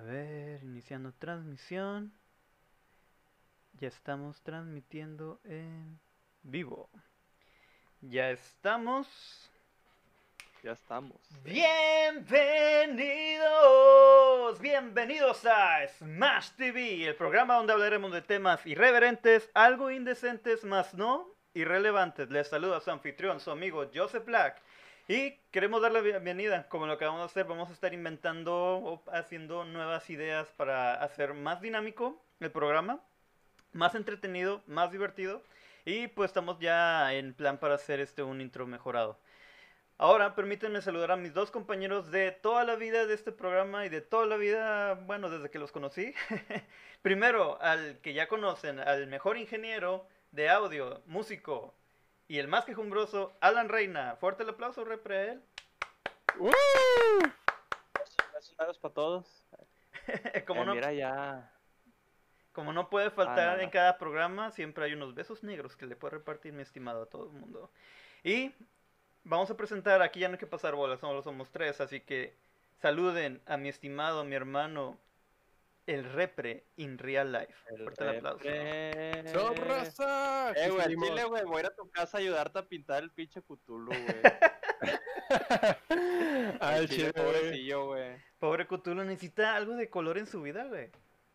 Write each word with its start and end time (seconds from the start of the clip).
A 0.00 0.02
ver, 0.02 0.62
iniciando 0.62 1.12
transmisión. 1.12 2.10
Ya 3.74 3.88
estamos 3.88 4.40
transmitiendo 4.40 5.42
en 5.44 6.00
vivo. 6.42 6.88
Ya 8.00 8.30
estamos. 8.30 9.06
Ya 10.62 10.72
estamos. 10.72 11.18
Bienvenidos, 11.44 12.18
bienvenidos 14.58 15.44
a 15.44 15.86
Smash 15.86 16.52
TV, 16.52 17.06
el 17.06 17.16
programa 17.16 17.56
donde 17.56 17.74
hablaremos 17.74 18.10
de 18.10 18.22
temas 18.22 18.64
irreverentes, 18.64 19.50
algo 19.52 19.90
indecentes, 19.90 20.64
más 20.64 20.94
no 20.94 21.28
irrelevantes. 21.52 22.30
Les 22.30 22.48
saluda 22.48 22.80
su 22.80 22.90
anfitrión, 22.90 23.38
su 23.38 23.50
amigo 23.50 23.90
Joseph 23.94 24.24
Black. 24.24 24.62
Y 25.12 25.40
queremos 25.50 25.82
darle 25.82 25.98
la 25.98 26.20
bienvenida, 26.20 26.68
como 26.68 26.86
lo 26.86 26.96
que 26.96 27.04
vamos 27.04 27.22
a 27.22 27.24
hacer, 27.24 27.44
vamos 27.44 27.68
a 27.68 27.72
estar 27.72 27.92
inventando 27.92 28.54
o 28.54 29.02
haciendo 29.10 29.64
nuevas 29.64 30.08
ideas 30.08 30.46
para 30.56 31.02
hacer 31.02 31.34
más 31.34 31.60
dinámico 31.60 32.22
el 32.38 32.52
programa, 32.52 33.00
más 33.72 33.96
entretenido, 33.96 34.62
más 34.68 34.92
divertido. 34.92 35.42
Y 35.84 36.06
pues 36.06 36.30
estamos 36.30 36.60
ya 36.60 37.12
en 37.12 37.34
plan 37.34 37.58
para 37.58 37.74
hacer 37.74 37.98
este 37.98 38.22
un 38.22 38.40
intro 38.40 38.68
mejorado. 38.68 39.18
Ahora 39.98 40.36
permítanme 40.36 40.80
saludar 40.80 41.10
a 41.10 41.16
mis 41.16 41.34
dos 41.34 41.50
compañeros 41.50 42.12
de 42.12 42.30
toda 42.30 42.62
la 42.62 42.76
vida 42.76 43.04
de 43.04 43.14
este 43.14 43.32
programa 43.32 43.86
y 43.86 43.88
de 43.88 44.02
toda 44.02 44.26
la 44.26 44.36
vida, 44.36 44.94
bueno, 44.94 45.28
desde 45.28 45.50
que 45.50 45.58
los 45.58 45.72
conocí. 45.72 46.14
Primero, 47.02 47.60
al 47.60 47.98
que 48.00 48.14
ya 48.14 48.28
conocen, 48.28 48.78
al 48.78 49.08
mejor 49.08 49.38
ingeniero 49.38 50.06
de 50.30 50.50
audio, 50.50 51.02
músico 51.06 51.74
y 52.30 52.38
el 52.38 52.46
más 52.46 52.64
quejumbroso, 52.64 53.36
Alan 53.40 53.68
Reina. 53.68 54.14
Fuerte 54.14 54.44
el 54.44 54.50
aplauso, 54.50 54.84
repre 54.84 55.18
a 55.18 55.32
él. 55.32 55.42
¡Uh! 56.38 56.48
Gracias 58.56 58.78
para 58.78 58.94
todos. 58.94 59.26
como, 60.46 60.62
Eh, 60.62 60.64
no, 60.64 60.74
Mira 60.76 60.92
ya. 60.92 61.52
como 62.52 62.72
no 62.72 62.88
puede 62.88 63.10
faltar 63.10 63.48
Ah, 63.48 63.56
no, 63.56 63.62
en 63.62 63.70
cada 63.70 63.98
programa, 63.98 64.52
siempre 64.52 64.84
hay 64.84 64.92
unos 64.92 65.12
besos 65.16 65.42
negros 65.42 65.74
que 65.74 65.86
le 65.86 65.96
puede 65.96 66.18
repartir 66.18 66.52
mi 66.52 66.62
estimado 66.62 67.02
a 67.02 67.06
todo 67.06 67.24
el 67.24 67.32
mundo. 67.32 67.68
Y 68.22 68.54
vamos 69.24 69.50
a 69.50 69.56
presentar, 69.56 70.00
aquí 70.00 70.20
ya 70.20 70.28
no 70.28 70.34
hay 70.34 70.38
que 70.38 70.46
pasar 70.46 70.76
bolas, 70.76 71.00
solo 71.00 71.22
somos 71.22 71.50
tres, 71.50 71.80
así 71.80 71.98
que 71.98 72.36
saluden 72.76 73.42
a 73.46 73.56
mi 73.56 73.68
estimado, 73.68 74.22
mi 74.22 74.36
hermano, 74.36 74.96
el 75.90 76.04
repre 76.04 76.66
in 76.76 76.98
real 76.98 77.32
life. 77.32 77.52
el 77.70 77.82
Fuerte 77.82 78.04
el 78.04 78.16
aplauso. 78.16 78.44
¡Sob, 79.32 79.56
raza! 79.58 80.52
Eh, 80.52 80.70
güey, 80.70 80.88
dile, 80.88 81.24
güey, 81.24 81.44
voy 81.44 81.56
a 81.56 81.60
ir 81.60 81.66
a 81.66 81.74
tu 81.74 81.90
casa 81.90 82.18
a 82.18 82.20
ayudarte 82.20 82.58
a 82.60 82.68
pintar 82.68 83.02
el 83.02 83.10
pinche 83.12 83.42
Cthulhu, 83.42 83.86
güey. 83.86 84.22
Al 86.60 86.74
Al 86.74 86.88
chile, 86.88 87.12
chile, 87.12 87.12
güey. 87.12 87.24
pobrecillo, 87.24 87.86
güey. 87.86 88.16
Pobre 88.38 88.66
Cthulhu 88.66 89.04
necesita 89.04 89.56
algo 89.56 89.74
de 89.74 89.90
color 89.90 90.18
en 90.18 90.26
su 90.26 90.42
vida, 90.42 90.64
güey. 90.64 90.90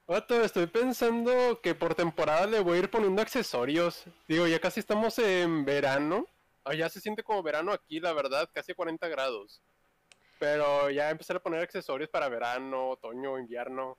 Vato, 0.08 0.42
estoy 0.44 0.68
pensando 0.68 1.60
que 1.62 1.74
por 1.76 1.96
temporada 1.96 2.46
le 2.46 2.60
voy 2.62 2.78
a 2.78 2.82
ir 2.82 2.90
poniendo 2.90 3.22
accesorios. 3.22 4.06
Digo, 4.28 4.48
ya 4.48 4.60
casi 4.60 4.80
estamos 4.80 5.18
en 5.20 5.66
verano. 5.66 6.28
Ah, 6.64 6.76
ya 6.76 6.90
se 6.90 7.02
siente 7.02 7.24
como 7.24 7.44
verano 7.44 7.72
aquí, 7.74 8.00
la 8.00 8.14
verdad, 8.14 8.50
casi 8.54 8.74
40 8.74 9.08
grados. 9.08 9.62
Pero 10.40 10.90
ya 10.90 11.10
empezar 11.10 11.38
a 11.38 11.44
poner 11.44 11.62
accesorios 11.62 12.10
para 12.10 12.30
verano, 12.30 12.90
otoño, 12.92 13.38
invierno. 13.40 13.98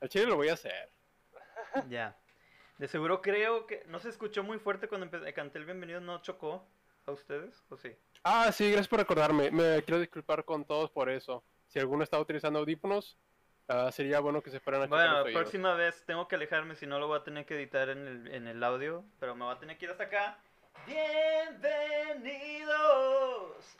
Al 0.00 0.08
chile 0.08 0.26
lo 0.26 0.36
voy 0.36 0.48
a 0.48 0.54
hacer. 0.54 0.90
Ya. 1.88 2.16
De 2.78 2.88
seguro 2.88 3.20
creo 3.20 3.66
que 3.66 3.84
no 3.86 3.98
se 3.98 4.08
escuchó 4.08 4.42
muy 4.42 4.58
fuerte 4.58 4.88
cuando 4.88 5.06
empe- 5.06 5.32
canté 5.34 5.58
el 5.58 5.66
bienvenido, 5.66 6.00
no 6.00 6.22
chocó 6.22 6.66
a 7.06 7.12
ustedes, 7.12 7.62
¿o 7.68 7.76
sí? 7.76 7.94
Ah, 8.24 8.50
sí, 8.52 8.66
gracias 8.70 8.88
por 8.88 8.98
recordarme. 8.98 9.50
Me 9.50 9.82
quiero 9.84 10.00
disculpar 10.00 10.44
con 10.44 10.64
todos 10.64 10.90
por 10.90 11.10
eso. 11.10 11.44
Si 11.66 11.78
alguno 11.78 12.02
está 12.02 12.18
utilizando 12.18 12.58
audífonos, 12.60 13.18
ah, 13.68 13.92
sería 13.92 14.20
bueno 14.20 14.42
que 14.42 14.50
se 14.50 14.60
fueran 14.60 14.82
a 14.82 14.86
Bueno, 14.86 15.24
la 15.24 15.32
próxima 15.32 15.74
vez 15.74 16.02
tengo 16.06 16.26
que 16.26 16.36
alejarme, 16.36 16.74
si 16.74 16.86
no 16.86 16.98
lo 16.98 17.06
voy 17.06 17.18
a 17.18 17.24
tener 17.24 17.44
que 17.44 17.54
editar 17.56 17.90
en 17.90 18.06
el, 18.06 18.34
en 18.34 18.46
el 18.48 18.64
audio, 18.64 19.04
pero 19.18 19.34
me 19.36 19.44
va 19.44 19.52
a 19.52 19.58
tener 19.58 19.76
que 19.76 19.84
ir 19.84 19.90
hasta 19.90 20.04
acá. 20.04 20.38
Bienvenidos. 20.86 22.16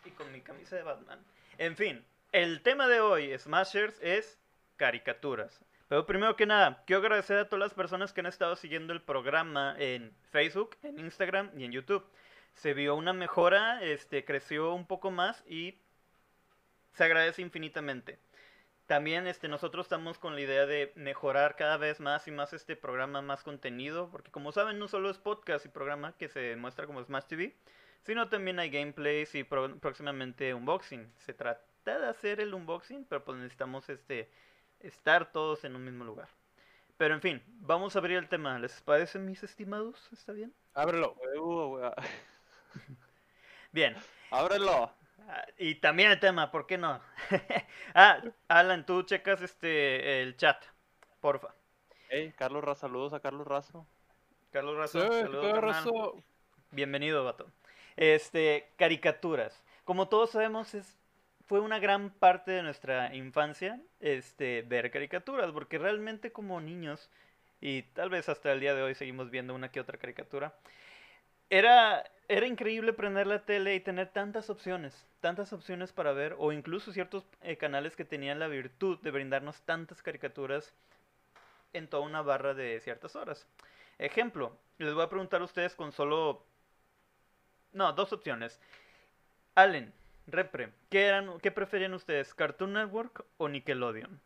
Y 0.05 0.11
con 0.11 0.31
mi 0.33 0.43
camisa 0.43 0.77
de 0.77 0.83
Batman. 0.83 1.25
En 1.59 1.75
fin, 1.77 2.05
el 2.33 2.61
tema 2.63 2.87
de 2.87 3.01
hoy, 3.01 3.37
Smashers, 3.39 3.99
es 4.03 4.39
caricaturas. 4.77 5.59
Pero 5.91 6.07
primero 6.07 6.37
que 6.37 6.47
nada, 6.47 6.85
quiero 6.87 7.03
agradecer 7.03 7.37
a 7.37 7.49
todas 7.49 7.59
las 7.59 7.75
personas 7.75 8.13
que 8.13 8.21
han 8.21 8.27
estado 8.27 8.55
siguiendo 8.55 8.93
el 8.93 9.03
programa 9.03 9.75
en 9.77 10.15
Facebook, 10.31 10.77
en 10.85 11.01
Instagram 11.01 11.51
y 11.59 11.65
en 11.65 11.73
YouTube. 11.73 12.07
Se 12.55 12.75
vio 12.75 12.95
una 12.95 13.13
mejora, 13.13 13.83
este, 13.83 14.25
creció 14.25 14.73
un 14.73 14.87
poco 14.87 15.11
más 15.11 15.43
y 15.49 15.81
se 16.93 17.03
agradece 17.03 17.43
infinitamente. 17.43 18.21
También 18.87 19.27
este, 19.27 19.49
nosotros 19.49 19.87
estamos 19.87 20.21
con 20.21 20.37
la 20.37 20.43
idea 20.43 20.65
de 20.65 20.93
mejorar 20.95 21.57
cada 21.57 21.77
vez 21.77 21.99
más 21.99 22.29
y 22.29 22.31
más 22.31 22.53
este 22.53 22.77
programa, 22.77 23.21
más 23.21 23.43
contenido, 23.43 24.11
porque 24.13 24.31
como 24.31 24.53
saben, 24.53 24.79
no 24.79 24.87
solo 24.87 25.11
es 25.11 25.19
podcast 25.19 25.67
y 25.67 25.71
programa 25.71 26.17
que 26.17 26.29
se 26.29 26.55
muestra 26.55 26.87
como 26.87 27.03
Smash 27.03 27.25
TV, 27.25 27.57
sino 28.03 28.29
también 28.29 28.61
hay 28.61 28.71
gameplays 28.71 29.35
y 29.35 29.43
próximamente 29.43 30.55
unboxing. 30.55 31.13
Se 31.19 31.35
trata 31.35 31.99
de 31.99 32.07
hacer 32.07 32.39
el 32.39 32.55
unboxing, 32.55 33.07
pero 33.07 33.25
pues 33.25 33.39
necesitamos 33.39 33.89
este, 33.89 34.31
estar 34.81 35.33
todos 35.33 35.65
en 35.65 35.77
un 35.77 35.85
mismo 35.85 36.05
lugar. 36.05 36.29
Pero 36.97 37.15
en 37.15 37.21
fin, 37.21 37.43
vamos 37.61 37.97
a 37.97 37.99
abrir 37.99 38.19
el 38.19 38.29
tema. 38.29 38.59
¿Les 38.59 38.81
parece, 38.83 39.19
mis 39.19 39.43
estimados? 39.43 40.09
¿Está 40.13 40.33
bien? 40.33 40.55
Ábrelo. 40.75 41.17
Bien. 43.73 43.97
Ábrelo. 44.31 44.93
Ah, 45.29 45.47
Y 45.57 45.77
también 45.77 46.11
el 46.11 46.21
tema, 46.21 46.51
¿por 46.51 46.67
qué 46.67 46.77
no? 46.77 47.01
ah, 47.95 48.21
Alan, 48.49 48.85
tú 48.85 49.03
checas 49.03 49.41
este 49.43 50.23
el 50.23 50.37
chat, 50.37 50.63
porfa. 51.21 51.55
Ey, 52.11 52.33
Carlos 52.33 52.65
Razo, 52.65 52.81
saludos 52.81 53.13
a 53.13 53.21
Carlos 53.21 53.47
Razo. 53.47 53.87
Carlos 54.51 54.91
Sí, 54.91 54.99
Razo, 54.99 55.11
¿qué 55.11 55.21
saludos, 55.21 55.61
razo? 55.61 56.25
Bienvenido, 56.73 57.25
vato. 57.25 57.47
Este, 57.97 58.73
caricaturas. 58.77 59.63
Como 59.85 60.09
todos 60.09 60.31
sabemos, 60.31 60.75
es, 60.75 60.99
fue 61.51 61.59
una 61.59 61.81
gran 61.81 62.11
parte 62.11 62.53
de 62.53 62.63
nuestra 62.63 63.13
infancia 63.13 63.81
este, 63.99 64.63
ver 64.63 64.93
caricaturas, 64.93 65.51
porque 65.51 65.79
realmente 65.79 66.31
como 66.31 66.61
niños, 66.61 67.11
y 67.61 67.83
tal 67.83 68.09
vez 68.09 68.29
hasta 68.29 68.53
el 68.53 68.61
día 68.61 68.73
de 68.73 68.83
hoy 68.83 68.95
seguimos 68.95 69.33
viendo 69.33 69.53
una 69.53 69.69
que 69.73 69.81
otra 69.81 69.99
caricatura, 69.99 70.55
era, 71.49 72.05
era 72.29 72.47
increíble 72.47 72.93
prender 72.93 73.27
la 73.27 73.45
tele 73.45 73.75
y 73.75 73.81
tener 73.81 74.11
tantas 74.11 74.49
opciones, 74.49 75.09
tantas 75.19 75.53
opciones 75.53 75.93
para 75.93 76.13
ver, 76.13 76.37
o 76.39 76.53
incluso 76.53 76.93
ciertos 76.93 77.27
eh, 77.43 77.57
canales 77.57 77.97
que 77.97 78.05
tenían 78.05 78.39
la 78.39 78.47
virtud 78.47 79.01
de 79.01 79.11
brindarnos 79.11 79.61
tantas 79.63 80.03
caricaturas 80.05 80.73
en 81.73 81.89
toda 81.89 82.05
una 82.05 82.23
barra 82.23 82.55
de 82.55 82.79
ciertas 82.79 83.17
horas. 83.17 83.45
Ejemplo, 83.99 84.57
les 84.79 84.95
voy 84.95 85.03
a 85.03 85.09
preguntar 85.09 85.41
a 85.41 85.47
ustedes 85.47 85.75
con 85.75 85.91
solo... 85.91 86.47
No, 87.73 87.93
dos 87.93 88.13
opciones. 88.13 88.61
Allen, 89.57 89.93
Repre, 90.33 90.73
¿qué, 90.89 91.07
eran, 91.07 91.39
¿qué 91.41 91.51
preferían 91.51 91.95
ustedes? 91.95 92.35
¿Cartoon 92.35 92.73
Network 92.75 93.25
o 93.37 93.49
Nickelodeon? 93.49 94.21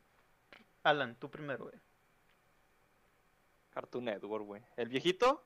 Alan, 0.82 1.16
tú 1.16 1.31
primero, 1.31 1.65
güey. 1.65 1.76
Cartoon 3.70 4.04
Network, 4.04 4.44
güey. 4.44 4.62
¿El 4.76 4.88
viejito? 4.88 5.44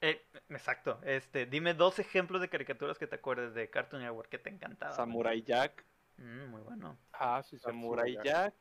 Eh, 0.00 0.26
exacto. 0.50 1.00
Este, 1.04 1.46
dime 1.46 1.74
dos 1.74 1.98
ejemplos 1.98 2.40
de 2.40 2.48
caricaturas 2.48 2.98
que 2.98 3.06
te 3.06 3.14
acuerdes 3.16 3.54
de 3.54 3.70
Cartoon 3.70 4.02
Network 4.02 4.28
que 4.28 4.38
te 4.38 4.50
encantaban. 4.50 4.94
Samurai 4.96 5.42
Jack. 5.42 5.84
Mm, 6.16 6.46
muy 6.46 6.60
bueno. 6.62 6.98
Ah, 7.12 7.42
sí. 7.42 7.58
Samurai 7.58 8.18
Jack. 8.22 8.54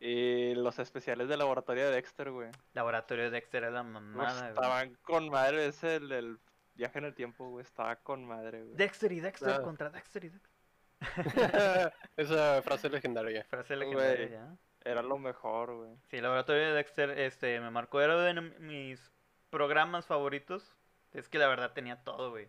Y 0.00 0.54
los 0.54 0.78
especiales 0.78 1.28
de 1.28 1.36
laboratorio 1.36 1.86
de 1.86 1.90
Dexter, 1.96 2.30
güey. 2.30 2.50
Laboratorio 2.72 3.24
de 3.24 3.30
Dexter 3.30 3.64
era 3.64 3.72
la 3.72 3.82
Uf, 3.82 3.88
mamada. 3.88 4.38
güey. 4.38 4.48
estaban 4.50 4.94
con 5.02 5.28
madre 5.28 5.66
ese 5.66 5.96
el 5.96 6.08
del 6.08 6.38
viaje 6.78 6.98
en 6.98 7.04
el 7.04 7.14
tiempo, 7.14 7.50
güey. 7.50 7.62
Estaba 7.64 7.96
con 7.96 8.24
madre, 8.24 8.62
güey. 8.62 8.76
Dexter 8.76 9.12
y 9.12 9.20
Dexter 9.20 9.50
Ah. 9.50 9.62
contra 9.62 9.90
Dexter 9.90 10.24
y 10.24 10.28
Dexter. 10.30 10.58
Esa 12.16 12.62
frase 12.62 12.88
legendaria. 12.88 13.44
Frase 13.44 13.76
legendaria 13.76 14.28
ya. 14.28 14.56
Era 14.84 15.02
lo 15.02 15.18
mejor, 15.18 15.74
güey. 15.76 15.90
Sí, 16.08 16.20
Laboratorio 16.20 16.68
de 16.68 16.72
Dexter 16.72 17.10
este, 17.10 17.60
me 17.60 17.70
marcó. 17.70 18.00
Era 18.00 18.16
de 18.20 18.40
mis 18.40 19.12
programas 19.50 20.06
favoritos. 20.06 20.76
Es 21.12 21.28
que 21.28 21.38
la 21.38 21.48
verdad 21.48 21.72
tenía 21.72 22.02
todo, 22.04 22.30
güey. 22.30 22.48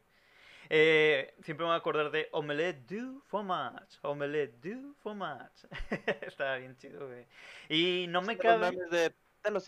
Eh, 0.69 1.33
siempre 1.41 1.63
me 1.63 1.69
voy 1.69 1.75
a 1.75 1.79
acordar 1.79 2.11
de 2.11 2.29
Omelette 2.31 2.85
du 2.85 3.21
fromage. 3.21 3.97
Omelette 4.03 4.59
du 4.61 4.93
fromage. 5.01 5.67
Estaba 6.21 6.57
bien 6.57 6.77
chido, 6.77 7.07
güey. 7.07 7.25
Y 7.67 8.05
no 8.07 8.21
me 8.21 8.37
cabe. 8.37 8.71
de 8.91 9.13
los. 9.51 9.67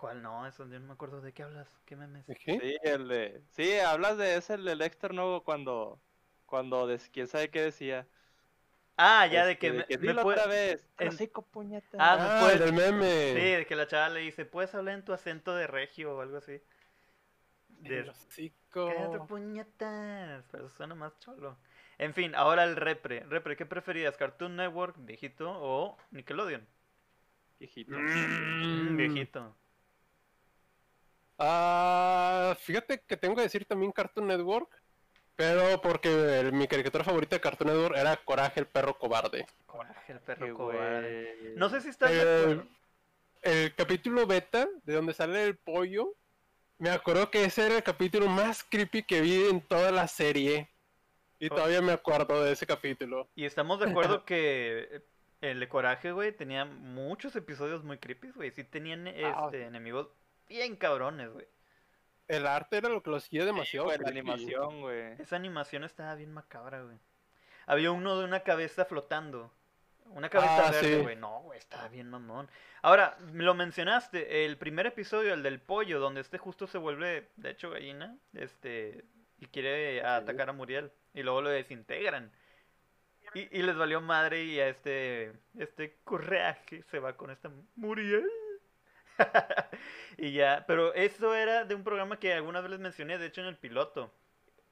¿Cuál 0.00 0.22
no? 0.22 0.46
Eso 0.46 0.66
yo 0.66 0.80
no 0.80 0.86
me 0.86 0.92
acuerdo 0.94 1.20
de 1.20 1.34
qué 1.34 1.42
hablas. 1.42 1.68
¿Qué 1.84 1.94
memes? 1.94 2.26
¿De 2.26 2.34
qué? 2.34 2.58
Sí, 2.58 2.76
el 2.82 3.06
de. 3.06 3.42
Sí, 3.50 3.78
hablas 3.80 4.16
de 4.16 4.34
ese, 4.36 4.54
el 4.54 4.64
del 4.64 4.78
Dexter, 4.78 5.12
¿no? 5.12 5.42
Cuando. 5.44 6.00
Cuando. 6.46 6.86
des- 6.86 7.10
¿Quién 7.10 7.28
sabe 7.28 7.50
qué 7.50 7.60
decía? 7.60 8.06
Ah, 8.96 9.26
ya 9.26 9.44
de 9.44 9.52
Este, 9.52 9.58
que 9.66 9.72
me, 9.72 9.84
me 9.90 9.96
dilo 9.98 10.22
puede- 10.22 10.38
otra 10.40 10.50
vez. 10.50 10.88
Te 10.96 11.04
en- 11.04 11.06
los 11.08 11.14
hocico, 11.16 11.42
puñetas. 11.42 12.00
Ah, 12.02 12.16
me 12.42 12.52
Ah, 12.54 12.58
del 12.58 12.72
meme. 12.72 13.34
Sí, 13.34 13.40
de 13.56 13.66
que 13.66 13.76
la 13.76 13.86
chava 13.86 14.08
le 14.08 14.20
dice, 14.20 14.46
¿puedes 14.46 14.74
hablar 14.74 14.94
en 14.94 15.04
tu 15.04 15.12
acento 15.12 15.54
de 15.54 15.66
regio 15.66 16.16
o 16.16 16.20
algo 16.22 16.38
así? 16.38 16.62
De, 17.68 18.08
hocico. 18.08 18.86
Cállate, 18.86 19.18
puñetas. 19.28 20.44
Pero 20.50 20.66
eso 20.66 20.76
suena 20.76 20.94
más 20.94 21.18
cholo. 21.18 21.58
En 21.98 22.14
fin, 22.14 22.34
ahora 22.34 22.64
el 22.64 22.76
repre. 22.76 23.20
Repre, 23.28 23.54
¿qué 23.54 23.66
preferías? 23.66 24.16
¿Cartoon 24.16 24.56
Network, 24.56 24.96
viejito, 24.98 25.50
o 25.50 25.98
Nickelodeon? 26.10 26.66
Viejito. 27.58 27.92
Mm, 27.98 28.94
Mm. 28.94 28.96
viejito. 28.96 29.56
Ah, 31.42 32.54
fíjate 32.60 33.00
que 33.00 33.16
tengo 33.16 33.34
que 33.34 33.42
decir 33.42 33.64
también 33.64 33.92
Cartoon 33.92 34.26
Network, 34.26 34.68
pero 35.36 35.80
porque 35.80 36.40
el- 36.40 36.52
mi 36.52 36.68
caricatura 36.68 37.02
favorita 37.02 37.36
de 37.36 37.40
Cartoon 37.40 37.70
Network 37.70 37.96
era 37.96 38.16
Coraje 38.18 38.60
el 38.60 38.66
perro 38.66 38.98
cobarde. 38.98 39.46
Coraje, 39.66 40.12
el 40.12 40.18
Qué 40.18 40.24
perro 40.26 40.54
cobarde. 40.54 41.36
güey. 41.40 41.56
No 41.56 41.70
sé 41.70 41.80
si 41.80 41.88
estás 41.88 42.10
de 42.10 42.20
El, 42.20 42.42
acuerdo. 42.52 42.66
el 43.42 43.74
capítulo 43.74 44.26
beta, 44.26 44.68
de 44.84 44.92
donde 44.94 45.14
sale 45.14 45.42
el 45.44 45.56
pollo, 45.56 46.14
me 46.78 46.90
acuerdo 46.90 47.30
que 47.30 47.44
ese 47.44 47.64
era 47.66 47.76
el 47.76 47.82
capítulo 47.82 48.26
más 48.28 48.62
creepy 48.64 49.02
que 49.02 49.20
vi 49.22 49.44
en 49.48 49.60
toda 49.62 49.90
la 49.90 50.08
serie. 50.08 50.68
Y 51.38 51.46
Oh. 51.46 51.54
todavía 51.54 51.80
me 51.80 51.92
acuerdo 51.92 52.44
de 52.44 52.52
ese 52.52 52.66
capítulo. 52.66 53.30
Y 53.34 53.46
estamos 53.46 53.80
de 53.80 53.90
acuerdo 53.90 54.24
que 54.26 55.02
el 55.40 55.58
de 55.58 55.68
Coraje, 55.70 56.12
güey, 56.12 56.32
tenía 56.32 56.66
muchos 56.66 57.34
episodios 57.34 57.82
muy 57.82 57.96
creepy, 57.96 58.30
güey. 58.32 58.50
Sí 58.50 58.62
tenían 58.62 59.08
Ah. 59.08 59.44
este, 59.46 59.64
enemigos 59.64 60.08
bien 60.50 60.76
cabrones, 60.76 61.30
güey. 61.32 61.46
El 62.28 62.46
arte 62.46 62.76
era 62.76 62.88
lo 62.88 63.02
que 63.02 63.10
lo 63.10 63.16
hacía 63.16 63.44
demasiado. 63.44 63.86
Güey, 63.86 63.98
la 63.98 64.08
animación, 64.08 64.80
güey. 64.82 65.14
Esa 65.20 65.36
animación 65.36 65.84
estaba 65.84 66.14
bien 66.14 66.32
macabra, 66.32 66.82
güey. 66.82 66.98
Había 67.66 67.90
uno 67.92 68.18
de 68.18 68.24
una 68.24 68.40
cabeza 68.40 68.84
flotando. 68.84 69.52
Una 70.06 70.28
cabeza 70.28 70.68
Ah, 70.68 70.70
verde, 70.72 70.96
sí. 70.96 71.02
güey. 71.02 71.16
No, 71.16 71.40
güey, 71.42 71.58
estaba 71.58 71.88
bien 71.88 72.10
mamón. 72.10 72.48
Ahora, 72.82 73.16
lo 73.32 73.54
mencionaste, 73.54 74.44
el 74.44 74.56
primer 74.58 74.86
episodio, 74.86 75.34
el 75.34 75.42
del 75.42 75.60
pollo, 75.60 76.00
donde 76.00 76.20
este 76.20 76.38
justo 76.38 76.66
se 76.66 76.78
vuelve, 76.78 77.28
de 77.36 77.50
hecho, 77.50 77.70
gallina, 77.70 78.16
este, 78.32 79.04
y 79.38 79.46
quiere 79.46 80.04
atacar 80.04 80.50
a 80.50 80.52
Muriel. 80.52 80.90
Y 81.14 81.22
luego 81.22 81.42
lo 81.42 81.50
desintegran. 81.50 82.32
Y, 83.34 83.58
y 83.58 83.62
les 83.62 83.76
valió 83.76 84.00
madre 84.00 84.42
y 84.42 84.58
a 84.58 84.68
este, 84.68 85.32
este 85.58 85.98
coraje 86.04 86.82
se 86.90 86.98
va 86.98 87.16
con 87.16 87.30
esta 87.30 87.50
Muriel. 87.76 88.28
y 90.16 90.32
ya, 90.32 90.64
pero 90.66 90.94
eso 90.94 91.34
era 91.34 91.64
de 91.64 91.74
un 91.74 91.84
programa 91.84 92.18
que 92.18 92.32
alguna 92.32 92.60
vez 92.60 92.70
les 92.70 92.80
mencioné, 92.80 93.18
de 93.18 93.26
hecho 93.26 93.40
en 93.40 93.48
el 93.48 93.58
piloto. 93.58 94.12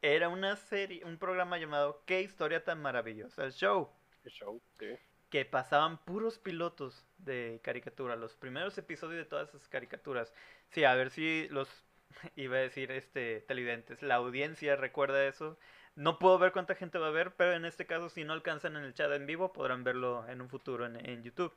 Era 0.02 0.28
una 0.28 0.56
serie, 0.56 1.04
un 1.04 1.18
programa 1.18 1.58
llamado 1.58 2.04
Qué 2.06 2.22
historia 2.22 2.64
tan 2.64 2.80
maravillosa, 2.82 3.44
el 3.44 3.52
show, 3.52 3.92
Qué 4.22 4.30
show, 4.30 4.62
sí. 4.78 4.96
que 5.30 5.44
pasaban 5.44 6.04
puros 6.04 6.38
pilotos 6.38 7.06
de 7.18 7.60
caricatura, 7.62 8.16
los 8.16 8.36
primeros 8.36 8.78
episodios 8.78 9.18
de 9.18 9.26
todas 9.26 9.50
esas 9.50 9.68
caricaturas. 9.68 10.32
Sí, 10.70 10.84
a 10.84 10.94
ver 10.94 11.10
si 11.10 11.48
los 11.50 11.84
iba 12.36 12.56
a 12.56 12.60
decir 12.60 12.90
este 12.92 13.40
televidentes, 13.42 14.02
la 14.02 14.16
audiencia 14.16 14.76
recuerda 14.76 15.26
eso. 15.26 15.58
No 15.94 16.18
puedo 16.18 16.38
ver 16.38 16.52
cuánta 16.52 16.76
gente 16.76 16.98
va 16.98 17.08
a 17.08 17.10
ver, 17.10 17.34
pero 17.36 17.54
en 17.54 17.64
este 17.64 17.86
caso 17.86 18.08
si 18.08 18.24
no 18.24 18.32
alcanzan 18.32 18.76
en 18.76 18.84
el 18.84 18.94
chat 18.94 19.10
en 19.12 19.26
vivo 19.26 19.52
podrán 19.52 19.82
verlo 19.84 20.26
en 20.28 20.40
un 20.40 20.48
futuro 20.48 20.86
en, 20.86 20.96
en 21.04 21.22
YouTube. 21.24 21.52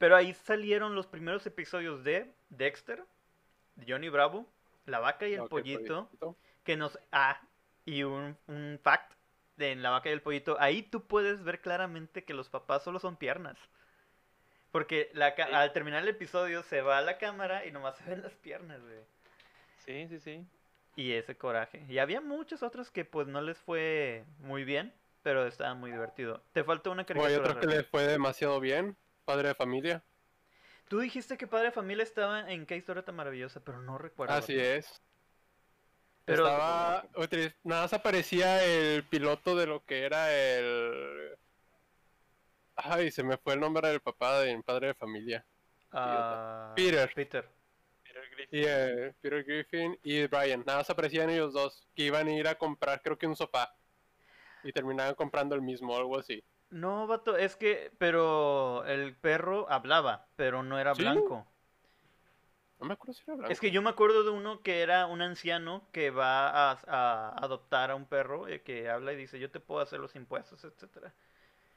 Pero 0.00 0.16
ahí 0.16 0.32
salieron 0.32 0.94
los 0.94 1.06
primeros 1.06 1.46
episodios 1.46 2.02
de 2.02 2.32
Dexter, 2.48 3.04
Johnny 3.86 4.08
Bravo, 4.08 4.46
La 4.86 4.98
vaca 4.98 5.28
y 5.28 5.34
el 5.34 5.46
pollito, 5.46 6.06
pollito. 6.06 6.36
que 6.64 6.76
nos... 6.78 6.98
Ah, 7.12 7.38
y 7.84 8.02
un, 8.02 8.34
un 8.46 8.80
fact 8.82 9.12
de 9.56 9.72
en 9.72 9.82
La 9.82 9.90
vaca 9.90 10.08
y 10.08 10.12
el 10.12 10.22
pollito, 10.22 10.56
ahí 10.58 10.82
tú 10.82 11.06
puedes 11.06 11.44
ver 11.44 11.60
claramente 11.60 12.24
que 12.24 12.32
los 12.32 12.48
papás 12.48 12.82
solo 12.82 12.98
son 12.98 13.16
piernas. 13.16 13.58
Porque 14.72 15.10
la 15.12 15.34
Sí. 15.36 15.42
al 15.42 15.72
terminar 15.74 16.02
el 16.02 16.08
episodio 16.08 16.62
se 16.62 16.80
va 16.80 16.96
a 16.96 17.02
la 17.02 17.18
cámara 17.18 17.66
y 17.66 17.70
nomás 17.70 17.98
se 17.98 18.04
ven 18.08 18.22
las 18.22 18.32
piernas, 18.36 18.80
güey. 18.80 19.00
Sí, 19.84 20.06
sí, 20.08 20.18
sí. 20.18 20.46
Y 20.96 21.12
ese 21.12 21.36
coraje. 21.36 21.84
Y 21.90 21.98
había 21.98 22.22
muchos 22.22 22.62
otros 22.62 22.90
que 22.90 23.04
pues 23.04 23.26
no 23.26 23.42
les 23.42 23.58
fue 23.58 24.24
muy 24.38 24.64
bien, 24.64 24.94
pero 25.22 25.44
estaba 25.46 25.74
muy 25.74 25.90
divertido. 25.90 26.42
Te 26.52 26.64
falta 26.64 26.88
una 26.90 27.02
O 27.02 27.04
hay 27.04 27.06
caricatura. 27.06 27.38
otro 27.40 27.54
que 27.60 27.66
Rebeca. 27.66 27.76
le 27.82 27.84
fue 27.84 28.06
demasiado 28.06 28.60
bien. 28.60 28.96
Padre 29.24 29.48
de 29.48 29.54
familia. 29.54 30.02
Tú 30.88 30.98
dijiste 30.98 31.38
que 31.38 31.46
Padre 31.46 31.66
de 31.66 31.72
Familia 31.72 32.02
estaba 32.02 32.50
en 32.50 32.66
Qué 32.66 32.76
historia 32.76 33.04
tan 33.04 33.14
maravillosa, 33.14 33.60
pero 33.60 33.80
no 33.80 33.96
recuerdo. 33.96 34.34
Así 34.34 34.58
es. 34.58 35.00
Pero 36.24 36.46
Estaba, 36.46 37.04
nada 37.62 37.82
más 37.82 37.92
aparecía 37.92 38.64
el 38.64 39.04
piloto 39.04 39.54
de 39.54 39.66
lo 39.66 39.84
que 39.84 40.04
era 40.04 40.32
el... 40.32 41.36
Ay, 42.74 43.10
se 43.10 43.22
me 43.22 43.36
fue 43.36 43.54
el 43.54 43.60
nombre 43.60 43.88
del 43.88 44.00
papá 44.00 44.40
de 44.40 44.60
padre 44.62 44.88
de 44.88 44.94
familia. 44.94 45.46
ah, 45.92 46.72
Peter. 46.74 47.12
Peter. 47.14 47.48
Peter 48.02 48.22
Griffin. 48.34 48.58
Y 48.58 48.64
eh, 48.66 49.14
Peter 49.20 49.44
Griffin 49.44 49.98
y 50.02 50.26
Brian. 50.26 50.64
Nada 50.66 50.78
más 50.78 50.90
aparecían 50.90 51.30
ellos 51.30 51.52
dos. 51.52 51.86
Que 51.94 52.04
iban 52.04 52.26
a 52.26 52.32
ir 52.32 52.48
a 52.48 52.56
comprar, 52.56 53.00
creo 53.00 53.16
que 53.16 53.26
un 53.28 53.36
sofá. 53.36 53.72
Y 54.64 54.72
terminaban 54.72 55.14
comprando 55.14 55.54
el 55.54 55.62
mismo, 55.62 55.96
algo 55.96 56.18
así. 56.18 56.42
No, 56.70 57.06
vato, 57.06 57.36
es 57.36 57.56
que, 57.56 57.92
pero 57.98 58.84
el 58.86 59.14
perro 59.16 59.70
hablaba, 59.70 60.28
pero 60.36 60.62
no 60.62 60.78
era 60.78 60.94
¿Sí? 60.94 61.02
blanco. 61.02 61.46
No 62.80 62.86
me 62.86 62.94
acuerdo 62.94 63.12
si 63.14 63.22
era 63.26 63.36
blanco. 63.36 63.52
Es 63.52 63.60
que 63.60 63.70
yo 63.70 63.82
me 63.82 63.90
acuerdo 63.90 64.22
de 64.24 64.30
uno 64.30 64.62
que 64.62 64.80
era 64.82 65.06
un 65.06 65.20
anciano 65.22 65.88
que 65.92 66.10
va 66.10 66.48
a, 66.48 66.78
a 66.86 67.28
adoptar 67.44 67.90
a 67.90 67.94
un 67.96 68.06
perro 68.06 68.48
eh, 68.48 68.62
que 68.62 68.88
habla 68.88 69.12
y 69.12 69.16
dice, 69.16 69.38
yo 69.38 69.50
te 69.50 69.60
puedo 69.60 69.80
hacer 69.80 70.00
los 70.00 70.14
impuestos, 70.16 70.64
etcétera. 70.64 71.12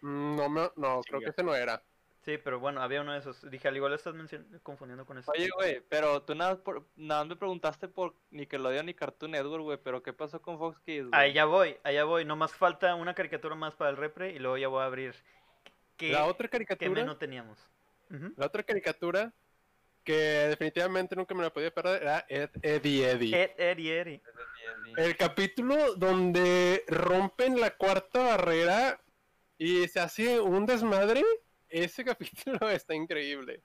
Mm, 0.02 0.36
No, 0.36 0.50
me- 0.50 0.70
no 0.76 1.04
creo 1.04 1.22
que 1.24 1.30
ese 1.32 1.44
no 1.44 1.56
era. 1.56 1.84
Sí, 2.24 2.38
pero 2.38 2.58
bueno, 2.60 2.82
había 2.82 3.02
uno 3.02 3.12
de 3.12 3.20
esos. 3.20 3.50
Dije, 3.52 3.68
al 3.68 3.76
igual 3.76 3.94
estás 3.94 4.14
mencion- 4.16 4.62
confundiendo 4.62 5.06
con 5.06 5.18
eso. 5.18 5.30
Oye, 5.32 5.50
güey, 5.56 5.82
pero 5.90 6.22
tú 6.22 6.34
nada, 6.36 6.52
más 6.52 6.60
por, 6.62 6.86
nada 6.96 7.26
me 7.26 7.36
preguntaste 7.36 7.90
por 7.90 8.16
Nickelodeon 8.32 8.88
y 8.88 8.94
Cartoon 8.94 9.32
Network, 9.32 9.64
güey, 9.64 9.78
pero 9.84 10.02
¿qué 10.02 10.14
pasó 10.14 10.42
con 10.42 10.58
Fox 10.58 10.80
Kids, 10.86 11.10
güey? 11.10 11.22
Allá 11.22 11.44
voy, 11.46 11.78
allá 11.84 12.06
voy. 12.06 12.24
Nomás 12.24 12.54
falta 12.54 12.96
una 12.96 13.14
caricatura 13.14 13.56
más 13.56 13.76
para 13.76 13.90
el 13.90 13.98
repre 13.98 14.32
y 14.32 14.40
luego 14.40 14.58
ya 14.58 14.70
voy 14.70 14.82
a 14.84 14.86
abrir. 14.86 15.14
¿Qué, 15.98 16.12
La 16.12 16.26
otra 16.26 16.48
caricatura... 16.48 16.92
menú 16.92 17.16
teníamos? 17.16 17.60
Ujú. 18.10 18.34
La 18.38 18.46
otra 18.46 18.64
caricatura 18.64 19.34
que 20.06 20.14
definitivamente 20.14 21.16
nunca 21.16 21.36
me 21.36 21.44
la 21.44 21.50
podía 21.52 21.74
perder 21.74 22.02
era 22.04 22.26
Ed, 22.30 22.50
Eddie 22.62 23.10
Eddie. 23.10 23.36
Ed, 23.44 23.52
Ed 23.58 23.78
y 23.78 23.90
Eddie. 23.90 24.22
El 24.98 25.16
capítulo 25.18 25.96
donde 25.96 26.84
rompen 26.88 27.60
la 27.60 27.76
cuarta 27.76 28.24
barrera 28.24 29.02
y 29.58 29.88
se 29.88 30.00
hace 30.00 30.40
un 30.40 30.66
desmadre, 30.66 31.24
ese 31.74 32.06
capítulo 32.06 32.70
está 32.70 32.94
increíble. 32.94 33.64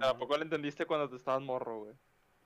¿A 0.00 0.16
poco 0.16 0.36
lo 0.36 0.42
entendiste 0.42 0.86
cuando 0.86 1.08
te 1.08 1.16
estabas 1.16 1.42
morro, 1.42 1.84
güey? 1.84 1.94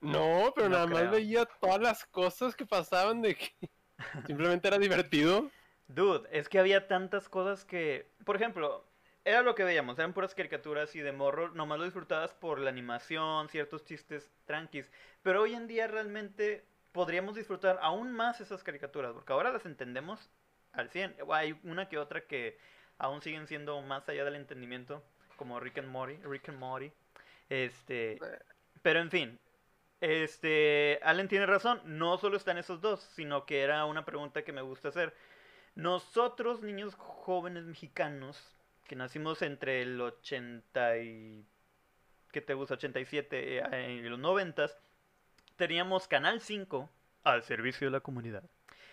No, 0.00 0.52
pero 0.54 0.68
No 0.68 0.76
nada 0.76 0.86
más 0.86 1.10
veía 1.10 1.46
todas 1.46 1.80
las 1.80 2.04
cosas 2.04 2.54
que 2.54 2.66
pasaban 2.66 3.22
de 3.22 3.34
que 3.36 3.70
simplemente 4.26 4.68
era 4.68 4.78
divertido. 4.78 5.50
Dude, 5.86 6.28
es 6.30 6.48
que 6.48 6.58
había 6.58 6.88
tantas 6.88 7.28
cosas 7.28 7.64
que, 7.64 8.10
por 8.24 8.36
ejemplo, 8.36 8.84
era 9.24 9.42
lo 9.42 9.54
que 9.54 9.64
veíamos, 9.64 9.98
eran 9.98 10.12
puras 10.12 10.34
caricaturas 10.34 10.94
y 10.94 11.00
de 11.00 11.12
morro, 11.12 11.50
nomás 11.50 11.78
lo 11.78 11.84
disfrutabas 11.84 12.34
por 12.34 12.58
la 12.58 12.70
animación, 12.70 13.48
ciertos 13.48 13.84
chistes 13.84 14.30
tranquis, 14.44 14.90
pero 15.22 15.42
hoy 15.42 15.54
en 15.54 15.66
día 15.66 15.86
realmente 15.86 16.66
podríamos 16.92 17.34
disfrutar 17.34 17.78
aún 17.82 18.12
más 18.12 18.40
esas 18.40 18.62
caricaturas, 18.62 19.12
porque 19.12 19.32
ahora 19.32 19.52
las 19.52 19.66
entendemos 19.66 20.30
al 20.72 20.90
100. 20.90 21.16
Hay 21.30 21.58
una 21.64 21.88
que 21.88 21.98
otra 21.98 22.26
que 22.26 22.58
aún 22.98 23.22
siguen 23.22 23.46
siendo 23.46 23.80
más 23.82 24.08
allá 24.08 24.24
del 24.24 24.36
entendimiento, 24.36 25.02
como 25.36 25.60
Rick 25.60 25.78
and 25.78 25.88
Morty, 25.88 26.16
Rick 26.24 26.48
and 26.48 26.58
Morty. 26.58 26.92
Este, 27.48 28.18
pero 28.82 29.00
en 29.00 29.10
fin, 29.10 29.38
este, 30.00 31.00
Allen 31.02 31.28
tiene 31.28 31.46
razón, 31.46 31.80
no 31.84 32.18
solo 32.18 32.36
están 32.36 32.58
esos 32.58 32.80
dos, 32.80 33.00
sino 33.14 33.46
que 33.46 33.62
era 33.62 33.84
una 33.86 34.04
pregunta 34.04 34.42
que 34.42 34.52
me 34.52 34.62
gusta 34.62 34.88
hacer. 34.88 35.14
Nosotros, 35.74 36.62
niños 36.62 36.94
jóvenes 36.94 37.64
mexicanos, 37.64 38.54
que 38.86 38.96
nacimos 38.96 39.42
entre 39.42 39.82
el 39.82 40.00
80 40.00 40.98
y... 40.98 41.44
¿Qué 42.30 42.40
te 42.40 42.54
gusta? 42.54 42.74
87 42.74 43.62
eh, 43.72 43.92
y 43.92 44.02
los 44.02 44.18
90, 44.18 44.66
teníamos 45.56 46.08
Canal 46.08 46.40
5 46.40 46.90
al 47.22 47.42
servicio 47.42 47.86
de 47.86 47.92
la 47.92 48.00
comunidad. 48.00 48.42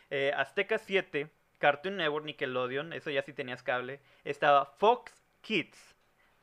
Eh, 0.09 0.31
Azteca 0.35 0.77
7, 0.77 1.29
Cartoon 1.61 1.95
Network, 1.97 2.25
Nickelodeon, 2.25 2.91
eso 2.91 3.09
ya 3.09 3.21
sí 3.21 3.31
tenías 3.31 3.63
cable. 3.63 4.01
Estaba 4.25 4.65
Fox 4.65 5.13
Kids. 5.39 5.95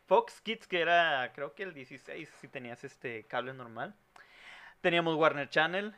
Fox 0.07 0.41
Kids, 0.41 0.67
que 0.67 0.81
era 0.81 1.31
creo 1.35 1.55
que 1.55 1.65
el 1.65 1.75
16 1.75 2.27
si 2.41 2.49
tenías 2.49 2.83
este 2.85 3.25
cable 3.27 3.53
normal. 3.53 3.95
Teníamos 4.81 5.17
Warner 5.17 5.51
Channel, 5.51 5.95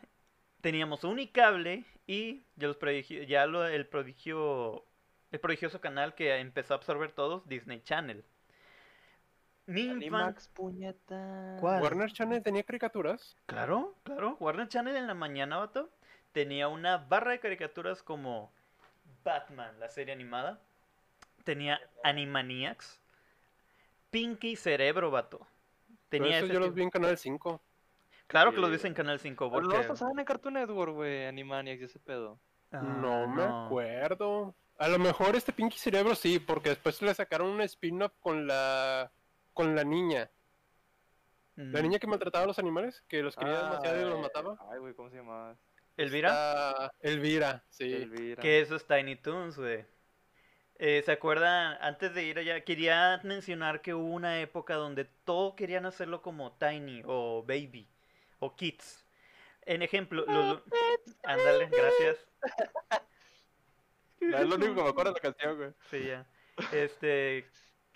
teníamos 0.61 1.05
Unicable 1.05 1.85
y 2.09 2.43
ya, 2.57 2.67
los 2.67 2.77
prodigio- 2.77 3.23
ya 3.23 3.47
lo- 3.47 3.67
el 3.69 3.87
prodigio 3.87 4.85
el 5.31 5.39
prodigioso 5.39 5.81
canal 5.81 6.17
que 6.17 6.35
empezó 6.39 6.75
a 6.75 6.79
absorber 6.79 7.13
todos, 7.13 7.47
Disney 7.47 7.81
Channel. 7.83 8.25
Animax, 9.69 10.49
puñeta. 10.49 11.57
¿Cuál? 11.61 11.81
Warner 11.83 12.11
Channel 12.13 12.43
tenía 12.43 12.65
caricaturas. 12.65 13.37
Claro, 13.47 13.95
claro. 14.03 14.37
Warner 14.41 14.67
Channel 14.67 14.97
en 14.97 15.07
la 15.07 15.15
mañana, 15.15 15.59
vato, 15.59 15.89
tenía 16.33 16.67
una 16.67 16.97
barra 16.97 17.31
de 17.33 17.39
caricaturas 17.39 18.03
como 18.03 18.53
Batman, 19.25 19.79
la 19.81 19.89
serie 19.89 20.13
animada. 20.15 20.61
Tenía 21.45 21.81
Animaniacs. 22.05 23.01
Pinky 24.11 24.57
Cerebro, 24.57 25.11
vato. 25.11 25.47
Pero 26.09 26.25
Tenía 26.25 26.39
eso 26.39 26.47
yo 26.47 26.61
los 26.61 26.75
vi 26.75 26.83
en 26.83 26.91
Canal 26.91 27.17
5. 27.17 27.61
Claro 28.27 28.53
que 28.53 28.59
los 28.61 28.71
ves 28.71 28.85
en 28.85 28.95
Canal 28.95 29.19
5 29.19 29.51
Pero 29.51 29.61
no 29.63 29.69
porque... 29.69 29.79
los 29.79 29.87
pasaban 29.87 30.19
en 30.19 30.25
Cartoon 30.25 30.55
Network, 30.55 30.93
güey, 30.95 31.27
Animaniacs 31.27 31.81
y 31.81 31.85
ese 31.85 31.99
pedo. 31.99 32.39
Ah, 32.73 32.81
no 32.81 33.27
me 33.29 33.45
no. 33.45 33.67
acuerdo. 33.67 34.55
A 34.79 34.89
lo 34.89 34.99
mejor 34.99 35.35
este 35.37 35.53
Pinky 35.53 35.79
Cerebro 35.79 36.15
sí, 36.15 36.39
porque 36.39 36.71
después 36.71 37.03
le 37.03 37.13
sacaron 37.15 37.49
un 37.49 37.61
spin-off 37.63 38.13
con 38.21 38.47
la 38.47 39.11
con 39.53 39.75
la 39.75 39.85
niña. 39.85 40.31
La 41.57 41.81
Mm. 41.81 41.83
niña 41.83 41.99
que 41.99 42.07
maltrataba 42.07 42.45
a 42.45 42.47
los 42.47 42.59
animales, 42.59 43.03
que 43.09 43.23
los 43.23 43.37
quería 43.37 43.63
demasiado 43.65 44.01
y 44.01 44.05
los 44.09 44.21
mataba. 44.21 44.57
Ay, 44.73 44.79
güey, 44.79 44.95
¿cómo 44.95 45.11
se 45.11 45.17
llamaba? 45.17 45.57
Elvira. 46.01 46.31
Ah, 46.33 46.93
Elvira, 47.01 47.63
sí. 47.69 47.93
Elvira. 47.93 48.41
Que 48.41 48.61
eso 48.61 48.77
es 48.77 48.87
Tiny 48.87 49.17
Toons, 49.17 49.57
güey. 49.59 49.85
Eh, 50.77 51.03
¿Se 51.05 51.13
acuerdan? 51.13 51.77
Antes 51.83 52.15
de 52.15 52.23
ir 52.25 52.39
allá, 52.39 52.65
quería 52.65 53.21
mencionar 53.23 53.83
que 53.83 53.93
hubo 53.93 54.15
una 54.15 54.41
época 54.41 54.77
donde 54.77 55.05
todo 55.05 55.55
querían 55.55 55.85
hacerlo 55.85 56.23
como 56.23 56.57
Tiny 56.57 57.03
o 57.05 57.45
Baby 57.47 57.87
o 58.39 58.57
Kids. 58.57 59.05
En 59.67 59.83
ejemplo, 59.83 60.25
los... 60.27 60.63
Ándale, 61.23 61.67
gracias. 61.67 62.27
No, 64.21 64.39
es 64.39 64.49
lo 64.49 64.55
único 64.55 64.75
que 64.77 64.83
me 64.83 64.89
acuerdo 64.89 65.13
de 65.13 65.21
la 65.23 65.33
canción, 65.33 65.57
güey. 65.59 65.71
Sí, 65.91 66.07
ya. 66.07 66.27
Este, 66.73 67.47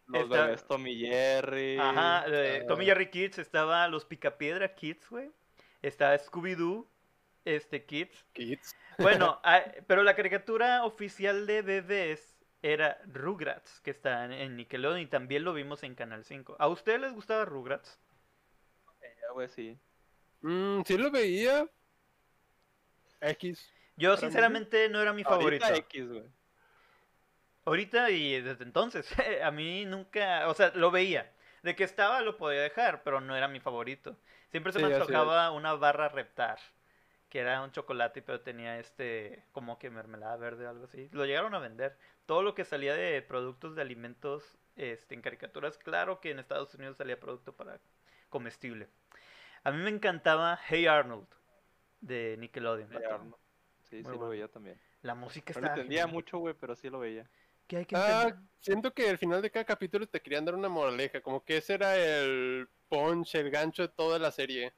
Los 0.09 0.25
Está- 0.25 0.45
bebés 0.45 0.67
Tommy 0.67 0.99
Jerry. 0.99 1.79
ajá, 1.79 2.27
eh, 2.29 2.61
ah, 2.63 2.67
Tommy 2.69 2.85
Jerry 2.85 3.09
Kids, 3.11 3.39
estaba 3.39 3.89
los 3.89 4.05
Picapiedra 4.05 4.75
Kids, 4.75 5.09
güey. 5.09 5.31
Estaba 5.81 6.19
Scooby-Doo, 6.19 6.87
este, 7.45 7.85
Kids. 7.87 8.25
Kids. 8.33 8.77
Bueno, 8.99 9.41
ah, 9.45 9.63
pero 9.87 10.03
la 10.03 10.17
caricatura 10.17 10.85
oficial 10.85 11.47
de 11.47 11.63
bebés 11.63 12.37
era 12.63 12.99
Rugrats, 13.07 13.81
que 13.81 13.91
está 13.91 14.25
en- 14.25 14.33
en 14.33 14.57
Nickelodeon 14.57 15.01
y 15.01 15.07
también 15.07 15.45
lo 15.45 15.53
vimos 15.55 15.83
en 15.83 15.95
Canal 15.95 16.25
5. 16.25 16.57
¿A 16.59 16.69
ustedes 16.69 17.01
les 17.01 17.13
gustaba 17.13 17.45
Rugrats? 17.45 18.01
ya, 19.03 19.33
güey, 19.33 19.49
sí. 19.49 19.79
Mm, 20.43 20.83
sí 20.85 20.97
lo 20.99 21.11
veía. 21.11 21.67
X. 23.21 23.73
Yo 23.97 24.13
mí, 24.13 24.19
sinceramente 24.19 24.89
no 24.89 25.01
era 25.01 25.13
mi 25.13 25.25
favorito. 25.25 25.65
Ahorita 25.65 25.77
X, 25.77 26.09
güey. 26.09 26.25
Ahorita 27.65 28.11
y 28.11 28.41
desde 28.41 28.65
entonces, 28.65 29.07
a 29.43 29.51
mí 29.51 29.85
nunca, 29.87 30.49
o 30.49 30.55
sea, 30.55 30.73
lo 30.75 30.91
veía. 30.91 31.33
De 31.63 31.75
que 31.75 31.85
estaba 31.85 32.21
lo 32.21 32.37
podía 32.37 32.61
dejar, 32.61 33.03
pero 33.03 33.21
no 33.21 33.35
era 33.37 33.49
mi 33.49 33.61
favorito. 33.61 34.17
Siempre 34.51 34.73
se 34.73 34.81
Sí, 34.81 34.85
me 34.85 34.95
antojaba 34.95 35.51
una 35.51 35.75
barra 35.75 36.09
reptar, 36.09 36.59
que 37.35 37.41
era 37.41 37.63
un 37.65 37.73
chocolate, 37.73 38.23
pero 38.23 38.43
tenía 38.43 38.79
este, 38.79 39.43
como 39.51 39.77
que 39.77 39.91
mermelada 39.91 40.37
verde 40.37 40.69
o 40.69 40.71
algo 40.71 40.85
así. 40.85 41.09
Lo 41.11 41.27
llegaron 41.27 41.53
a 41.57 41.59
vender. 41.59 41.99
Todo 42.27 42.45
lo 42.45 42.55
que 42.55 42.65
salía 42.65 42.95
de 42.95 43.21
productos 43.23 43.75
de 43.75 43.83
alimentos 43.83 44.57
este, 44.77 45.17
en 45.17 45.21
caricaturas, 45.21 45.77
claro 45.77 46.21
que 46.21 46.31
en 46.31 46.39
Estados 46.39 46.73
Unidos 46.77 46.97
salía 46.97 47.19
producto 47.19 47.53
para 47.53 47.81
comestible. 48.29 48.87
A 49.65 49.73
mí 49.73 49.83
me 49.83 49.91
encantaba 49.91 50.57
Hey 50.69 50.87
Arnold 50.87 51.27
de 52.01 52.37
Nickelodeon. 52.39 52.89
Sí. 52.89 52.97
Arnold. 52.99 53.35
Sí, 53.83 53.97
Muy 53.97 54.03
sí 54.03 54.03
bueno. 54.11 54.21
lo 54.23 54.29
veía 54.29 54.47
también. 54.47 54.81
La 55.03 55.17
música 55.17 55.53
No 55.55 55.61
lo 55.61 55.67
está 55.67 55.75
entendía 55.75 56.07
mucho, 56.07 56.39
güey, 56.39 56.55
pero 56.55 56.77
sí 56.77 56.89
lo 56.89 57.01
veía. 57.01 57.29
¿Qué 57.67 57.79
hay 57.79 57.85
que 57.85 57.97
Ah, 57.97 58.41
siento 58.61 58.95
que 58.95 59.11
al 59.11 59.19
final 59.19 59.43
de 59.43 59.51
cada 59.51 59.65
capítulo 59.65 60.07
te 60.07 60.23
querían 60.23 60.45
dar 60.45 60.55
una 60.55 60.69
moraleja, 60.69 61.21
como 61.21 61.45
que 61.45 61.57
ese 61.57 61.75
era 61.75 61.97
el 61.97 62.69
punch, 62.89 63.35
el 63.35 63.51
gancho 63.51 63.83
de 63.83 63.89
toda 63.89 64.21
la 64.21 64.31
serie. 64.31 64.73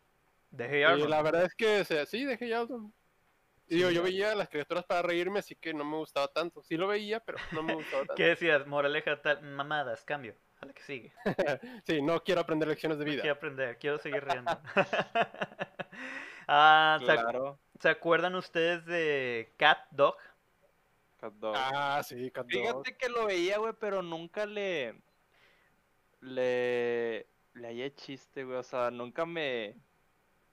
De 0.57 0.67
Hey 0.69 1.01
Y 1.03 1.07
la 1.07 1.21
verdad 1.23 1.45
es 1.45 1.55
que, 1.55 1.81
o 1.81 1.85
sea, 1.85 2.07
sí, 2.07 2.25
dejé 2.25 2.49
ya. 2.49 2.67
Y 3.69 3.77
digo, 3.77 3.91
yo 3.91 4.03
veía 4.03 4.35
las 4.35 4.49
criaturas 4.49 4.85
para 4.85 5.03
reírme, 5.03 5.41
así 5.41 5.55
que 5.55 5.75
no 5.75 5.85
me 5.85 5.97
gustaba 5.97 6.29
tanto. 6.29 6.63
Sí 6.63 6.77
lo 6.77 6.87
veía, 6.87 7.21
pero 7.21 7.39
no 7.53 7.63
me 7.63 7.75
gustaba 7.75 7.99
tanto. 8.07 8.15
¿Qué 8.15 8.25
decías? 8.29 8.67
Moraleja 8.67 9.21
tal, 9.21 9.43
mamadas, 9.43 10.05
cambio. 10.05 10.35
A 10.61 10.67
la 10.67 10.73
que 10.73 10.83
sigue. 10.83 11.13
Sí, 11.87 12.01
no 12.01 12.23
quiero 12.23 12.41
aprender 12.41 12.69
lecciones 12.69 12.99
de 12.99 13.05
No 13.05 13.11
vida. 13.11 13.23
Quiero 13.23 13.37
aprender, 13.37 13.79
quiero 13.79 13.99
seguir 13.99 14.25
riendo. 14.25 14.51
ah, 16.49 16.99
¿se, 17.05 17.13
ac- 17.13 17.21
Claro. 17.21 17.59
se 17.81 17.89
acuerdan 17.91 18.35
ustedes 18.37 18.87
de 18.87 19.53
Cat 19.59 19.81
Dog? 19.91 20.17
Cat 21.21 21.35
Dog. 21.35 21.55
Ah, 21.59 22.03
sí, 22.03 22.31
Cat 22.31 22.47
Dog. 22.47 22.51
Fíjate 22.51 22.97
que 22.97 23.09
lo 23.11 23.27
veía, 23.27 23.59
güey, 23.59 23.75
pero 23.79 24.01
nunca 24.01 24.47
le. 24.47 25.03
Le. 26.21 27.27
Le 27.55 27.69
hallé 27.69 27.95
chiste, 27.95 28.45
güey. 28.45 28.59
O 28.59 28.63
sea, 28.63 28.91
nunca 28.91 29.27
me. 29.27 29.75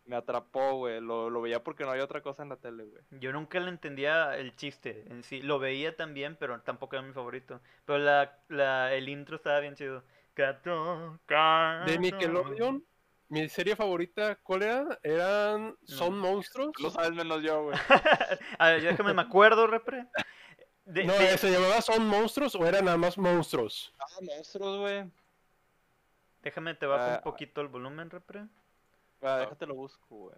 Me 0.05 0.15
atrapó, 0.17 0.73
güey. 0.77 0.99
Lo, 0.99 1.29
lo 1.29 1.41
veía 1.41 1.63
porque 1.63 1.83
no 1.85 1.91
había 1.91 2.03
otra 2.03 2.21
cosa 2.21 2.43
en 2.43 2.49
la 2.49 2.57
tele, 2.57 2.83
güey. 2.85 3.03
Yo 3.11 3.31
nunca 3.31 3.59
le 3.59 3.69
entendía 3.69 4.35
el 4.37 4.55
chiste 4.55 5.05
en 5.09 5.23
sí. 5.23 5.41
Lo 5.41 5.59
veía 5.59 5.95
también, 5.95 6.35
pero 6.37 6.59
tampoco 6.61 6.95
era 6.97 7.05
mi 7.05 7.13
favorito. 7.13 7.61
Pero 7.85 7.99
la, 7.99 8.37
la, 8.49 8.93
el 8.93 9.07
intro 9.07 9.37
estaba 9.37 9.59
bien 9.61 9.75
chido. 9.75 10.03
Cat 10.33 10.63
Dog, 10.65 11.19
Cat 11.25 11.85
De. 11.85 11.97
Nickelodeon, 11.99 12.83
mi 13.29 13.47
serie 13.47 13.75
favorita, 13.75 14.35
¿cuál 14.43 14.63
era? 14.63 14.99
Eran 15.03 15.77
Son 15.83 16.17
Monstruos. 16.19 16.73
Lo 16.81 16.89
sabes 16.89 17.11
menos 17.13 17.41
yo, 17.41 17.63
güey. 17.63 17.77
A 18.59 18.69
ver, 18.71 18.81
déjame 18.81 19.13
me 19.13 19.21
acuerdo, 19.21 19.67
repre. 19.67 20.07
De- 20.85 21.05
No, 21.05 21.13
de- 21.13 21.37
¿se 21.37 21.49
llamaba 21.49 21.81
Son 21.81 22.05
Monstruos 22.05 22.55
o 22.55 22.65
eran 22.65 22.85
nada 22.85 22.97
más 22.97 23.17
monstruos? 23.17 23.93
Ah, 23.99 24.19
monstruos, 24.21 24.79
güey. 24.79 25.05
Déjame 26.41 26.73
te 26.73 26.85
bajo 26.85 27.03
Ah, 27.05 27.15
un 27.17 27.21
poquito 27.23 27.61
el 27.61 27.69
volumen, 27.69 28.09
repre. 28.09 28.47
Ah, 29.23 29.37
déjate 29.39 29.65
lo 29.65 29.75
busco, 29.75 30.05
güey. 30.15 30.35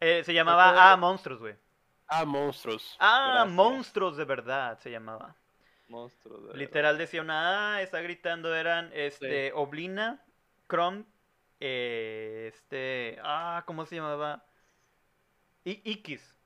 Eh, 0.00 0.22
se 0.24 0.32
llamaba 0.34 0.92
Ah, 0.92 0.96
Monstruos, 0.96 1.40
güey. 1.40 1.54
Ah, 2.06 2.24
monstruos. 2.24 2.96
Ah, 2.98 3.30
Gracias. 3.34 3.54
monstruos 3.54 4.16
de 4.16 4.24
verdad 4.24 4.78
se 4.78 4.90
llamaba. 4.90 5.36
Monstruos, 5.88 6.48
de 6.48 6.56
Literal 6.58 6.96
decía 6.98 7.20
una 7.22 7.74
A, 7.76 7.82
está 7.82 8.00
gritando, 8.00 8.54
eran 8.54 8.90
este 8.92 9.52
Oblina, 9.52 10.24
Chrome, 10.68 11.04
eh, 11.60 12.50
este, 12.52 13.18
ah, 13.22 13.62
¿cómo 13.66 13.84
se 13.86 13.96
llamaba? 13.96 14.44
I 15.64 15.82
X. 15.84 16.36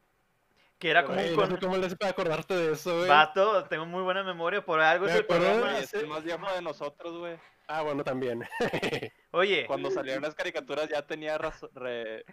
Que 0.79 0.91
era 0.91 1.05
como 1.05 1.19
un 1.21 1.37
no 1.51 1.59
cómo 1.61 1.77
les 1.77 1.95
para 1.95 2.11
acordarte 2.11 2.55
de 2.55 2.73
eso, 2.73 2.97
güey. 2.97 3.09
Vato, 3.09 3.65
tengo 3.65 3.87
muy 3.87 4.03
buena 4.03 4.23
memoria, 4.23 4.65
por 4.65 4.81
algo 4.81 5.05
Me 5.07 5.13
es 5.13 5.19
el 5.19 5.25
acuerdo 5.25 5.45
programa. 5.45 5.67
verdad. 5.67 5.79
de- 5.79 5.85
Es 5.85 5.95
el 5.95 6.07
más 6.09 6.25
viejo 6.25 6.53
de 6.53 6.63
nosotros, 6.63 7.17
güey. 7.19 7.39
Ah, 7.67 7.83
bueno, 7.83 8.05
también. 8.05 8.45
Oye, 9.31 9.67
Cuando 9.67 9.91
salieron 9.91 10.23
las 10.23 10.35
caricaturas 10.35 10.89
ya 10.89 11.07
tenía 11.07 11.39
razón. 11.39 11.71
Re... 11.75 12.25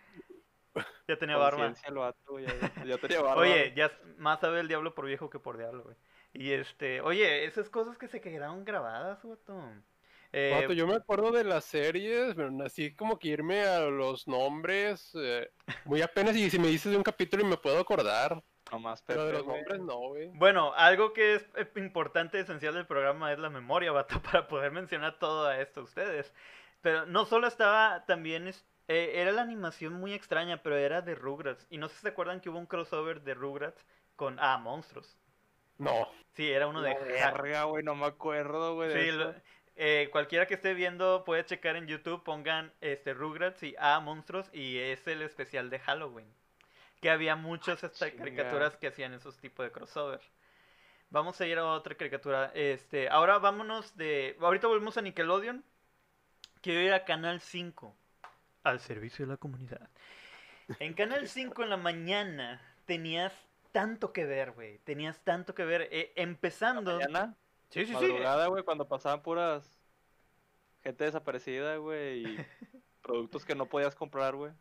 ya 1.08 1.18
tenía 1.18 1.38
barba. 1.38 1.58
conciencia 1.58 1.90
el 1.90 1.96
vato, 1.96 2.32
güey, 2.32 2.46
Ya, 2.46 2.86
ya 2.86 2.98
tenía 2.98 3.22
barba. 3.22 3.42
Oye, 3.42 3.74
ya 3.76 3.92
más 4.18 4.40
sabe 4.40 4.60
el 4.60 4.68
diablo 4.68 4.94
por 4.94 5.06
viejo 5.06 5.30
que 5.30 5.40
por 5.40 5.58
diablo, 5.58 5.84
güey. 5.84 5.96
Y 6.34 6.52
este, 6.52 7.02
oye, 7.02 7.46
esas 7.46 7.70
cosas 7.70 7.98
que 7.98 8.08
se 8.08 8.22
quedaron 8.22 8.64
grabadas, 8.64 9.20
vato. 9.24 9.60
Eh, 10.34 10.52
Vato, 10.62 10.72
yo 10.72 10.88
me 10.88 10.96
acuerdo 10.96 11.32
de 11.32 11.44
las 11.44 11.66
series, 11.66 12.34
pero 12.36 12.52
así 12.64 12.96
como 12.96 13.20
que 13.20 13.28
irme 13.28 13.64
a 13.64 13.82
los 13.82 14.30
nombres, 14.30 15.12
eh, 15.16 15.52
muy 15.84 16.02
apenas, 16.02 16.38
y 16.38 16.50
si 16.50 16.58
me 16.58 16.70
dices 16.70 16.92
de 16.92 16.98
un 16.98 17.04
capítulo 17.04 17.44
y 17.44 17.48
me 17.48 17.58
puedo 17.58 17.80
acordar, 17.80 18.42
Nomás 18.72 19.02
pero 19.02 19.26
de 19.26 19.34
los 19.34 19.46
nombres 19.46 19.80
no, 19.82 19.98
güey. 19.98 20.30
Bueno, 20.34 20.74
algo 20.76 21.14
que 21.14 21.36
es 21.36 21.46
eh, 21.56 21.68
importante, 21.76 22.40
esencial 22.40 22.74
del 22.74 22.88
programa 22.88 23.32
es 23.34 23.40
la 23.40 23.50
memoria, 23.50 23.92
vato, 23.92 24.22
para 24.22 24.48
poder 24.48 24.72
mencionar 24.72 25.20
todo 25.20 25.52
esto 25.52 25.82
a 25.82 25.84
ustedes. 25.84 26.34
Pero 26.82 27.06
no 27.06 27.26
solo 27.26 27.48
estaba, 27.48 28.06
también 28.06 28.48
es- 28.48 28.66
eh, 28.88 29.12
era 29.16 29.32
la 29.32 29.42
animación 29.42 29.94
muy 29.94 30.14
extraña, 30.14 30.64
pero 30.64 30.76
era 30.78 31.02
de 31.02 31.16
Rugrats. 31.16 31.68
Y 31.70 31.78
no 31.78 31.88
sé 31.88 31.96
si 31.96 32.02
se 32.02 32.08
acuerdan 32.10 32.40
que 32.42 32.50
hubo 32.50 32.58
un 32.60 32.66
crossover 32.66 33.22
de 33.22 33.34
Rugrats 33.34 33.86
con, 34.16 34.38
ah, 34.40 34.58
monstruos. 34.58 35.18
No. 35.78 36.08
Sí, 36.34 36.50
era 36.52 36.68
uno 36.68 36.82
de... 36.82 36.94
Verga, 36.96 37.64
güey, 37.66 37.84
no 37.84 37.96
me 37.96 38.06
acuerdo, 38.06 38.76
güey. 38.76 38.90
de 38.90 39.02
Sí, 39.04 39.12
lo- 39.12 39.34
eh, 39.76 40.10
cualquiera 40.12 40.46
que 40.48 40.54
esté 40.56 40.74
viendo 40.74 41.24
puede 41.24 41.46
checar 41.46 41.76
en 41.76 41.88
YouTube, 41.88 42.24
pongan 42.24 42.74
este 42.82 43.14
Rugrats 43.14 43.64
y 43.64 43.76
ah, 43.80 44.00
monstruos 44.00 44.50
y 44.54 44.78
es 44.78 45.08
el 45.08 45.22
especial 45.22 45.70
de 45.70 45.80
Halloween. 45.80 46.28
Que 47.02 47.10
había 47.10 47.36
muchas 47.36 47.84
estas 47.84 48.12
caricaturas 48.12 48.78
que 48.78 48.88
hacían 48.88 49.14
esos 49.14 49.38
tipos 49.38 49.66
de 49.66 49.72
crossover. 49.72 50.22
Vamos 51.10 51.42
a 51.42 51.48
ir 51.48 51.58
a 51.58 51.66
otra 51.66 51.96
caricatura. 51.96 52.52
Este, 52.54 53.10
ahora 53.10 53.40
vámonos 53.40 53.98
de. 53.98 54.38
Ahorita 54.40 54.68
volvemos 54.68 54.96
a 54.98 55.02
Nickelodeon. 55.02 55.64
Quiero 56.62 56.80
ir 56.80 56.94
a 56.94 57.04
Canal 57.04 57.42
5. 57.42 57.96
Al 58.64 58.80
servicio 58.80 59.26
de 59.26 59.32
la 59.32 59.38
comunidad. 59.38 59.90
En 60.80 60.94
Canal 60.94 61.28
5 61.28 61.64
en 61.64 61.70
la 61.70 61.78
mañana 61.78 62.62
tenías 62.86 63.34
tanto 63.72 64.14
que 64.14 64.26
ver, 64.26 64.52
güey. 64.52 64.78
Tenías 64.80 65.20
tanto 65.24 65.56
que 65.56 65.66
ver. 65.66 65.90
eh, 65.92 66.14
empezando. 66.16 66.94
Mañana, 67.00 67.36
Sí, 67.72 67.86
sí, 67.86 67.88
sí. 67.88 67.94
madrugada, 67.94 68.48
güey, 68.48 68.64
cuando 68.64 68.88
pasaban 68.88 69.22
puras 69.24 69.74
gente 70.84 71.06
desaparecida, 71.06 71.78
güey, 71.78 72.26
y 72.26 72.46
productos 73.02 73.46
que 73.46 73.56
no 73.56 73.66
podías 73.66 73.96
comprar, 73.96 74.36
güey. 74.36 74.52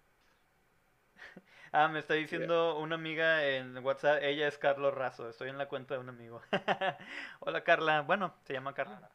Ah, 1.73 1.87
me 1.87 2.01
está 2.01 2.15
diciendo 2.15 2.79
una 2.79 2.97
amiga 2.97 3.45
en 3.45 3.79
WhatsApp, 3.79 4.23
ella 4.23 4.49
es 4.49 4.59
Carlos 4.59 4.93
Razo, 4.93 5.29
estoy 5.29 5.51
en 5.51 5.59
la 5.59 5.69
cuenta 5.69 5.95
de 5.95 6.01
un 6.01 6.09
amigo. 6.09 6.43
Hola 7.41 7.63
Carla, 7.63 8.03
bueno, 8.03 8.35
se 8.43 8.55
llama 8.55 8.75
Carla. 8.75 9.09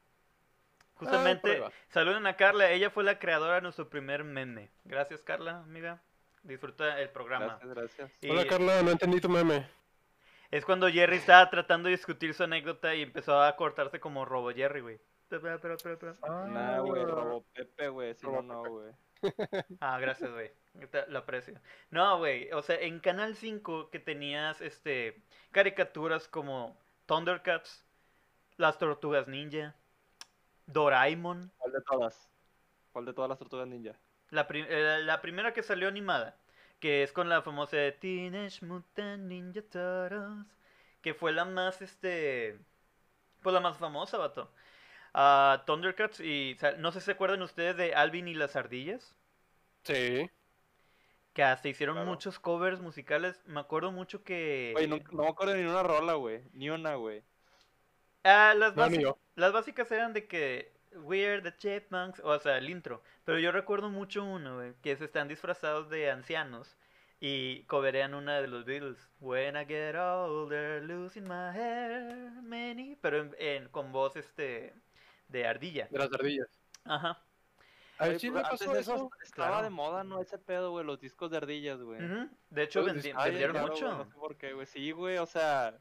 Justamente, 0.94 1.42
prueba. 1.42 1.72
saluden 1.90 2.26
a 2.26 2.38
Carla, 2.38 2.72
ella 2.72 2.90
fue 2.90 3.04
la 3.04 3.20
creadora 3.20 3.56
de 3.56 3.62
nuestro 3.62 3.90
primer 3.90 4.24
meme. 4.24 4.72
Gracias 4.86 5.22
Carla, 5.22 5.60
amiga. 5.60 6.02
Disfruta 6.44 7.02
el 7.02 7.10
programa. 7.10 7.60
Gracias, 7.62 7.76
gracias. 7.76 8.12
Y 8.22 8.30
Hola, 8.30 8.48
Carla, 8.48 8.82
no 8.84 8.92
entendí 8.92 9.20
tu 9.20 9.28
meme. 9.28 9.68
es 10.50 10.64
cuando 10.64 10.88
Jerry 10.88 11.18
estaba 11.18 11.50
tratando 11.50 11.88
de 11.88 11.96
discutir 11.96 12.34
su 12.34 12.44
anécdota 12.44 12.96
y 12.96 13.02
empezó 13.02 13.42
a 13.42 13.54
cortarse 13.58 14.00
como 14.00 14.24
Robo 14.24 14.52
Jerry, 14.52 14.80
güey. 14.80 15.02
Nah, 15.30 16.80
güey, 16.80 17.04
Robo 17.04 17.46
Pepe, 17.54 17.90
güey, 17.90 18.14
si 18.14 18.28
no, 18.28 18.64
güey. 18.64 18.94
Ah, 19.80 20.00
gracias, 20.00 20.32
güey. 20.32 20.52
Lo 21.08 21.20
aprecio. 21.20 21.60
No, 21.90 22.18
güey. 22.18 22.52
O 22.52 22.62
sea, 22.62 22.80
en 22.80 23.00
Canal 23.00 23.36
5 23.36 23.90
que 23.90 24.00
tenías 24.00 24.62
este 24.62 25.24
caricaturas 25.52 26.28
como 26.28 26.78
Thundercats, 27.06 27.86
Las 28.58 28.78
Tortugas 28.78 29.28
Ninja. 29.28 29.76
Doraemon. 30.68 31.52
¿Cuál 31.58 31.74
de 31.74 31.82
todas? 31.82 32.32
¿Cuál 32.92 33.06
de 33.06 33.14
todas 33.14 33.30
las 33.30 33.40
Tortugas 33.40 33.68
Ninja? 33.68 34.00
La, 34.30 34.48
eh, 34.52 35.02
la 35.04 35.22
primera 35.22 35.54
que 35.54 35.64
salió 35.64 35.88
animada. 35.88 36.38
Que 36.80 37.04
es 37.04 37.12
con 37.14 37.30
la 37.30 37.42
famosa 37.42 37.78
de 37.78 37.92
Teenage 37.94 38.66
Mutant 38.66 39.24
Ninja 39.24 39.62
Turtles. 39.62 40.48
Que 41.02 41.14
fue 41.14 41.32
la 41.32 41.46
más, 41.46 41.82
este... 41.82 42.60
Pues 43.42 43.54
la 43.54 43.62
más 43.62 43.78
famosa, 43.78 44.18
vato. 44.18 44.52
Uh, 45.18 45.64
Thundercats 45.66 46.20
y... 46.20 46.58
no 46.78 46.92
sé 46.92 47.00
si 47.00 47.06
se 47.06 47.12
acuerdan 47.14 47.42
ustedes 47.42 47.78
de 47.78 47.96
Alvin 47.96 48.28
y 48.28 48.34
las 48.34 48.58
ardillas. 48.58 49.16
Sí. 49.84 50.30
Que 51.34 51.44
hasta 51.44 51.70
hicieron 51.70 52.06
muchos 52.06 52.38
covers 52.38 52.82
musicales. 52.82 53.42
Me 53.46 53.60
acuerdo 53.62 53.92
mucho 53.92 54.24
que. 54.24 54.72
Güey, 54.74 54.88
no, 54.88 55.00
me 55.12 55.28
acuerdo 55.28 55.56
ni 55.56 55.64
una 55.64 55.84
rola, 55.84 56.14
güey. 56.14 56.42
Ni 56.54 56.70
una, 56.70 56.96
güey. 56.96 57.24
Ah, 58.24 58.54
las, 58.58 58.74
las 59.36 59.52
básicas 59.52 59.92
eran 59.92 60.14
de 60.14 60.28
que. 60.28 60.74
We're 60.94 61.42
the 61.42 61.56
Chipmunks. 61.58 62.22
O 62.24 62.40
sea, 62.40 62.58
el 62.58 62.70
intro. 62.70 63.02
Pero 63.26 63.38
yo 63.38 63.52
recuerdo 63.52 63.90
mucho 63.90 64.24
uno, 64.24 64.56
güey. 64.56 64.74
Que 64.82 64.96
se 64.96 65.06
están 65.06 65.28
disfrazados 65.28 65.90
de 65.90 66.10
ancianos. 66.10 66.78
Y 67.20 67.64
coverean 67.64 68.14
una 68.14 68.40
de 68.40 68.48
los 68.48 68.64
Beatles. 68.64 69.10
When 69.20 69.58
I 69.58 69.66
get 69.66 69.96
older, 69.96 70.84
losing 70.84 71.24
my 71.24 71.52
hair, 71.54 72.32
many. 72.44 72.98
Pero 73.02 73.30
en, 73.38 73.68
con 73.70 73.92
voz 73.92 74.16
este. 74.16 74.74
De 75.36 75.46
ardilla. 75.46 75.90
De 75.92 76.00
las 76.00 76.14
ardillas. 76.14 76.48
Ajá. 76.86 77.22
A 77.98 78.08
ver, 78.08 78.24
le 78.24 78.32
pasó 78.32 78.74
eso. 78.74 79.10
Estaba 79.22 79.62
de 79.62 79.70
moda, 79.70 80.06
¿no? 80.06 80.22
Ese 80.22 80.38
pedo, 80.38 80.72
güey, 80.72 80.86
los 80.86 81.02
discos 81.02 81.30
de 81.30 81.36
ardillas, 81.36 81.82
güey. 81.82 82.00
De 82.50 82.64
hecho, 82.64 82.86
vendieron 82.86 83.62
mucho. 83.62 83.98
no 83.98 84.06
sé 84.06 84.16
por 84.18 84.38
qué, 84.38 84.54
güey. 84.54 84.66
Sí, 84.66 84.92
güey, 84.92 85.18
o 85.18 85.26
sea. 85.26 85.78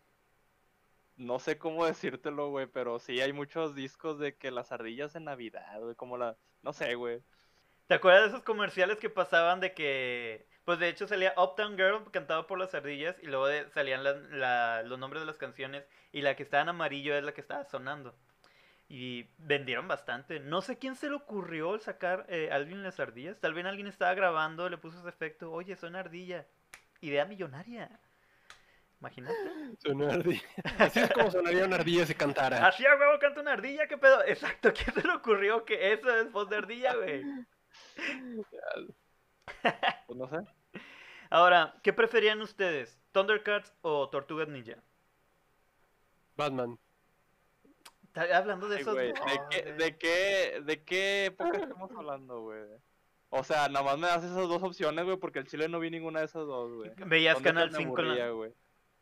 No 1.15 1.39
sé 1.39 1.57
cómo 1.57 1.87
decírtelo, 1.87 2.51
güey, 2.51 2.67
pero 2.67 2.99
sí 2.99 3.21
hay 3.21 3.33
muchos 3.33 3.77
discos 3.77 4.19
de 4.19 4.37
que 4.37 4.51
las 4.51 4.73
ardillas 4.73 5.15
en 5.15 5.23
Navidad, 5.27 5.81
güey, 5.81 5.95
como 5.95 6.19
la. 6.19 6.37
No 6.63 6.73
sé, 6.73 6.97
güey. 6.97 7.23
¿Te 7.87 7.95
acuerdas 7.95 8.23
de 8.23 8.29
esos 8.31 8.43
comerciales 8.43 8.99
que 8.99 9.09
pasaban 9.09 9.61
de 9.61 9.73
que. 9.73 10.49
Pues 10.65 10.81
de 10.81 10.89
hecho 10.89 11.07
salía 11.07 11.33
Uptown 11.37 11.77
Girl 11.77 12.11
cantado 12.11 12.49
por 12.49 12.59
las 12.59 12.75
ardillas 12.75 13.15
y 13.23 13.27
luego 13.27 13.47
salían 13.73 14.03
los 14.03 14.99
nombres 14.99 15.23
de 15.23 15.27
las 15.27 15.39
canciones 15.39 15.87
y 16.11 16.23
la 16.23 16.35
que 16.35 16.43
estaba 16.43 16.65
en 16.65 16.71
amarillo 16.71 17.15
es 17.15 17.23
la 17.23 17.33
que 17.33 17.41
estaba 17.41 17.65
sonando. 17.65 18.17
Y 18.89 19.31
vendieron 19.39 19.89
bastante. 19.89 20.41
No 20.41 20.61
sé 20.61 20.79
quién 20.79 20.95
se 20.95 21.09
le 21.09 21.17
ocurrió 21.17 21.75
el 21.75 21.81
sacar 21.81 22.27
eh, 22.29 22.51
Alvin 22.53 22.83
las 22.83 23.01
ardillas. 23.01 23.41
Tal 23.41 23.55
vez 23.55 23.65
alguien 23.65 23.87
estaba 23.87 24.15
grabando, 24.15 24.69
le 24.69 24.79
puso 24.79 24.99
ese 24.99 25.09
efecto. 25.09 25.51
Oye, 25.51 25.77
son 25.77 25.97
ardilla. 25.97 26.47
Idea 27.01 27.25
millonaria. 27.25 27.91
Imagínate. 29.01 29.35
Son 29.85 30.03
ardilla. 30.03 30.41
Así 30.79 31.01
es 31.01 31.13
como 31.13 31.31
sonaría 31.31 31.67
una 31.67 31.77
ardilla 31.77 32.07
si 32.07 32.15
cantara. 32.15 32.67
Así 32.67 32.87
a 32.87 32.97
huevo 32.97 33.19
canta 33.19 33.43
una 33.43 33.53
ardilla, 33.53 33.87
¿qué 33.87 33.99
pedo? 33.99 34.25
Exacto, 34.25 34.73
¿quién 34.73 34.95
se 34.95 35.07
le 35.07 35.13
ocurrió 35.13 35.67
que 35.67 35.93
eso 35.93 36.17
es 36.17 36.33
voz 36.33 36.49
de 36.49 36.57
ardilla, 36.57 36.95
güey? 36.95 37.23
pues 40.07 40.19
no 40.19 40.27
sé. 40.29 40.37
Ahora, 41.29 41.75
¿qué 41.83 41.93
preferían 41.93 42.41
ustedes? 42.41 42.99
¿Thundercats 43.13 43.75
o 43.83 44.09
Tortugas 44.09 44.49
Ninja? 44.49 44.77
Batman. 46.37 46.79
Hablando 48.15 48.69
de 48.69 48.81
eso. 48.81 48.95
¿De, 48.95 49.13
qué, 49.51 49.73
¿De 49.73 49.97
qué, 49.97 50.63
de 50.65 50.83
qué 50.85 51.27
época 51.27 51.59
estamos 51.59 51.91
hablando, 51.93 52.43
güey? 52.43 52.63
O 53.31 53.43
sea, 53.43 53.69
nada 53.69 53.85
más 53.85 53.99
me 53.99 54.07
das 54.07 54.23
esas 54.23 54.49
dos 54.49 54.63
opciones, 54.63 55.05
güey, 55.05 55.17
porque 55.17 55.41
el 55.41 55.47
chile 55.49 55.69
no 55.69 55.81
vi 55.81 55.91
ninguna 55.91 56.21
de 56.21 56.27
esas 56.27 56.47
dos, 56.47 56.73
güey. 56.73 56.93
Veías 57.07 57.41
Canal 57.41 57.75
5 57.75 58.03
la... 58.03 58.29
güey. 58.31 58.53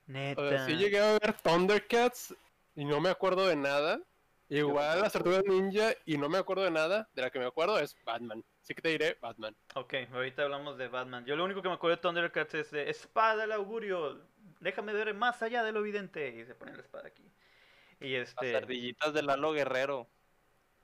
Neta. 0.07 0.67
sí 0.67 0.77
llegué 0.77 0.99
a 0.99 1.13
ver 1.13 1.35
Thundercats 1.43 2.35
y 2.75 2.85
no 2.85 3.01
me 3.01 3.11
acuerdo 3.11 3.47
de 3.47 3.57
nada. 3.57 4.01
Igual 4.49 5.01
las 5.01 5.13
tortugas 5.13 5.45
ninja 5.45 5.95
y 6.05 6.19
no 6.19 6.29
me 6.29 6.37
acuerdo 6.37 6.65
de 6.65 6.71
nada. 6.71 7.09
De 7.15 7.23
la 7.23 7.31
que 7.31 7.39
me 7.39 7.47
acuerdo 7.47 7.79
es 7.79 7.97
Batman. 8.05 8.45
Así 8.61 8.75
que 8.75 8.83
te 8.83 8.91
diré 8.91 9.17
Batman. 9.21 9.57
Ok, 9.75 9.95
ahorita 10.13 10.43
hablamos 10.43 10.77
de 10.77 10.89
Batman. 10.89 11.25
Yo 11.25 11.37
lo 11.37 11.45
único 11.45 11.63
que 11.63 11.69
me 11.69 11.75
acuerdo 11.75 11.97
de 11.97 12.03
Thundercats 12.03 12.55
es 12.55 12.71
de 12.71 12.91
Espada 12.91 13.43
del 13.43 13.53
Augurio. 13.53 14.21
Déjame 14.61 14.93
ver 14.93 15.15
más 15.15 15.43
allá 15.43 15.63
de 15.63 15.73
lo 15.73 15.81
evidente. 15.81 16.29
Y 16.37 16.45
se 16.45 16.55
pone 16.55 16.75
la 16.75 16.83
espada 16.83 17.09
aquí. 17.09 17.32
Y 18.03 18.15
este... 18.15 18.53
Las 18.53 18.63
ardillitas 18.63 19.15
de 19.15 19.23
Lalo 19.23 19.53
Guerrero. 19.53 20.09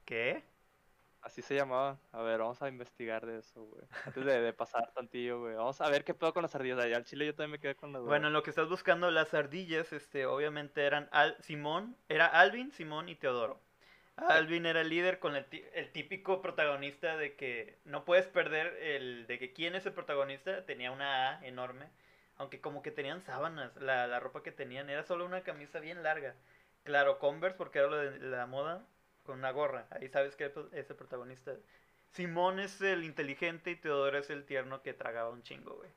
¿Qué? 0.04 0.44
Así 1.20 1.42
se 1.42 1.54
llamaba. 1.54 1.98
A 2.12 2.22
ver, 2.22 2.38
vamos 2.38 2.62
a 2.62 2.68
investigar 2.68 3.26
de 3.26 3.40
eso, 3.40 3.64
güey. 3.64 3.85
Antes 4.07 4.24
de, 4.24 4.52
pasar 4.52 4.90
tantillo, 4.94 5.40
güey. 5.40 5.54
Vamos 5.54 5.81
a 5.81 5.90
ver 5.90 6.04
qué 6.04 6.14
pedo 6.14 6.33
con 6.33 6.42
las 6.42 6.54
ardillas. 6.54 6.78
Allá 6.78 6.96
al 6.96 7.04
chile 7.04 7.26
yo 7.26 7.35
también 7.35 7.52
me 7.52 7.59
quedé 7.59 7.74
con 7.74 7.92
las 7.92 8.02
Bueno, 8.02 8.28
en 8.28 8.33
lo 8.33 8.42
que 8.42 8.50
estás 8.50 8.68
buscando, 8.68 9.11
las 9.11 9.35
ardillas, 9.35 9.92
este, 9.92 10.26
obviamente 10.26 10.85
eran 10.85 11.09
Al 11.12 11.37
Simón, 11.42 11.96
era 12.09 12.26
Alvin, 12.26 12.72
Simón 12.72 13.09
y 13.09 13.16
Teodoro. 13.16 13.61
Alvin 14.16 14.66
era 14.66 14.81
el 14.81 14.88
líder 14.88 15.20
con 15.20 15.37
el, 15.37 15.46
el, 15.74 15.92
típico 15.92 16.42
protagonista 16.42 17.16
de 17.16 17.37
que 17.37 17.78
no 17.85 18.04
puedes 18.04 18.26
perder 18.26 18.76
el 18.81 19.28
de 19.28 19.38
que 19.38 19.52
quién 19.52 19.74
es 19.74 19.87
el 19.87 19.92
protagonista. 19.92 20.64
Tenía 20.66 20.90
una 20.90 21.31
A 21.31 21.46
enorme. 21.46 21.87
Aunque 22.37 22.61
como 22.61 22.83
que 22.83 22.90
tenían 22.90 23.20
sábanas. 23.20 23.76
La, 23.76 24.07
la 24.07 24.18
ropa 24.18 24.42
que 24.42 24.52
tenían 24.52 24.88
era 24.90 25.02
solo 25.04 25.24
una 25.24 25.42
camisa 25.42 25.78
bien 25.78 26.02
larga. 26.02 26.35
Claro, 26.85 27.19
Converse, 27.19 27.57
porque 27.57 27.79
era 27.81 27.88
lo 27.88 27.97
de 27.97 28.19
la 28.21 28.47
moda, 28.47 28.87
con 29.25 29.38
una 29.38 29.51
gorra. 29.51 29.87
Ahí 29.91 30.09
sabes 30.09 30.37
que 30.37 30.47
es 30.73 30.91
el 30.91 30.97
protagonista. 30.97 31.53
Simón 32.12 32.59
es 32.59 32.81
el 32.81 33.05
inteligente 33.05 33.71
y 33.71 33.77
Teodoro 33.77 34.19
es 34.19 34.31
el 34.31 34.45
tierno 34.45 34.83
que 34.83 34.95
tragaba 34.95 35.31
un 35.31 35.43
chingo, 35.43 35.77
güey. 35.77 35.91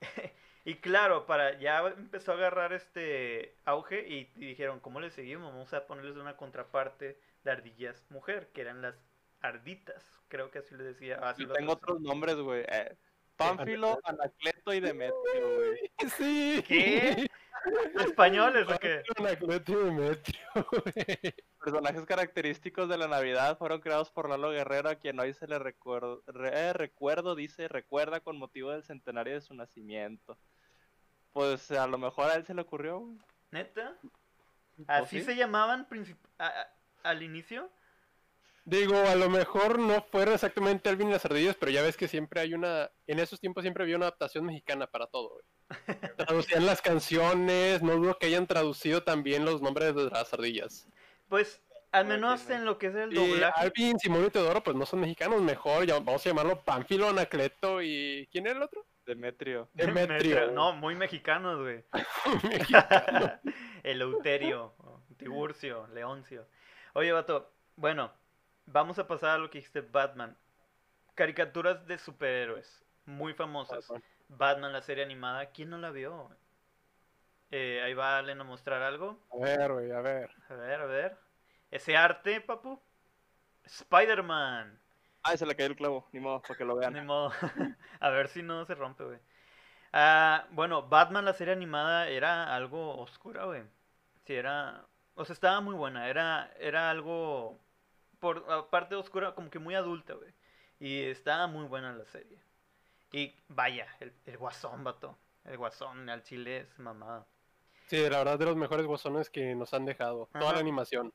y 0.64 0.76
claro, 0.76 1.26
para 1.26 1.58
ya 1.58 1.80
empezó 1.88 2.32
a 2.32 2.36
agarrar 2.36 2.72
este 2.72 3.56
auge 3.64 4.06
y, 4.06 4.24
dijeron, 4.36 4.80
¿cómo 4.80 5.00
le 5.00 5.10
seguimos? 5.10 5.52
Vamos 5.52 5.74
a 5.74 5.86
ponerles 5.86 6.16
una 6.16 6.36
contraparte 6.36 7.18
de 7.42 7.50
ardillas 7.50 8.06
mujer, 8.10 8.48
que 8.52 8.60
eran 8.60 8.82
las 8.82 8.94
arditas. 9.40 10.04
Creo 10.28 10.50
que 10.50 10.60
así 10.60 10.74
le 10.76 10.84
decía. 10.84 11.16
Así 11.16 11.46
tengo 11.46 11.72
otros 11.72 12.00
nombres, 12.00 12.36
güey. 12.36 12.64
Eh, 12.68 12.96
Pánfilo, 13.36 13.98
Anacleto 14.04 14.72
y 14.72 14.80
Demetrio, 14.80 15.56
güey. 15.56 15.90
Sí. 16.16 16.62
¿Qué? 16.66 17.28
¿Españoles 18.00 18.66
o 18.68 18.78
qué? 18.78 19.02
Personajes 21.62 22.06
característicos 22.06 22.88
de 22.88 22.98
la 22.98 23.08
Navidad 23.08 23.58
fueron 23.58 23.80
creados 23.80 24.10
por 24.10 24.28
Lalo 24.28 24.50
Guerrero, 24.50 24.88
a 24.88 24.94
quien 24.94 25.18
hoy 25.20 25.34
se 25.34 25.46
le 25.46 25.58
recuerdo, 25.58 26.22
eh, 26.52 26.72
recuerdo, 26.72 27.34
dice, 27.34 27.68
recuerda 27.68 28.20
con 28.20 28.38
motivo 28.38 28.70
del 28.70 28.82
centenario 28.82 29.34
de 29.34 29.40
su 29.40 29.54
nacimiento. 29.54 30.38
Pues 31.32 31.70
a 31.70 31.86
lo 31.86 31.98
mejor 31.98 32.30
a 32.30 32.34
él 32.34 32.44
se 32.44 32.54
le 32.54 32.62
ocurrió. 32.62 33.06
¿Neta? 33.50 33.96
¿Así 34.86 35.22
se 35.22 35.36
llamaban 35.36 35.86
al 37.02 37.22
inicio? 37.22 37.70
Digo, 38.64 38.96
a 38.96 39.14
lo 39.14 39.30
mejor 39.30 39.78
no 39.78 40.02
fueron 40.02 40.34
exactamente 40.34 40.88
Alvin 40.88 41.08
y 41.08 41.12
las 41.12 41.24
ardillas, 41.24 41.56
pero 41.58 41.72
ya 41.72 41.82
ves 41.82 41.96
que 41.96 42.08
siempre 42.08 42.40
hay 42.40 42.54
una. 42.54 42.90
En 43.06 43.18
esos 43.18 43.40
tiempos 43.40 43.62
siempre 43.62 43.82
había 43.84 43.96
una 43.96 44.06
adaptación 44.06 44.44
mexicana 44.44 44.86
para 44.86 45.06
todo, 45.06 45.30
güey. 45.30 45.44
Traducían 46.16 46.66
las 46.66 46.82
canciones, 46.82 47.82
no 47.82 47.96
dudo 47.96 48.18
que 48.18 48.26
hayan 48.26 48.46
traducido 48.46 49.02
también 49.02 49.44
los 49.44 49.62
nombres 49.62 49.94
de 49.94 50.10
las 50.10 50.32
ardillas. 50.32 50.88
Pues, 51.28 51.62
al 51.92 52.06
menos 52.06 52.48
en 52.50 52.64
lo 52.64 52.78
que 52.78 52.88
es 52.88 52.94
el 52.94 53.14
doblaje. 53.14 53.60
Alvin, 53.60 53.98
Simón 53.98 54.26
y 54.26 54.30
Teodoro, 54.30 54.62
pues 54.62 54.76
no 54.76 54.84
son 54.84 55.00
mexicanos, 55.00 55.40
mejor 55.40 55.86
vamos 55.86 56.24
a 56.24 56.28
llamarlo 56.28 56.62
Pánfilo, 56.62 57.08
Anacleto 57.08 57.82
y. 57.82 58.28
¿Quién 58.30 58.46
era 58.46 58.56
el 58.56 58.62
otro? 58.62 58.86
Demetrio. 59.06 59.68
Demetrio. 59.74 60.52
No, 60.52 60.72
muy 60.72 60.94
mexicanos, 60.94 61.58
güey. 61.58 61.82
Eleuterio, 63.82 64.74
Tiburcio, 65.16 65.88
Leoncio. 65.88 66.46
Oye, 66.92 67.10
vato, 67.10 67.52
bueno, 67.76 68.12
vamos 68.72 68.98
a 68.98 69.06
pasar 69.06 69.30
a 69.30 69.38
lo 69.38 69.50
que 69.50 69.58
dijiste 69.58 69.80
Batman. 69.80 70.36
Caricaturas 71.14 71.86
de 71.86 71.98
superhéroes, 71.98 72.84
muy 73.04 73.34
famosas. 73.34 73.92
Batman, 74.28 74.72
la 74.72 74.82
serie 74.82 75.04
animada, 75.04 75.46
¿quién 75.46 75.70
no 75.70 75.78
la 75.78 75.90
vio? 75.90 76.30
Eh, 77.50 77.82
ahí 77.84 77.94
va 77.94 78.18
a 78.18 78.34
mostrar 78.44 78.82
algo. 78.82 79.18
A 79.32 79.44
ver, 79.44 79.72
güey, 79.72 79.90
a 79.90 80.00
ver. 80.00 80.30
A 80.48 80.54
ver, 80.54 80.80
a 80.80 80.86
ver. 80.86 81.18
Ese 81.70 81.96
arte, 81.96 82.40
papu. 82.40 82.80
Spider-Man. 83.64 84.80
Ah, 85.22 85.36
se 85.36 85.44
le 85.44 85.54
cayó 85.54 85.68
el 85.68 85.76
clavo, 85.76 86.08
ni 86.12 86.20
modo, 86.20 86.40
para 86.40 86.56
que 86.56 86.64
lo 86.64 86.76
vean. 86.76 86.94
Ni 86.94 87.02
modo. 87.02 87.30
a 88.00 88.10
ver 88.10 88.28
si 88.28 88.42
no 88.42 88.64
se 88.64 88.74
rompe, 88.74 89.04
güey. 89.04 89.18
Ah, 89.92 90.46
bueno, 90.50 90.88
Batman, 90.88 91.24
la 91.24 91.34
serie 91.34 91.52
animada, 91.52 92.08
era 92.08 92.54
algo 92.54 92.96
oscura, 92.98 93.44
güey. 93.44 93.64
Sí, 94.24 94.34
era. 94.34 94.86
O 95.14 95.24
sea, 95.24 95.34
estaba 95.34 95.60
muy 95.60 95.74
buena. 95.74 96.08
Era, 96.08 96.52
era 96.58 96.90
algo. 96.90 97.58
Por 98.20 98.68
parte 98.70 98.94
oscura, 98.94 99.34
como 99.34 99.50
que 99.50 99.58
muy 99.58 99.74
adulta, 99.74 100.14
güey. 100.14 100.32
Y 100.78 101.02
estaba 101.02 101.46
muy 101.46 101.64
buena 101.66 101.92
la 101.92 102.04
serie. 102.06 102.38
Y 103.12 103.34
vaya, 103.48 103.86
el, 104.00 104.12
el 104.26 104.36
guasón, 104.38 104.84
vato. 104.84 105.18
El 105.44 105.56
guasón 105.58 106.08
al 106.08 106.22
chile 106.22 106.58
es 106.58 106.78
mamada. 106.78 107.26
Sí, 107.86 107.96
la 108.08 108.18
verdad 108.18 108.38
de 108.38 108.44
los 108.44 108.56
mejores 108.56 108.86
guasones 108.86 109.30
que 109.30 109.54
nos 109.54 109.74
han 109.74 109.84
dejado. 109.84 110.28
Toda 110.38 110.52
la 110.52 110.60
animación. 110.60 111.12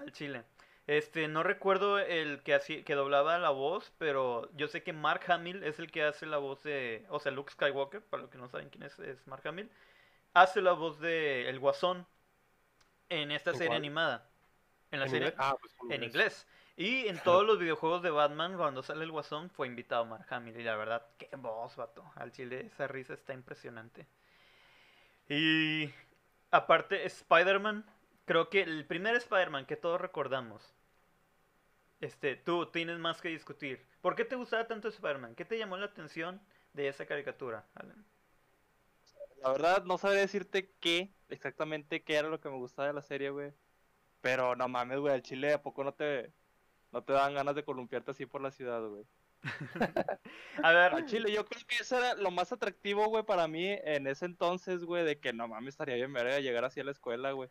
al 0.00 0.12
chile. 0.12 0.44
Este, 0.86 1.28
no 1.28 1.42
recuerdo 1.42 1.98
el 1.98 2.42
que 2.42 2.52
así, 2.52 2.82
que 2.84 2.94
doblaba 2.94 3.38
la 3.38 3.48
voz, 3.50 3.92
pero 3.96 4.50
yo 4.54 4.68
sé 4.68 4.82
que 4.82 4.92
Mark 4.92 5.22
Hamill 5.28 5.62
es 5.64 5.78
el 5.78 5.90
que 5.90 6.02
hace 6.02 6.26
la 6.26 6.36
voz 6.36 6.62
de, 6.62 7.06
o 7.08 7.20
sea, 7.20 7.32
Luke 7.32 7.50
Skywalker, 7.52 8.02
para 8.04 8.22
los 8.22 8.30
que 8.30 8.36
no 8.36 8.48
saben 8.48 8.68
quién 8.68 8.82
es, 8.82 8.98
es 8.98 9.26
Mark 9.26 9.46
Hamill, 9.48 9.70
hace 10.34 10.60
la 10.60 10.72
voz 10.72 11.00
de 11.00 11.48
El 11.48 11.58
Guasón. 11.58 12.06
en 13.08 13.30
esta 13.30 13.50
¿En 13.50 13.56
serie 13.56 13.68
cuál? 13.68 13.78
animada. 13.78 14.28
En 14.94 15.00
la 15.00 15.06
¿En 15.06 15.10
serie 15.10 15.28
inglés? 15.28 15.44
Ah, 15.44 15.56
pues 15.60 15.72
en 15.90 16.04
inglés. 16.04 16.46
Y 16.76 17.08
en 17.08 17.18
todos 17.18 17.44
los 17.44 17.58
videojuegos 17.58 18.02
de 18.02 18.10
Batman, 18.10 18.56
cuando 18.56 18.82
sale 18.82 19.02
el 19.02 19.10
Guasón, 19.10 19.50
fue 19.50 19.66
invitado 19.66 20.04
Mark 20.04 20.26
Hamill. 20.30 20.58
Y 20.58 20.62
la 20.62 20.76
verdad, 20.76 21.04
qué 21.18 21.28
voz, 21.36 21.74
vato. 21.74 22.04
Al 22.14 22.30
chile, 22.30 22.66
esa 22.66 22.86
risa 22.86 23.14
está 23.14 23.32
impresionante. 23.34 24.06
Y 25.28 25.90
aparte, 26.52 27.04
Spider-Man, 27.06 27.84
creo 28.24 28.50
que 28.50 28.62
el 28.62 28.86
primer 28.86 29.16
Spider-Man 29.16 29.66
que 29.66 29.76
todos 29.76 30.00
recordamos. 30.00 30.74
Este, 32.00 32.36
tú 32.36 32.66
tienes 32.66 32.98
más 32.98 33.20
que 33.20 33.30
discutir. 33.30 33.84
¿Por 34.00 34.14
qué 34.14 34.24
te 34.24 34.36
gustaba 34.36 34.68
tanto 34.68 34.88
Spider-Man? 34.88 35.34
¿Qué 35.34 35.44
te 35.44 35.58
llamó 35.58 35.76
la 35.76 35.86
atención 35.86 36.40
de 36.72 36.86
esa 36.86 37.06
caricatura, 37.06 37.66
Alan? 37.74 38.04
La 39.42 39.50
verdad, 39.50 39.84
no 39.84 39.98
sabría 39.98 40.20
decirte 40.20 40.70
qué, 40.80 41.12
exactamente 41.28 42.04
qué 42.04 42.14
era 42.14 42.28
lo 42.28 42.40
que 42.40 42.48
me 42.48 42.56
gustaba 42.56 42.88
de 42.88 42.94
la 42.94 43.02
serie, 43.02 43.30
güey. 43.30 43.52
Pero 44.24 44.56
no 44.56 44.68
mames, 44.68 45.00
güey, 45.00 45.12
al 45.12 45.20
chile, 45.20 45.52
¿a 45.52 45.60
poco 45.60 45.84
no 45.84 45.92
te, 45.92 46.32
no 46.92 47.04
te 47.04 47.12
dan 47.12 47.34
ganas 47.34 47.54
de 47.54 47.62
columpiarte 47.62 48.12
así 48.12 48.24
por 48.24 48.40
la 48.40 48.50
ciudad, 48.50 48.80
güey? 48.80 49.04
A 50.64 50.72
ver, 50.72 50.94
Al 50.94 51.04
chile, 51.04 51.30
yo 51.30 51.44
creo 51.44 51.60
que 51.66 51.76
eso 51.76 51.98
era 51.98 52.14
lo 52.14 52.30
más 52.30 52.50
atractivo, 52.50 53.06
güey, 53.08 53.22
para 53.22 53.46
mí 53.48 53.68
en 53.84 54.06
ese 54.06 54.24
entonces, 54.24 54.86
güey, 54.86 55.04
de 55.04 55.20
que 55.20 55.34
no 55.34 55.46
mames, 55.46 55.74
estaría 55.74 55.96
bien 55.96 56.14
verga 56.14 56.40
llegar 56.40 56.64
así 56.64 56.80
a 56.80 56.84
la 56.84 56.92
escuela, 56.92 57.32
güey. 57.32 57.50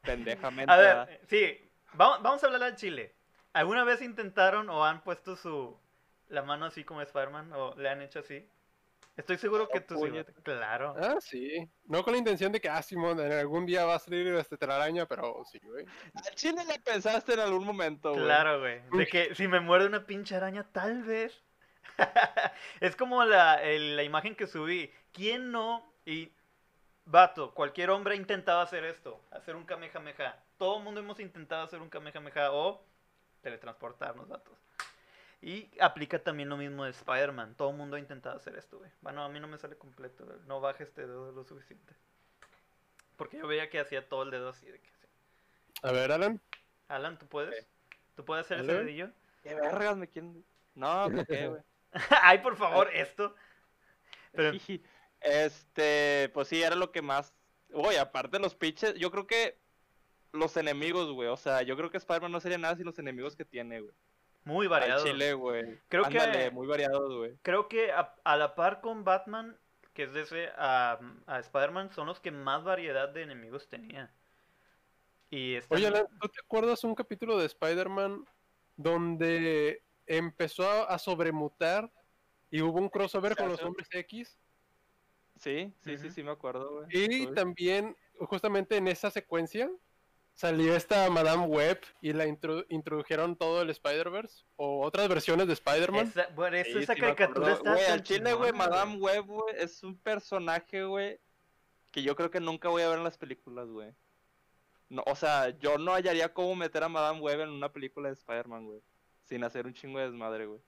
Pendejamente. 0.00 0.72
A 0.72 0.78
¿verdad? 0.78 1.06
ver, 1.08 1.20
sí, 1.26 1.70
vamos, 1.92 2.22
vamos 2.22 2.42
a 2.42 2.46
hablar 2.46 2.62
al 2.62 2.76
chile. 2.76 3.14
¿Alguna 3.52 3.84
vez 3.84 4.00
intentaron 4.00 4.70
o 4.70 4.82
han 4.82 5.04
puesto 5.04 5.36
su 5.36 5.78
la 6.28 6.42
mano 6.42 6.64
así 6.64 6.84
como 6.84 7.02
Spider-Man 7.02 7.52
o 7.52 7.74
le 7.76 7.90
han 7.90 8.00
hecho 8.00 8.20
así? 8.20 8.48
Estoy 9.16 9.38
seguro 9.38 9.68
que 9.68 9.80
tú 9.80 9.94
sí. 9.94 10.00
puñeta. 10.00 10.32
vato. 10.32 10.42
Claro. 10.42 10.94
Ah, 10.98 11.16
sí. 11.20 11.68
No 11.86 12.02
con 12.02 12.12
la 12.12 12.18
intención 12.18 12.50
de 12.52 12.60
que, 12.60 12.68
ah, 12.68 12.82
Simón, 12.82 13.20
en 13.20 13.32
algún 13.32 13.64
día 13.66 13.84
va 13.84 13.94
a 13.96 13.98
salir 13.98 14.26
este 14.34 14.56
telaraña, 14.56 15.06
pero 15.06 15.44
sí, 15.44 15.60
güey. 15.62 15.86
Al 16.14 16.34
chile 16.34 16.64
le 16.66 16.78
pensaste 16.80 17.34
en 17.34 17.40
algún 17.40 17.64
momento, 17.64 18.10
güey. 18.12 18.24
Claro, 18.24 18.60
güey. 18.60 18.80
De 18.92 19.06
que 19.06 19.34
si 19.34 19.46
me 19.48 19.60
muerde 19.60 19.86
una 19.86 20.04
pinche 20.06 20.34
araña, 20.34 20.66
tal 20.72 21.02
vez. 21.04 21.42
es 22.80 22.96
como 22.96 23.24
la, 23.24 23.62
el- 23.62 23.96
la 23.96 24.02
imagen 24.02 24.34
que 24.34 24.46
subí. 24.46 24.90
¿Quién 25.12 25.52
no? 25.52 25.84
Y, 26.04 26.32
vato, 27.04 27.54
cualquier 27.54 27.90
hombre 27.90 28.14
ha 28.14 28.16
intentado 28.16 28.60
hacer 28.60 28.84
esto. 28.84 29.20
Hacer 29.30 29.54
un 29.56 29.64
kamehameha. 29.64 30.36
Todo 30.58 30.78
el 30.78 30.84
mundo 30.84 31.00
hemos 31.00 31.20
intentado 31.20 31.62
hacer 31.62 31.80
un 31.80 31.88
kamehameha 31.88 32.52
o 32.52 32.84
teletransportarnos, 33.42 34.28
vatos. 34.28 34.58
Y 35.46 35.70
aplica 35.78 36.18
también 36.18 36.48
lo 36.48 36.56
mismo 36.56 36.84
de 36.84 36.90
Spider-Man. 36.90 37.54
Todo 37.56 37.68
el 37.70 37.76
mundo 37.76 37.96
ha 37.96 37.98
intentado 37.98 38.34
hacer 38.36 38.56
esto, 38.56 38.78
güey. 38.78 38.90
Bueno, 39.02 39.22
a 39.22 39.28
mí 39.28 39.38
no 39.40 39.46
me 39.46 39.58
sale 39.58 39.76
completo. 39.76 40.24
güey. 40.24 40.38
No 40.46 40.60
baje 40.60 40.84
este 40.84 41.02
dedo 41.02 41.32
lo 41.32 41.44
suficiente. 41.44 41.92
Porque 43.16 43.36
yo 43.36 43.46
veía 43.46 43.68
que 43.68 43.78
hacía 43.78 44.08
todo 44.08 44.22
el 44.22 44.30
dedo 44.30 44.48
así 44.48 44.64
de 44.64 44.80
que... 44.80 44.90
A 45.82 45.92
ver, 45.92 46.10
Alan. 46.12 46.40
Alan, 46.88 47.18
¿tú 47.18 47.26
puedes? 47.26 47.68
¿Tú 48.16 48.24
puedes 48.24 48.46
hacer 48.46 48.60
ese 48.60 48.72
dedillo? 48.72 49.10
¿Qué 49.42 49.54
vergas 49.54 49.98
me 49.98 50.08
quieren? 50.08 50.42
No, 50.74 51.10
¿por 51.10 51.26
qué, 51.26 51.48
güey? 51.48 51.62
Ay, 52.22 52.38
por 52.38 52.56
favor, 52.56 52.88
esto. 52.92 53.34
Pero- 54.32 54.52
Este, 55.20 56.30
pues 56.34 56.48
sí, 56.48 56.62
era 56.62 56.76
lo 56.76 56.92
que 56.92 57.00
más. 57.00 57.32
Oye, 57.72 57.98
aparte 57.98 58.36
de 58.36 58.42
los 58.42 58.54
pitches, 58.54 58.94
yo 58.94 59.10
creo 59.10 59.26
que 59.26 59.58
los 60.32 60.56
enemigos, 60.58 61.10
güey. 61.12 61.28
O 61.28 61.36
sea, 61.36 61.62
yo 61.62 61.76
creo 61.76 61.90
que 61.90 61.96
Spider-Man 61.96 62.30
no 62.32 62.40
sería 62.40 62.58
nada 62.58 62.76
sin 62.76 62.84
los 62.84 62.98
enemigos 62.98 63.34
que 63.36 63.44
tiene, 63.46 63.80
güey. 63.80 63.94
Muy 64.44 64.66
Al 64.66 64.70
variado. 64.70 65.04
chile, 65.04 65.32
güey. 65.32 65.78
Creo 65.88 66.04
que- 66.04 66.50
muy 66.50 66.66
variados, 66.66 67.14
güey. 67.16 67.36
Creo 67.42 67.68
que 67.68 67.92
a, 67.92 68.14
a 68.24 68.36
la 68.36 68.54
par 68.54 68.80
con 68.80 69.02
Batman, 69.04 69.56
que 69.94 70.02
es 70.04 70.12
de 70.12 70.22
ese, 70.22 70.48
a, 70.56 70.98
a 71.26 71.38
Spider-Man, 71.40 71.92
son 71.92 72.06
los 72.06 72.20
que 72.20 72.30
más 72.30 72.62
variedad 72.64 73.08
de 73.08 73.22
enemigos 73.22 73.68
tenía. 73.68 74.12
Y 75.30 75.54
están- 75.54 75.78
Oye, 75.78 75.90
¿tú 76.20 76.28
te 76.28 76.40
acuerdas 76.44 76.84
un 76.84 76.94
capítulo 76.94 77.38
de 77.38 77.46
Spider-Man 77.46 78.24
donde 78.76 79.82
empezó 80.06 80.68
a, 80.68 80.84
a 80.84 80.98
sobremutar 80.98 81.90
y 82.50 82.60
hubo 82.60 82.78
un 82.78 82.88
crossover 82.88 83.36
con 83.36 83.48
los 83.48 83.62
hombres 83.62 83.88
X? 83.90 84.36
Sí, 85.38 85.72
sí, 85.80 85.96
sí, 85.96 86.10
sí, 86.10 86.22
me 86.22 86.30
acuerdo, 86.30 86.70
güey. 86.82 86.86
Y 86.90 87.26
Uy. 87.28 87.34
también, 87.34 87.96
justamente 88.18 88.76
en 88.76 88.86
esa 88.88 89.10
secuencia, 89.10 89.70
salió 90.34 90.74
esta 90.76 91.08
Madame 91.10 91.46
Web 91.46 91.80
y 92.00 92.12
la 92.12 92.26
intro- 92.26 92.66
introdujeron 92.68 93.36
todo 93.36 93.62
el 93.62 93.70
Spider-Verse 93.70 94.44
o 94.56 94.84
otras 94.84 95.08
versiones 95.08 95.46
de 95.46 95.52
Spider-Man. 95.54 96.06
esa, 96.08 96.26
bueno, 96.34 96.56
eso- 96.56 96.78
Sí, 96.78 96.84
esa 96.84 96.94
sí 96.94 97.00
caricatura 97.00 97.52
está 97.52 97.72
Güey, 97.72 97.86
al 97.86 98.02
chile, 98.02 98.34
güey, 98.34 98.52
Madame 98.52 98.96
Web, 98.96 99.24
güey, 99.26 99.54
es 99.58 99.82
un 99.82 99.96
personaje, 99.98 100.84
güey, 100.84 101.20
que 101.90 102.02
yo 102.02 102.16
creo 102.16 102.30
que 102.30 102.40
nunca 102.40 102.68
voy 102.68 102.82
a 102.82 102.88
ver 102.88 102.98
en 102.98 103.04
las 103.04 103.16
películas, 103.18 103.68
güey. 103.68 103.92
No, 104.88 105.02
o 105.06 105.14
sea, 105.16 105.50
yo 105.58 105.78
no 105.78 105.92
hallaría 105.92 106.32
cómo 106.34 106.54
meter 106.54 106.82
a 106.84 106.88
Madame 106.88 107.20
Web 107.20 107.40
en 107.40 107.50
una 107.50 107.72
película 107.72 108.08
de 108.08 108.14
Spider-Man, 108.14 108.66
güey. 108.66 108.80
Sin 109.22 109.42
hacer 109.44 109.66
un 109.66 109.72
chingo 109.72 109.98
de 109.98 110.06
desmadre, 110.06 110.46
güey. 110.46 110.60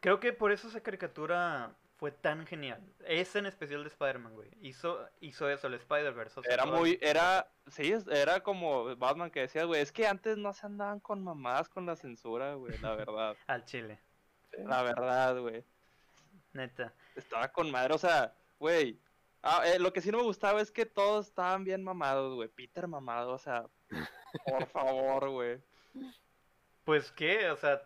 Creo 0.00 0.20
que 0.20 0.32
por 0.32 0.52
eso 0.52 0.68
esa 0.68 0.82
caricatura 0.82 1.74
fue 1.96 2.12
tan 2.12 2.46
genial. 2.46 2.82
Esa 3.06 3.38
en 3.38 3.46
especial 3.46 3.82
de 3.82 3.88
Spider-Man, 3.88 4.34
güey. 4.34 4.50
Hizo, 4.60 5.08
hizo 5.20 5.48
eso, 5.48 5.66
el 5.66 5.74
Spider-Verse. 5.74 6.40
o 6.40 6.42
sea, 6.42 6.52
Era 6.54 6.66
muy, 6.66 6.98
era, 7.00 7.50
sí, 7.68 7.94
era 8.10 8.40
como 8.42 8.94
Batman 8.96 9.30
que 9.30 9.40
decía, 9.40 9.64
güey, 9.64 9.80
es 9.80 9.92
que 9.92 10.06
antes 10.06 10.36
no 10.36 10.52
se 10.52 10.66
andaban 10.66 11.00
con 11.00 11.24
mamadas 11.24 11.68
con 11.68 11.86
la 11.86 11.96
censura, 11.96 12.54
güey, 12.54 12.78
la 12.78 12.94
verdad. 12.94 13.36
Al 13.46 13.64
chile, 13.64 13.98
la 14.58 14.82
verdad, 14.82 15.40
güey. 15.40 15.64
neta. 16.52 16.92
Estaba 17.14 17.48
con 17.48 17.70
madre, 17.70 17.94
o 17.94 17.98
sea, 17.98 18.34
güey. 18.58 19.00
Ah, 19.42 19.62
eh, 19.64 19.78
lo 19.78 19.92
que 19.92 20.00
sí 20.00 20.10
no 20.10 20.18
me 20.18 20.24
gustaba 20.24 20.60
es 20.60 20.70
que 20.70 20.84
todos 20.86 21.28
estaban 21.28 21.64
bien 21.64 21.82
mamados, 21.82 22.34
güey. 22.34 22.48
Peter 22.48 22.86
mamado, 22.88 23.32
o 23.32 23.38
sea, 23.38 23.66
por 24.44 24.66
favor, 24.72 25.30
güey. 25.30 25.62
Pues 26.84 27.10
qué, 27.12 27.50
o 27.50 27.56
sea, 27.56 27.80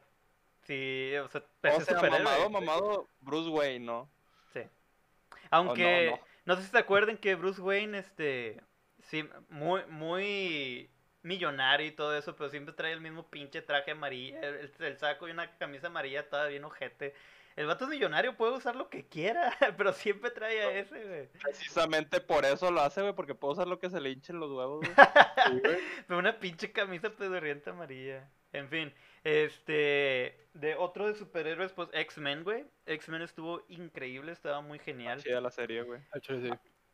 sí, 0.71 1.17
o 1.17 1.29
sea, 1.29 1.43
O 1.63 1.67
ese 1.67 1.85
sea, 1.85 1.95
superhéroe, 1.97 2.23
mamado, 2.23 2.51
mamado, 2.51 3.09
Bruce 3.21 3.49
Wayne, 3.51 3.85
¿no? 3.85 4.09
Sí. 4.53 4.61
O 4.61 5.37
Aunque, 5.51 6.11
Oh, 6.13 6.17
no, 6.47 6.55
no, 6.55 6.57
sé 6.57 6.63
si 6.63 6.71
se 6.71 6.79
acuerdan 6.79 7.17
que 7.17 7.35
Bruce 7.35 7.61
Wayne, 7.61 7.99
este, 7.99 8.61
sí, 9.03 9.29
muy, 9.49 9.85
muy 9.87 10.91
millonario 11.23 11.87
y 11.89 11.93
todo 11.93 12.17
eso, 12.17 12.37
pero 12.37 12.49
siempre 12.51 12.73
trae 12.73 12.93
el 12.93 13.01
mismo 13.01 13.29
pinche 13.29 13.63
traje 13.63 13.91
amarillo, 13.91 14.39
el, 14.41 14.73
el 14.79 14.99
saco 14.99 15.27
y 15.27 15.33
una 15.33 15.51
camisa 15.59 15.89
amarilla 15.89 16.29
toda 16.29 16.47
bien 16.47 16.65
ojete. 16.65 17.15
El 17.57 17.67
vato 17.67 17.85
es 17.85 17.91
millonario, 17.91 18.37
puede 18.37 18.53
usar 18.53 18.77
lo 18.77 18.89
que 18.89 19.07
quiera, 19.07 19.53
pero 19.77 19.93
siempre 19.93 20.31
trae 20.31 20.63
a 20.63 20.79
ese, 20.79 21.05
güey. 21.05 21.27
Precisamente 21.43 22.21
por 22.21 22.45
eso 22.45 22.71
lo 22.71 22.81
hace, 22.81 23.03
güey, 23.03 23.13
porque 23.13 23.35
puede 23.35 23.55
usar 23.55 23.67
lo 23.67 23.81
que 23.81 23.91
se 23.91 24.01
le 24.01 24.11
hinchen 24.11 24.39
los 24.39 24.51
huevos, 24.53 24.81
güey. 24.81 24.93
Sí, 25.51 25.61
güey. 25.65 25.79
Pero 26.07 26.19
una 26.21 26.39
pinche 26.39 26.71
camisa 26.71 27.11
pedorrienta 27.11 27.71
amarilla. 27.71 28.31
En 28.53 28.69
fin, 28.69 28.93
este, 29.23 30.49
de 30.55 30.75
otro 30.77 31.07
de 31.07 31.15
superhéroes, 31.15 31.73
pues 31.73 31.89
X-Men, 31.93 32.43
güey. 32.45 32.65
X-Men 32.87 33.23
estuvo 33.23 33.65
increíble, 33.69 34.33
estaba 34.33 34.61
muy 34.61 34.79
genial. 34.79 35.23
Chida 35.23 35.41
la 35.41 35.51
serie, 35.51 35.83
güey. 35.83 36.01
Ah, 36.13 36.19
sí. 36.21 36.51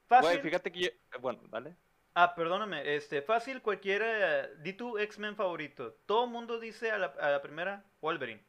Fácil. 0.06 0.30
Güey, 0.30 0.42
fíjate 0.42 0.70
que 0.70 0.80
yo... 0.80 0.88
Bueno, 1.20 1.40
dale. 1.50 1.74
Ah, 2.14 2.34
perdóname, 2.34 2.94
este, 2.94 3.20
fácil, 3.20 3.60
cualquiera, 3.60 4.46
di 4.58 4.72
tu 4.72 4.98
X-Men 4.98 5.36
favorito. 5.36 5.92
Todo 6.06 6.24
el 6.24 6.30
mundo 6.30 6.58
dice 6.58 6.90
a 6.90 6.98
la, 6.98 7.06
a 7.20 7.30
la 7.30 7.42
primera 7.42 7.84
Wolverine. 8.00 8.42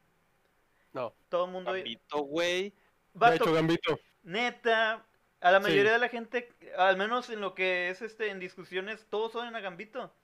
No. 0.92 1.14
Todo 1.28 1.46
el 1.46 1.50
mundo... 1.52 1.72
Gambito, 1.72 2.18
güey. 2.20 2.70
De 2.70 2.74
Vato, 3.14 3.44
hecho, 3.44 3.52
Gambito. 3.52 3.98
neta, 4.22 5.04
a 5.40 5.50
la 5.50 5.58
Sí. 5.58 5.64
mayoría 5.64 5.92
de 5.92 5.98
la 5.98 6.08
gente, 6.08 6.50
al 6.76 6.96
menos 6.96 7.28
en 7.30 7.40
lo 7.40 7.54
que 7.54 7.90
es 7.90 8.00
este 8.00 8.30
en 8.30 8.38
discusiones, 8.38 9.06
todos 9.10 9.32
son 9.32 9.54
a 9.54 9.60
Gambito. 9.60 10.14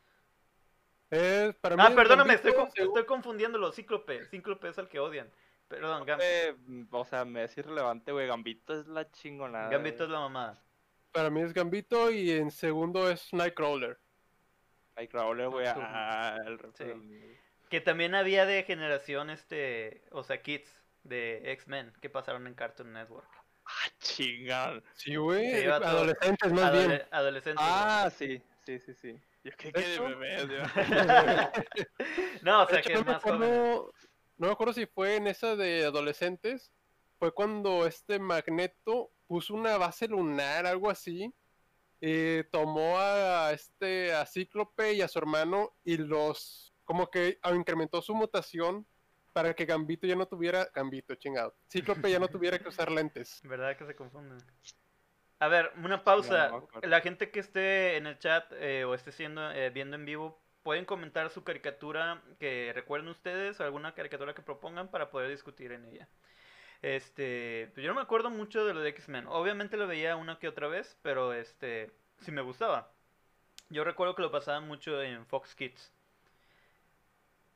Es, 1.14 1.54
para 1.56 1.76
mí 1.76 1.82
Ah, 1.84 1.88
es 1.90 1.94
perdóname, 1.94 2.34
Gambito, 2.34 2.48
estoy, 2.48 2.64
con- 2.84 2.86
estoy 2.88 3.04
confundiéndolo, 3.06 3.72
Cíclope. 3.72 4.24
Cíclope 4.26 4.68
es 4.68 4.78
el 4.78 4.88
que 4.88 4.98
odian. 4.98 5.30
Perdón, 5.68 6.04
Gam- 6.06 6.16
Güey, 6.16 6.52
mm, 6.66 6.88
o 6.90 7.04
sea, 7.04 7.24
me 7.24 7.44
es 7.44 7.56
irrelevante, 7.56 8.12
güey. 8.12 8.26
Gambito 8.26 8.78
es 8.78 8.86
la 8.86 9.10
chingonada. 9.10 9.70
Gambito 9.70 10.04
es 10.04 10.10
la 10.10 10.20
mamada. 10.20 10.62
Para 11.12 11.30
mí 11.30 11.40
es 11.40 11.52
Gambito 11.54 12.10
y 12.10 12.30
en 12.32 12.50
segundo 12.50 13.08
es 13.08 13.32
Nightcrawler. 13.32 13.98
Nightcrawler, 14.96 15.48
güey. 15.48 15.66
Ah, 15.68 16.36
el 16.46 16.58
Sí. 16.74 17.36
Que 17.70 17.80
también 17.80 18.14
había 18.14 18.46
de 18.46 18.62
generación, 18.62 19.30
este, 19.30 20.04
o 20.10 20.22
sea, 20.22 20.42
kids 20.42 20.70
de 21.02 21.50
X-Men 21.52 21.92
que 22.00 22.10
pasaron 22.10 22.46
en 22.46 22.54
Cartoon 22.54 22.92
Network. 22.92 23.28
Ah, 23.66 23.88
chinga. 23.98 24.80
Sí, 24.94 25.16
güey. 25.16 25.64
Adolescentes 25.66 26.52
más 26.52 26.64
Adole- 26.72 26.86
bien. 26.88 27.02
Adolescentes. 27.10 27.64
Ah, 27.66 28.10
sí, 28.14 28.42
sí, 28.66 28.78
sí, 28.78 28.94
sí. 28.94 29.20
Yo 29.44 29.50
que 29.58 29.70
de 29.72 29.98
no, 32.42 32.62
o 32.62 32.66
De 32.66 32.72
sea, 32.72 32.80
hecho, 32.80 32.88
que 32.88 32.94
no, 32.94 33.00
es 33.00 33.06
me 33.06 33.12
más 33.12 33.20
acuerdo, 33.20 33.92
no 34.38 34.46
me 34.46 34.52
acuerdo 34.52 34.72
si 34.72 34.86
fue 34.86 35.16
en 35.16 35.26
esa 35.26 35.54
de 35.54 35.84
adolescentes. 35.84 36.72
Fue 37.18 37.32
cuando 37.32 37.86
este 37.86 38.18
Magneto 38.18 39.10
puso 39.26 39.54
una 39.54 39.76
base 39.76 40.08
lunar, 40.08 40.66
algo 40.66 40.90
así. 40.90 41.32
eh, 42.00 42.44
tomó 42.50 42.98
a 42.98 43.52
este 43.52 44.12
a 44.14 44.26
Cíclope 44.26 44.94
y 44.94 45.02
a 45.02 45.08
su 45.08 45.18
hermano 45.18 45.74
y 45.84 45.96
los 45.96 46.74
como 46.84 47.10
que 47.10 47.38
ah, 47.42 47.54
incrementó 47.54 48.02
su 48.02 48.14
mutación 48.14 48.86
para 49.32 49.54
que 49.54 49.64
Gambito 49.64 50.06
ya 50.06 50.16
no 50.16 50.26
tuviera 50.26 50.68
Gambito 50.74 51.14
chingado. 51.16 51.54
Cíclope 51.70 52.10
ya 52.10 52.18
no 52.18 52.28
tuviera 52.28 52.58
que 52.58 52.68
usar 52.68 52.90
lentes. 52.90 53.40
¿Verdad 53.44 53.76
que 53.76 53.86
se 53.86 53.94
confunden? 53.94 54.38
A 55.40 55.48
ver, 55.48 55.72
una 55.82 56.04
pausa. 56.04 56.52
La 56.82 57.00
gente 57.00 57.30
que 57.30 57.40
esté 57.40 57.96
en 57.96 58.06
el 58.06 58.18
chat 58.18 58.50
eh, 58.52 58.84
o 58.84 58.94
esté 58.94 59.12
siendo, 59.12 59.50
eh, 59.50 59.70
viendo 59.70 59.96
en 59.96 60.04
vivo, 60.04 60.40
pueden 60.62 60.84
comentar 60.84 61.30
su 61.30 61.44
caricatura 61.44 62.22
que 62.38 62.72
recuerden 62.74 63.08
ustedes, 63.08 63.60
alguna 63.60 63.94
caricatura 63.94 64.34
que 64.34 64.42
propongan 64.42 64.88
para 64.88 65.10
poder 65.10 65.30
discutir 65.30 65.72
en 65.72 65.84
ella. 65.84 66.08
Este, 66.82 67.70
pues 67.74 67.84
yo 67.84 67.90
no 67.90 67.96
me 67.96 68.02
acuerdo 68.02 68.30
mucho 68.30 68.64
de 68.64 68.74
lo 68.74 68.80
de 68.80 68.90
X-Men. 68.90 69.26
Obviamente 69.26 69.76
lo 69.76 69.86
veía 69.86 70.16
una 70.16 70.38
que 70.38 70.48
otra 70.48 70.68
vez, 70.68 70.98
pero 71.02 71.32
este, 71.32 71.90
sí 72.20 72.30
me 72.30 72.42
gustaba. 72.42 72.92
Yo 73.70 73.84
recuerdo 73.84 74.14
que 74.14 74.22
lo 74.22 74.30
pasaban 74.30 74.66
mucho 74.66 75.02
en 75.02 75.26
Fox 75.26 75.54
Kids. 75.54 75.92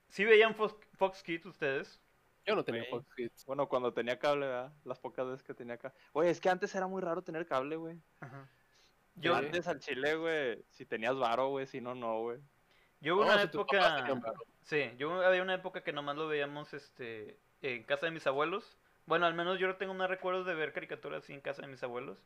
¿Sí 0.09 0.25
veían 0.25 0.55
Fox, 0.55 0.75
Fox 0.97 1.23
Kids 1.23 1.47
ustedes? 1.47 2.01
Yo 2.49 2.57
no 2.57 2.65
tenía. 2.65 2.85
Fox 2.91 3.07
Kids. 3.15 3.45
Bueno, 3.47 3.69
cuando 3.69 3.93
tenía 3.93 4.19
cable, 4.19 4.47
¿verdad? 4.47 4.73
Las 4.85 4.99
pocas 4.99 5.27
veces 5.27 5.43
que 5.43 5.55
tenía 5.55 5.77
cable. 5.77 5.97
Oye, 6.13 6.31
es 6.31 6.41
que 6.41 6.49
antes 6.49 6.75
era 6.75 6.87
muy 6.87 7.03
raro 7.03 7.23
tener 7.23 7.47
cable, 7.47 7.77
güey. 7.77 7.97
Yo, 9.17 9.37
Sí. 9.39 9.45
Antes 9.45 9.67
al 9.69 9.81
chile, 9.81 10.15
güey, 10.15 10.65
si 10.71 10.87
tenías 10.87 11.17
varo, 11.17 11.49
güey, 11.49 11.67
si 11.67 11.81
no, 11.81 11.95
no, 11.95 12.21
güey. 12.21 12.39
yo 13.01 13.15
hubo 13.17 13.25
No, 13.25 13.33
una 13.33 13.41
si 13.41 13.47
época... 13.49 14.07
Sí, 14.63 14.93
yo 14.97 15.23
había 15.23 15.43
una 15.43 15.55
época 15.55 15.83
que 15.83 15.93
nomás 15.93 16.17
lo 16.17 16.29
veíamos 16.29 16.73
este 16.75 17.39
en 17.63 17.83
casa 17.85 18.07
de 18.07 18.13
mis 18.13 18.27
abuelos. 18.27 18.79
Bueno, 19.07 19.27
al 19.27 19.35
menos 19.35 19.59
yo 19.59 19.75
tengo 19.77 19.95
más 19.95 20.09
recuerdos 20.09 20.47
de 20.47 20.55
ver 20.55 20.73
caricaturas 20.73 21.25
así 21.25 21.33
en 21.33 21.41
casa 21.41 21.63
de 21.63 21.69
mis 21.69 21.83
abuelos. 21.83 22.19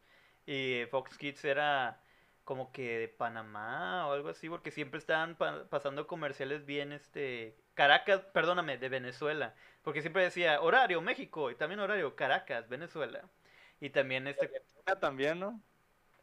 Y 0.44 0.82
Fox 0.90 1.16
Kids 1.18 1.44
era 1.44 2.00
como 2.44 2.72
que 2.72 2.98
de 2.98 3.08
Panamá 3.08 4.08
o 4.08 4.12
algo 4.12 4.28
así, 4.28 4.48
porque 4.48 4.72
siempre 4.72 4.98
estaban 4.98 5.36
pa- 5.36 5.68
pasando 5.70 6.06
comerciales 6.08 6.66
bien, 6.66 6.92
este, 6.92 7.56
Caracas, 7.74 8.20
perdóname, 8.32 8.78
de 8.78 8.88
Venezuela. 8.88 9.54
Porque 9.82 10.00
siempre 10.02 10.22
decía 10.22 10.60
horario 10.60 11.00
México 11.00 11.50
y 11.50 11.54
también 11.56 11.80
horario 11.80 12.14
Caracas, 12.16 12.68
Venezuela. 12.68 13.22
Y 13.80 13.90
también 13.90 14.26
este, 14.28 14.50
Ah, 14.86 14.96
También, 14.96 15.38
¿no? 15.40 15.60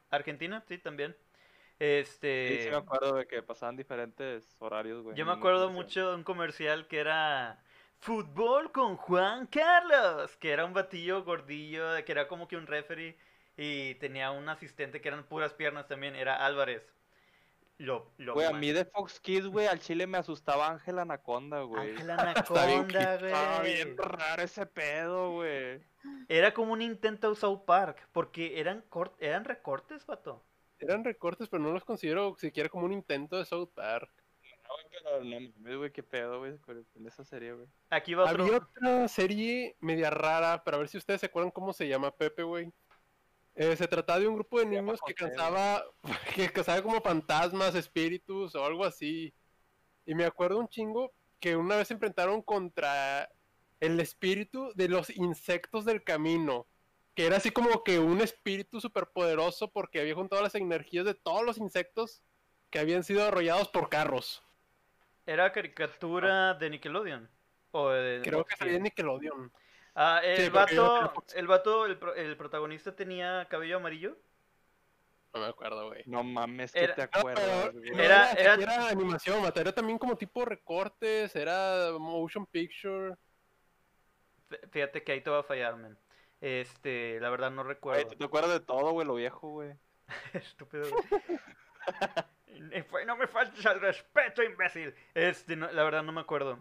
Argentina, 0.10 0.64
sí, 0.68 0.78
también. 0.78 1.16
Sí, 1.16 1.86
Este... 1.86 2.60
sí 2.64 2.70
me 2.70 2.78
acuerdo 2.78 3.16
de 3.16 3.28
que 3.28 3.42
pasaban 3.44 3.76
diferentes 3.76 4.56
horarios, 4.60 5.04
güey. 5.04 5.16
Yo 5.16 5.26
me 5.26 5.32
acuerdo 5.32 5.70
mucho 5.70 6.10
de 6.10 6.16
un 6.16 6.24
comercial 6.24 6.88
que 6.88 7.00
era 7.00 7.64
Fútbol 8.00 8.72
con 8.72 8.96
Juan 8.98 9.48
Carlos, 9.48 10.36
que 10.38 10.52
era 10.52 10.66
un 10.66 10.74
batillo 10.74 11.24
gordillo, 11.24 12.04
que 12.06 12.12
era 12.12 12.28
como 12.28 12.48
que 12.48 12.58
un 12.58 12.68
referee 12.68 13.18
y 13.58 13.96
tenía 13.96 14.32
un 14.32 14.48
asistente 14.50 15.02
que 15.02 15.10
eran 15.10 15.24
puras 15.26 15.54
piernas 15.54 15.88
también, 15.88 16.16
era 16.16 16.46
Álvarez. 16.46 16.84
Lo, 17.80 18.12
lo 18.18 18.34
Güey, 18.34 18.46
a 18.46 18.52
mí 18.52 18.72
de 18.74 18.84
Fox 18.84 19.22
Kids, 19.22 19.48
güey, 19.48 19.66
al 19.68 19.80
chile 19.80 20.06
me 20.06 20.18
asustaba 20.18 20.68
Ángel 20.68 21.00
Anaconda, 21.00 21.62
güey. 21.62 21.92
Ángel 21.92 22.10
Está 22.10 22.66
bien 22.66 22.80
Anaconda, 22.80 23.16
Estaba 23.16 23.60
güey. 23.60 23.74
bien 23.74 23.98
raro 23.98 24.42
ese 24.44 24.66
pedo, 24.66 25.32
güey. 25.32 25.82
Era 26.28 26.54
como 26.54 26.74
un 26.74 26.82
intento 26.82 27.30
de 27.30 27.36
South 27.38 27.62
Park, 27.66 28.08
porque 28.12 28.60
eran 28.60 28.84
cort- 28.90 29.16
eran 29.20 29.46
recortes, 29.46 30.06
vato. 30.06 30.44
Eran 30.80 31.04
recortes, 31.06 31.48
pero 31.48 31.64
no 31.64 31.72
los 31.72 31.86
considero 31.86 32.36
siquiera 32.38 32.68
como 32.70 32.86
un 32.86 32.92
intento 32.92 33.38
de 33.38 33.46
South 33.46 33.70
Park. 33.74 34.12
No, 34.44 34.76
güey, 34.76 34.86
pero 34.92 35.52
no 35.72 35.78
güey, 35.80 35.92
qué 35.92 36.04
pedo, 36.04 36.40
güey, 36.40 36.58
con 36.58 36.84
con 36.84 37.08
esa 37.08 37.24
serie, 37.24 37.54
güey. 37.54 37.68
Aquí 37.90 38.14
va 38.14 38.26
otro. 38.30 38.44
Había 38.44 38.58
otra 38.58 39.08
serie 39.08 39.78
media 39.80 40.10
rara, 40.10 40.64
pero 40.66 40.76
a 40.76 40.80
ver 40.82 40.90
si 40.90 40.98
ustedes 40.98 41.22
se 41.22 41.28
acuerdan 41.28 41.52
cómo 41.52 41.72
se 41.72 41.88
llama 41.88 42.12
Pepe, 42.12 42.44
güey. 42.44 42.72
Eh, 43.60 43.76
se 43.76 43.90
trataba 43.90 44.20
de 44.20 44.28
un 44.30 44.36
grupo 44.36 44.58
de 44.58 44.66
niños 44.66 45.02
que 45.06 45.14
cazaba, 45.14 45.84
que 46.34 46.50
cazaba 46.50 46.82
como 46.82 47.02
fantasmas, 47.02 47.76
espíritus 47.76 48.56
o 48.56 48.64
algo 48.64 48.86
así. 48.86 49.34
Y 50.06 50.16
me 50.16 50.24
acuerdo 50.24 50.60
un 50.60 50.70
chingo 50.70 51.12
que 51.42 51.58
una 51.58 51.76
vez 51.76 51.90
se 51.90 51.94
enfrentaron 51.94 52.42
contra 52.42 53.30
el 53.82 54.00
espíritu 54.00 54.72
de 54.76 54.88
los 54.88 55.10
insectos 55.10 55.84
del 55.84 56.06
camino. 56.06 56.68
Que 57.16 57.26
era 57.26 57.36
así 57.36 57.52
como 57.52 57.84
que 57.84 58.00
un 58.00 58.22
espíritu 58.22 58.80
superpoderoso 58.80 59.70
porque 59.70 60.00
había 60.00 60.16
juntado 60.16 60.42
las 60.42 60.56
energías 60.56 61.04
de 61.04 61.14
todos 61.14 61.46
los 61.46 61.58
insectos 61.58 62.24
que 62.70 62.80
habían 62.80 63.04
sido 63.04 63.26
arrollados 63.26 63.68
por 63.68 63.90
carros. 63.90 64.42
Era 65.26 65.52
caricatura 65.52 66.54
de 66.54 66.70
Nickelodeon. 66.70 67.30
O 67.72 67.90
de 67.90 68.22
Creo 68.24 68.46
que 68.46 68.56
salía 68.56 68.76
Kids. 68.76 68.84
Nickelodeon. 68.84 69.52
Ah, 70.02 70.22
el 70.24 70.38
Sí, 70.46 70.50
vato, 70.50 71.14
el 71.36 71.48
vato, 71.48 71.86
el, 71.86 71.98
pro- 71.98 72.16
el 72.16 72.38
protagonista 72.38 72.96
tenía 72.96 73.46
cabello 73.50 73.78
amarillo. 73.78 74.18
No 75.34 75.42
me 75.42 75.48
acuerdo, 75.48 75.88
güey. 75.90 76.04
No 76.06 76.24
mames, 76.24 76.72
que 76.72 76.86
Era- 76.86 76.96
te 76.96 77.08
pero 77.10 77.20
acuerdas, 77.20 77.74
no 77.74 77.80
güey. 77.82 78.00
Era- 78.00 78.32
era, 78.32 78.88
animación, 78.88 79.42
Mata, 79.42 79.60
era 79.60 79.74
también 79.74 79.98
como 80.00 80.16
tipo 80.18 80.46
recortes, 80.46 81.36
era 81.36 81.92
motion 82.00 82.46
picture. 82.46 83.14
Fíjate 84.72 85.04
que 85.04 85.12
ahí 85.12 85.22
te 85.22 85.30
va 85.30 85.40
a 85.40 85.44
fallar, 85.44 85.76
man. 85.76 85.98
Este, 86.40 87.20
la 87.20 87.30
verdad 87.30 87.52
no 87.52 87.64
Güey, 87.64 87.74
recuerdo. 87.76 88.08
tú 88.08 88.16
te 88.16 88.24
acuerdas 88.26 88.52
de 88.52 88.60
todo, 88.62 88.92
güey, 88.92 89.06
lo 89.06 89.16
viejo, 89.16 89.50
güey. 89.50 89.74
Estúpido. 90.34 90.86
Fue- 92.90 93.06
no 93.06 93.18
me 93.18 93.28
faltes 93.28 93.66
al 93.66 93.82
respeto, 93.82 94.44
imbécil. 94.44 94.96
Este, 95.14 95.56
no- 95.58 95.72
la 95.72 95.84
verdad 95.84 96.04
no 96.04 96.12
me 96.14 96.22
acuerdo. 96.22 96.60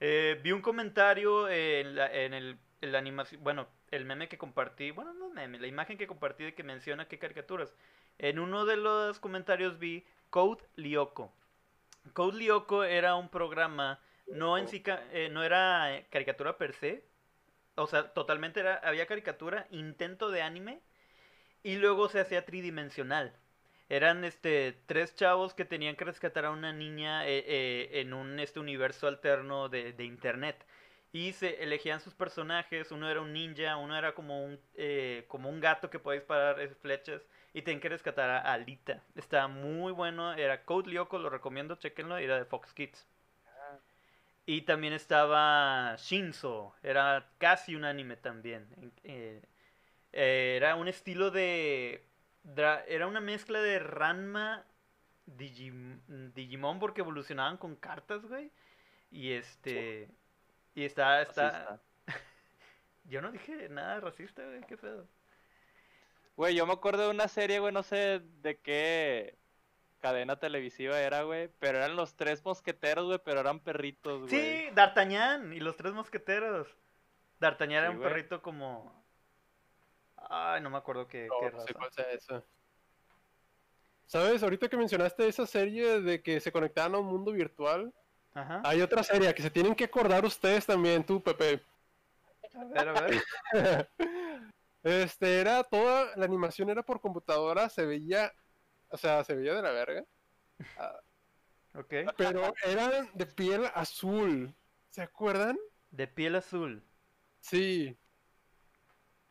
Eh, 0.00 0.40
vi 0.42 0.50
un 0.52 0.60
comentario 0.62 1.48
en, 1.48 1.94
la, 1.94 2.12
en 2.12 2.34
el 2.34 2.58
la 2.80 2.98
animación, 2.98 3.42
bueno, 3.42 3.68
el 3.90 4.04
meme 4.04 4.28
que 4.28 4.38
compartí, 4.38 4.90
bueno, 4.90 5.12
no 5.14 5.28
meme, 5.30 5.58
la 5.58 5.66
imagen 5.66 5.98
que 5.98 6.06
compartí 6.06 6.44
de 6.44 6.54
que 6.54 6.62
menciona 6.62 7.08
qué 7.08 7.18
caricaturas. 7.18 7.74
En 8.18 8.38
uno 8.38 8.64
de 8.64 8.76
los 8.76 9.18
comentarios 9.20 9.78
vi 9.78 10.04
Code 10.30 10.64
Lyoko. 10.76 11.32
Code 12.12 12.38
Lyoko 12.38 12.84
era 12.84 13.14
un 13.16 13.28
programa, 13.28 14.00
no 14.26 14.56
en 14.56 14.68
sí, 14.68 14.82
eh, 15.12 15.28
no 15.30 15.42
era 15.42 15.94
eh, 15.94 16.06
caricatura 16.10 16.56
per 16.56 16.72
se, 16.74 17.04
o 17.74 17.86
sea, 17.86 18.12
totalmente 18.12 18.60
era, 18.60 18.76
había 18.76 19.06
caricatura, 19.06 19.66
intento 19.70 20.30
de 20.30 20.42
anime, 20.42 20.80
y 21.62 21.76
luego 21.76 22.08
se 22.08 22.20
hacía 22.20 22.44
tridimensional. 22.46 23.34
Eran 23.90 24.24
este 24.24 24.78
tres 24.86 25.14
chavos 25.16 25.52
que 25.52 25.64
tenían 25.64 25.96
que 25.96 26.04
rescatar 26.04 26.44
a 26.46 26.50
una 26.52 26.72
niña 26.72 27.26
eh, 27.26 28.00
en 28.00 28.14
un 28.14 28.38
este 28.38 28.60
universo 28.60 29.08
alterno 29.08 29.68
de, 29.68 29.92
de 29.92 30.04
internet. 30.04 30.64
Y 31.12 31.32
se 31.32 31.62
elegían 31.62 32.00
sus 32.00 32.14
personajes, 32.14 32.92
uno 32.92 33.10
era 33.10 33.20
un 33.20 33.32
ninja, 33.32 33.76
uno 33.76 33.96
era 33.98 34.14
como 34.14 34.44
un 34.44 34.60
eh, 34.74 35.24
como 35.28 35.48
un 35.48 35.60
gato 35.60 35.90
que 35.90 35.98
podía 35.98 36.20
disparar 36.20 36.60
eh, 36.60 36.68
flechas 36.68 37.22
y 37.52 37.62
tenían 37.62 37.80
que 37.80 37.88
rescatar 37.88 38.30
a 38.30 38.52
Alita. 38.52 39.02
Estaba 39.16 39.48
muy 39.48 39.92
bueno, 39.92 40.32
era 40.34 40.64
Code 40.64 40.90
Lyoko, 40.90 41.18
lo 41.18 41.28
recomiendo, 41.30 41.76
chequenlo, 41.76 42.16
era 42.18 42.36
de 42.38 42.44
Fox 42.44 42.72
Kids. 42.74 43.08
Y 44.46 44.62
también 44.62 44.92
estaba 44.92 45.94
Shinzo, 45.96 46.74
era 46.82 47.30
casi 47.38 47.76
un 47.76 47.84
anime 47.84 48.16
también. 48.16 48.66
eh, 49.04 49.42
eh, 50.12 50.54
era 50.56 50.76
un 50.76 50.88
estilo 50.88 51.30
de... 51.30 52.04
Era 52.88 53.06
una 53.06 53.20
mezcla 53.20 53.60
de 53.60 53.78
Ranma, 53.78 54.66
Digim- 55.26 56.00
Digimon, 56.34 56.78
porque 56.80 57.02
evolucionaban 57.02 57.58
con 57.58 57.76
cartas, 57.76 58.26
güey. 58.26 58.50
Y 59.12 59.32
este... 59.32 60.08
Y 60.74 60.84
está... 60.84 61.22
está. 61.22 61.80
Yo 63.04 63.20
no 63.20 63.32
dije 63.32 63.68
nada 63.68 64.00
racista, 64.00 64.44
güey, 64.44 64.60
qué 64.66 64.76
pedo. 64.76 65.06
Güey, 66.36 66.54
yo 66.54 66.64
me 66.64 66.72
acuerdo 66.72 67.02
de 67.02 67.10
una 67.10 67.28
serie, 67.28 67.58
güey, 67.58 67.72
no 67.72 67.82
sé 67.82 68.22
de 68.40 68.58
qué 68.60 69.36
cadena 70.00 70.38
televisiva 70.38 70.98
era, 70.98 71.22
güey, 71.22 71.50
pero 71.58 71.78
eran 71.78 71.96
los 71.96 72.14
tres 72.16 72.44
mosqueteros, 72.44 73.06
güey, 73.06 73.20
pero 73.22 73.40
eran 73.40 73.60
perritos, 73.60 74.20
güey. 74.20 74.30
Sí, 74.30 74.70
D'Artagnan 74.74 75.52
y 75.52 75.60
los 75.60 75.76
tres 75.76 75.92
mosqueteros. 75.92 76.68
D'Artagnan 77.40 77.78
era 77.78 77.90
un 77.90 77.98
güey. 77.98 78.08
perrito 78.08 78.40
como... 78.40 79.04
Ay, 80.16 80.62
no 80.62 80.70
me 80.70 80.78
acuerdo 80.78 81.06
qué, 81.06 81.26
No, 81.26 81.40
qué 81.40 81.50
no 81.56 81.60
sé 81.60 81.74
cuál 81.74 81.92
sea 81.92 82.10
esa. 82.12 82.42
¿Sabes? 84.06 84.42
Ahorita 84.42 84.68
que 84.68 84.76
mencionaste 84.76 85.28
esa 85.28 85.46
serie 85.46 86.00
de 86.00 86.22
que 86.22 86.40
se 86.40 86.52
conectaban 86.52 86.94
a 86.94 86.98
un 86.98 87.06
mundo 87.06 87.32
virtual, 87.32 87.92
Ajá. 88.32 88.60
hay 88.64 88.80
otra 88.80 89.02
serie 89.02 89.34
que 89.34 89.42
se 89.42 89.50
tienen 89.50 89.74
que 89.74 89.84
acordar 89.84 90.24
ustedes 90.24 90.66
también, 90.66 91.04
tú, 91.04 91.22
Pepe. 91.22 91.62
A 92.54 92.64
ver, 92.64 92.88
a 92.88 92.92
ver. 93.00 93.88
Este, 94.82 95.40
era 95.40 95.62
toda, 95.64 96.16
la 96.16 96.24
animación 96.24 96.70
era 96.70 96.82
por 96.82 97.00
computadora, 97.00 97.68
se 97.68 97.84
veía, 97.84 98.32
o 98.88 98.96
sea, 98.96 99.22
se 99.24 99.34
veía 99.34 99.54
de 99.54 99.62
la 99.62 99.70
verga, 99.72 100.04
Ok. 101.74 101.94
pero 102.16 102.54
eran 102.64 103.10
de 103.14 103.26
piel 103.26 103.66
azul, 103.74 104.54
¿se 104.88 105.02
acuerdan? 105.02 105.58
De 105.90 106.06
piel 106.06 106.36
azul. 106.36 106.82
Sí, 107.40 107.96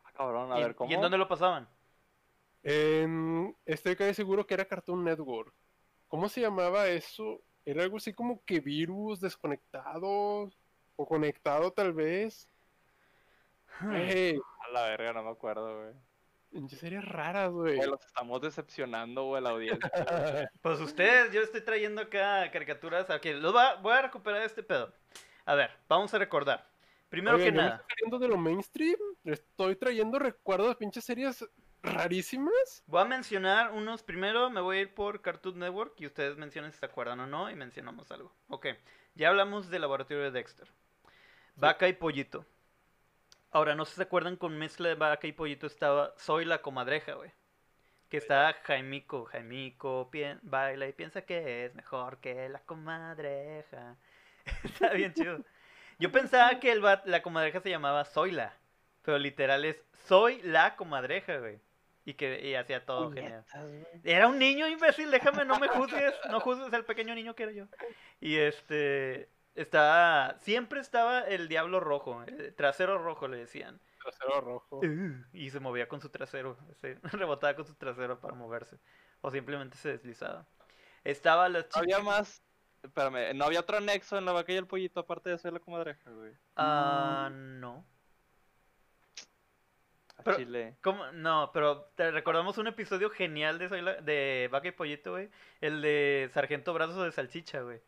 Ah, 0.03 0.11
cabrón, 0.13 0.51
a 0.51 0.59
¿Y, 0.59 0.63
ver, 0.63 0.75
¿cómo? 0.75 0.91
¿Y 0.91 0.93
en 0.93 1.01
dónde 1.01 1.17
lo 1.17 1.27
pasaban? 1.27 1.67
en, 2.63 3.55
estoy 3.65 3.95
casi 3.95 4.13
seguro 4.13 4.45
que 4.45 4.53
era 4.53 4.65
Cartoon 4.65 5.03
Network. 5.03 5.53
¿Cómo 6.07 6.27
se 6.29 6.41
llamaba 6.41 6.87
eso? 6.87 7.41
Era 7.69 7.83
algo 7.83 7.97
así 7.97 8.13
como 8.13 8.43
que 8.45 8.59
virus 8.59 9.19
desconectado, 9.21 10.49
o 10.95 11.05
conectado 11.07 11.71
tal 11.71 11.93
vez. 11.93 12.47
Hmm. 13.79 13.91
Ey, 13.93 14.39
A 14.67 14.71
la 14.71 14.83
verga, 14.89 15.13
no 15.13 15.23
me 15.23 15.29
acuerdo, 15.29 15.91
güey. 16.51 16.69
series 16.69 17.05
raras, 17.05 17.51
güey. 17.51 17.77
Los 17.85 18.03
estamos 18.05 18.41
decepcionando, 18.41 19.25
güey, 19.25 19.41
la 19.43 19.51
audiencia. 19.51 19.91
Pues 20.61 20.79
ustedes, 20.79 21.31
yo 21.31 21.41
estoy 21.41 21.61
trayendo 21.61 22.01
acá 22.01 22.49
caricaturas. 22.51 23.09
Aquí, 23.09 23.31
los 23.33 23.55
va- 23.55 23.75
voy 23.75 23.93
a 23.93 24.01
recuperar 24.01 24.41
este 24.43 24.63
pedo. 24.63 24.93
A 25.45 25.55
ver, 25.55 25.71
vamos 25.87 26.13
a 26.13 26.17
recordar. 26.17 26.67
Primero 27.09 27.37
que 27.37 27.51
nada. 27.51 27.75
estoy 27.77 27.85
saliendo 27.89 28.19
de 28.19 28.27
lo 28.27 28.37
mainstream, 28.37 28.99
estoy 29.23 29.75
trayendo 29.75 30.19
recuerdos 30.19 30.69
de 30.69 30.75
pinches 30.75 31.03
series 31.03 31.47
rarísimas. 31.83 32.83
Voy 32.87 33.01
a 33.01 33.05
mencionar 33.05 33.71
unos. 33.71 34.03
Primero 34.03 34.49
me 34.49 34.61
voy 34.61 34.77
a 34.77 34.81
ir 34.81 34.93
por 34.93 35.21
Cartoon 35.21 35.59
Network 35.59 35.93
y 35.97 36.05
ustedes 36.05 36.37
mencionen 36.37 36.71
si 36.71 36.79
se 36.79 36.85
acuerdan 36.85 37.19
o 37.19 37.27
no 37.27 37.49
y 37.49 37.55
mencionamos 37.55 38.11
algo. 38.11 38.33
Ok, 38.47 38.67
ya 39.15 39.29
hablamos 39.29 39.69
del 39.69 39.81
laboratorio 39.81 40.23
de 40.23 40.31
Dexter. 40.31 40.67
Vaca 41.55 41.87
y 41.87 41.93
pollito. 41.93 42.45
Ahora, 43.51 43.75
no 43.75 43.85
sé 43.85 43.91
si 43.91 43.97
se 43.97 44.03
acuerdan 44.03 44.35
con 44.35 44.57
mezcla 44.57 44.89
de 44.89 44.95
vaca 44.95 45.25
y 45.27 45.31
pollito 45.31 45.67
estaba 45.67 46.13
Soy 46.17 46.45
la 46.45 46.61
comadreja, 46.61 47.13
güey. 47.13 47.31
Que 48.09 48.17
está 48.17 48.53
Jaimico, 48.63 49.25
Jaimico 49.25 50.09
baila 50.41 50.87
y 50.87 50.93
piensa 50.93 51.21
que 51.23 51.65
es 51.65 51.75
mejor 51.75 52.17
que 52.19 52.49
la 52.49 52.59
comadreja. 52.59 53.97
está 54.63 54.93
bien 54.93 55.13
chido. 55.13 55.39
Yo 55.99 56.11
pensaba 56.11 56.59
que 56.59 56.71
el 56.71 56.81
la 56.81 57.21
comadreja 57.21 57.59
se 57.59 57.69
llamaba 57.69 58.05
Soyla, 58.05 58.53
pero 59.03 59.17
literal 59.17 59.65
es 59.65 59.83
Soy 60.07 60.41
la 60.43 60.75
comadreja, 60.75 61.37
güey. 61.37 61.59
Y 62.09 62.15
que 62.15 62.47
y 62.47 62.55
hacía 62.55 62.83
todo 62.87 63.11
genial. 63.11 63.45
Era 64.03 64.27
un 64.27 64.39
niño 64.39 64.67
imbécil, 64.67 65.11
déjame, 65.11 65.45
no 65.45 65.59
me 65.59 65.67
juzgues, 65.67 66.15
no 66.31 66.39
juzgues 66.39 66.73
al 66.73 66.83
pequeño 66.83 67.13
niño 67.13 67.35
que 67.35 67.43
era 67.43 67.51
yo. 67.51 67.67
Y 68.19 68.37
este, 68.37 69.29
estaba, 69.53 70.35
siempre 70.39 70.79
estaba 70.79 71.19
el 71.19 71.47
diablo 71.47 71.79
rojo, 71.79 72.23
el 72.23 72.55
trasero 72.55 72.97
rojo 72.97 73.27
le 73.27 73.37
decían. 73.37 73.79
Trasero 74.01 74.41
rojo. 74.41 74.81
Y 75.33 75.51
se 75.51 75.59
movía 75.59 75.87
con 75.87 76.01
su 76.01 76.09
trasero, 76.09 76.57
se 76.81 76.97
rebotaba 77.13 77.55
con 77.55 77.67
su 77.67 77.75
trasero 77.75 78.19
para 78.19 78.33
moverse. 78.33 78.79
O 79.21 79.29
simplemente 79.29 79.77
se 79.77 79.89
deslizaba. 79.89 80.47
Estaba 81.03 81.47
la 81.47 81.61
chica... 81.61 81.79
había 81.79 81.99
más. 81.99 82.41
Espérame, 82.81 83.35
no 83.35 83.45
había 83.45 83.59
otro 83.59 83.77
anexo 83.77 84.17
en 84.17 84.25
la 84.25 84.31
vaca 84.31 84.51
y 84.51 84.55
el 84.55 84.65
pollito 84.65 85.01
aparte 85.01 85.29
de 85.29 85.37
ser 85.37 85.53
la 85.53 85.59
comadreja, 85.59 86.09
güey. 86.09 86.33
Ah, 86.55 87.29
no. 87.31 87.85
A 90.19 90.23
Pero- 90.23 90.37
Chile. 90.37 90.75
¿Cómo? 90.81 91.05
No, 91.13 91.51
pero 91.53 91.91
te 91.95 92.11
recordamos 92.11 92.57
un 92.57 92.67
episodio 92.67 93.09
genial 93.09 93.57
de, 93.57 93.69
Soy 93.69 93.81
la- 93.81 94.01
de 94.01 94.49
Vaca 94.51 94.67
y 94.67 94.71
Pollito, 94.71 95.11
güey. 95.11 95.29
El 95.61 95.81
de 95.81 96.29
Sargento 96.33 96.73
Brazos 96.73 97.03
de 97.03 97.11
Salchicha, 97.11 97.61
güey. 97.61 97.81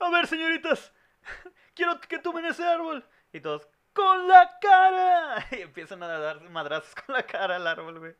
A 0.00 0.10
ver, 0.10 0.26
señoritas, 0.26 0.92
quiero 1.74 2.00
que 2.00 2.18
tomen 2.18 2.44
ese 2.44 2.64
árbol. 2.64 3.04
Y 3.32 3.40
todos, 3.40 3.68
¡con 3.92 4.28
la 4.28 4.58
cara! 4.60 5.46
Y 5.52 5.62
empiezan 5.62 6.02
a 6.02 6.18
dar 6.18 6.40
madrazos 6.50 6.94
con 6.94 7.14
la 7.14 7.22
cara 7.22 7.56
al 7.56 7.66
árbol, 7.66 7.98
güey. 8.00 8.14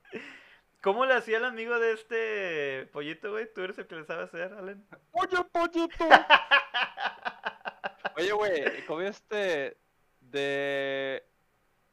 ¿Cómo 0.82 1.04
le 1.04 1.14
hacía 1.14 1.38
el 1.38 1.44
amigo 1.44 1.78
de 1.80 1.92
este 1.92 2.86
pollito, 2.92 3.32
güey? 3.32 3.52
¿Tú 3.52 3.62
eres 3.62 3.76
el 3.78 3.88
que 3.88 3.96
le 3.96 4.04
sabe 4.04 4.22
hacer, 4.24 4.52
Allen? 4.52 4.86
¡Oye, 5.10 5.36
pollito! 5.50 6.08
Oye, 8.16 8.32
güey, 8.32 8.86
¿cómo 8.86 9.00
este 9.02 9.76
de 10.20 11.26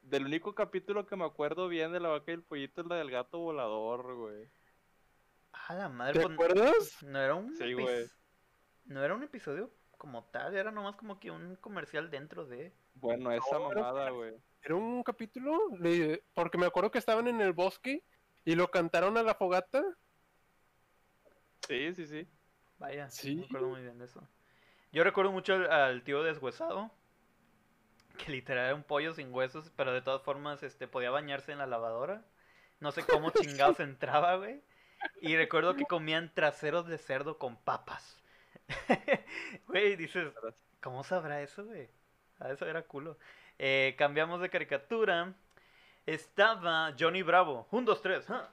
del 0.04 0.26
único 0.26 0.54
capítulo 0.54 1.06
que 1.06 1.16
me 1.16 1.24
acuerdo 1.24 1.68
bien 1.68 1.92
de 1.92 2.00
la 2.00 2.08
vaca 2.10 2.30
y 2.30 2.34
el 2.34 2.42
pollito 2.42 2.80
es 2.82 2.86
la 2.86 2.96
del 2.96 3.10
gato 3.10 3.38
volador, 3.38 4.14
güey. 4.14 4.48
A 5.68 5.74
la 5.74 5.88
madre, 5.88 6.14
¿Te 6.14 6.20
pues, 6.20 6.32
acuerdas? 6.34 7.02
no 7.02 7.18
era 7.20 7.34
un 7.34 7.56
Sí, 7.56 7.64
epis- 7.64 7.80
güey. 7.82 8.06
No 8.86 9.02
era 9.02 9.14
un 9.14 9.22
episodio 9.22 9.70
como 9.96 10.24
tal, 10.24 10.54
era 10.54 10.70
nomás 10.70 10.96
como 10.96 11.18
que 11.18 11.30
un 11.30 11.56
comercial 11.56 12.10
dentro 12.10 12.44
de... 12.44 12.74
Bueno, 12.94 13.32
esa 13.32 13.58
No, 13.58 13.70
mamada, 13.70 14.10
güey. 14.10 14.34
Era 14.62 14.74
un 14.74 15.02
capítulo, 15.02 15.58
porque 16.34 16.58
me 16.58 16.66
acuerdo 16.66 16.90
que 16.90 16.98
estaban 16.98 17.26
en 17.28 17.40
el 17.40 17.52
bosque 17.52 18.04
y 18.44 18.54
lo 18.54 18.70
cantaron 18.70 19.16
a 19.16 19.22
la 19.22 19.34
fogata. 19.34 19.82
Sí, 21.66 21.94
sí, 21.94 22.06
sí. 22.06 22.28
Vaya, 22.78 23.08
Sí. 23.10 23.36
me 23.36 23.44
acuerdo 23.46 23.68
muy 23.68 23.80
bien 23.82 23.98
de 23.98 24.04
eso. 24.04 24.26
Yo 24.92 25.02
recuerdo 25.04 25.32
mucho 25.32 25.54
al, 25.54 25.70
al 25.70 26.04
tío 26.04 26.22
deshuesado, 26.22 26.90
que 28.16 28.32
literal 28.32 28.66
era 28.66 28.74
un 28.74 28.84
pollo 28.84 29.12
sin 29.14 29.32
huesos, 29.32 29.70
pero 29.76 29.92
de 29.92 30.02
todas 30.02 30.22
formas 30.22 30.62
este, 30.62 30.88
podía 30.88 31.10
bañarse 31.10 31.52
en 31.52 31.58
la 31.58 31.66
lavadora. 31.66 32.24
No 32.80 32.92
sé 32.92 33.02
cómo 33.04 33.30
chingados 33.30 33.80
entraba, 33.80 34.36
güey. 34.36 34.60
Y 35.20 35.36
recuerdo 35.36 35.76
que 35.76 35.84
comían 35.84 36.32
traseros 36.34 36.86
de 36.86 36.98
cerdo 36.98 37.38
con 37.38 37.56
papas. 37.56 38.22
Güey, 39.66 39.96
dices, 39.96 40.32
¿cómo 40.80 41.04
sabrá 41.04 41.42
eso, 41.42 41.64
güey? 41.64 41.88
A 42.38 42.50
eso 42.50 42.66
era 42.66 42.82
culo. 42.82 43.18
Eh, 43.58 43.94
cambiamos 43.98 44.40
de 44.40 44.50
caricatura. 44.50 45.34
Estaba 46.06 46.94
Johnny 46.98 47.22
Bravo. 47.22 47.66
Un, 47.70 47.84
dos, 47.84 48.00
tres. 48.02 48.28
¡ah! 48.30 48.50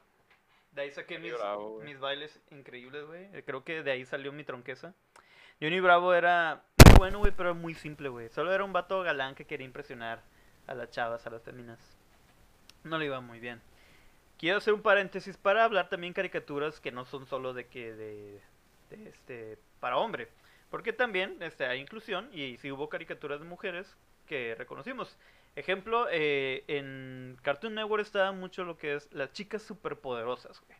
De 0.71 0.83
ahí 0.83 0.91
saqué 0.91 1.19
mis, 1.19 1.33
Bravo, 1.33 1.81
mis 1.81 1.99
bailes 1.99 2.41
increíbles, 2.51 3.05
güey. 3.05 3.29
Creo 3.43 3.63
que 3.63 3.83
de 3.83 3.91
ahí 3.91 4.05
salió 4.05 4.31
mi 4.31 4.43
tronqueza. 4.43 4.93
Johnny 5.61 5.79
Bravo 5.79 6.13
era 6.13 6.63
bueno, 7.01 7.17
güey, 7.17 7.31
pero 7.35 7.55
muy 7.55 7.73
simple, 7.73 8.09
güey. 8.09 8.29
Solo 8.29 8.53
era 8.53 8.63
un 8.63 8.73
vato 8.73 9.01
galán 9.01 9.33
que 9.33 9.45
quería 9.45 9.65
impresionar 9.65 10.21
a 10.67 10.75
las 10.75 10.91
chavas, 10.91 11.25
a 11.25 11.31
las 11.31 11.41
feminas. 11.41 11.79
No 12.83 12.99
le 12.99 13.05
iba 13.05 13.19
muy 13.21 13.39
bien. 13.39 13.59
Quiero 14.37 14.59
hacer 14.59 14.75
un 14.75 14.83
paréntesis 14.83 15.35
para 15.35 15.63
hablar 15.63 15.89
también 15.89 16.13
caricaturas 16.13 16.79
que 16.79 16.91
no 16.91 17.05
son 17.05 17.25
solo 17.25 17.55
de 17.55 17.65
que 17.65 17.91
de, 17.91 18.39
de, 18.91 19.09
este 19.09 19.57
para 19.79 19.97
hombre, 19.97 20.27
porque 20.69 20.93
también 20.93 21.37
este 21.41 21.65
hay 21.65 21.79
inclusión 21.79 22.29
y 22.33 22.57
sí 22.57 22.71
hubo 22.71 22.87
caricaturas 22.87 23.39
de 23.39 23.47
mujeres 23.47 23.97
que 24.27 24.53
reconocimos. 24.53 25.17
Ejemplo, 25.55 26.05
eh, 26.11 26.63
en 26.67 27.35
Cartoon 27.41 27.73
Network 27.73 28.03
estaba 28.03 28.31
mucho 28.31 28.63
lo 28.63 28.77
que 28.77 28.93
es 28.93 29.11
las 29.11 29.33
chicas 29.33 29.63
superpoderosas, 29.63 30.61
güey. 30.67 30.77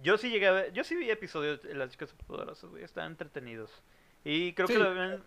Yo 0.00 0.18
sí 0.18 0.28
llegué 0.28 0.48
a 0.48 0.52
ver, 0.52 0.72
yo 0.74 0.84
sí 0.84 0.96
vi 0.96 1.10
episodios 1.10 1.62
de 1.62 1.72
las 1.72 1.92
chicas 1.92 2.10
superpoderosas, 2.10 2.68
güey, 2.68 2.84
estaban 2.84 3.12
entretenidos. 3.12 3.82
Y 4.24 4.54
creo 4.54 4.68
Sí. 4.68 4.74
que 4.74 4.78
lo 4.78 4.88
habían, 4.90 5.24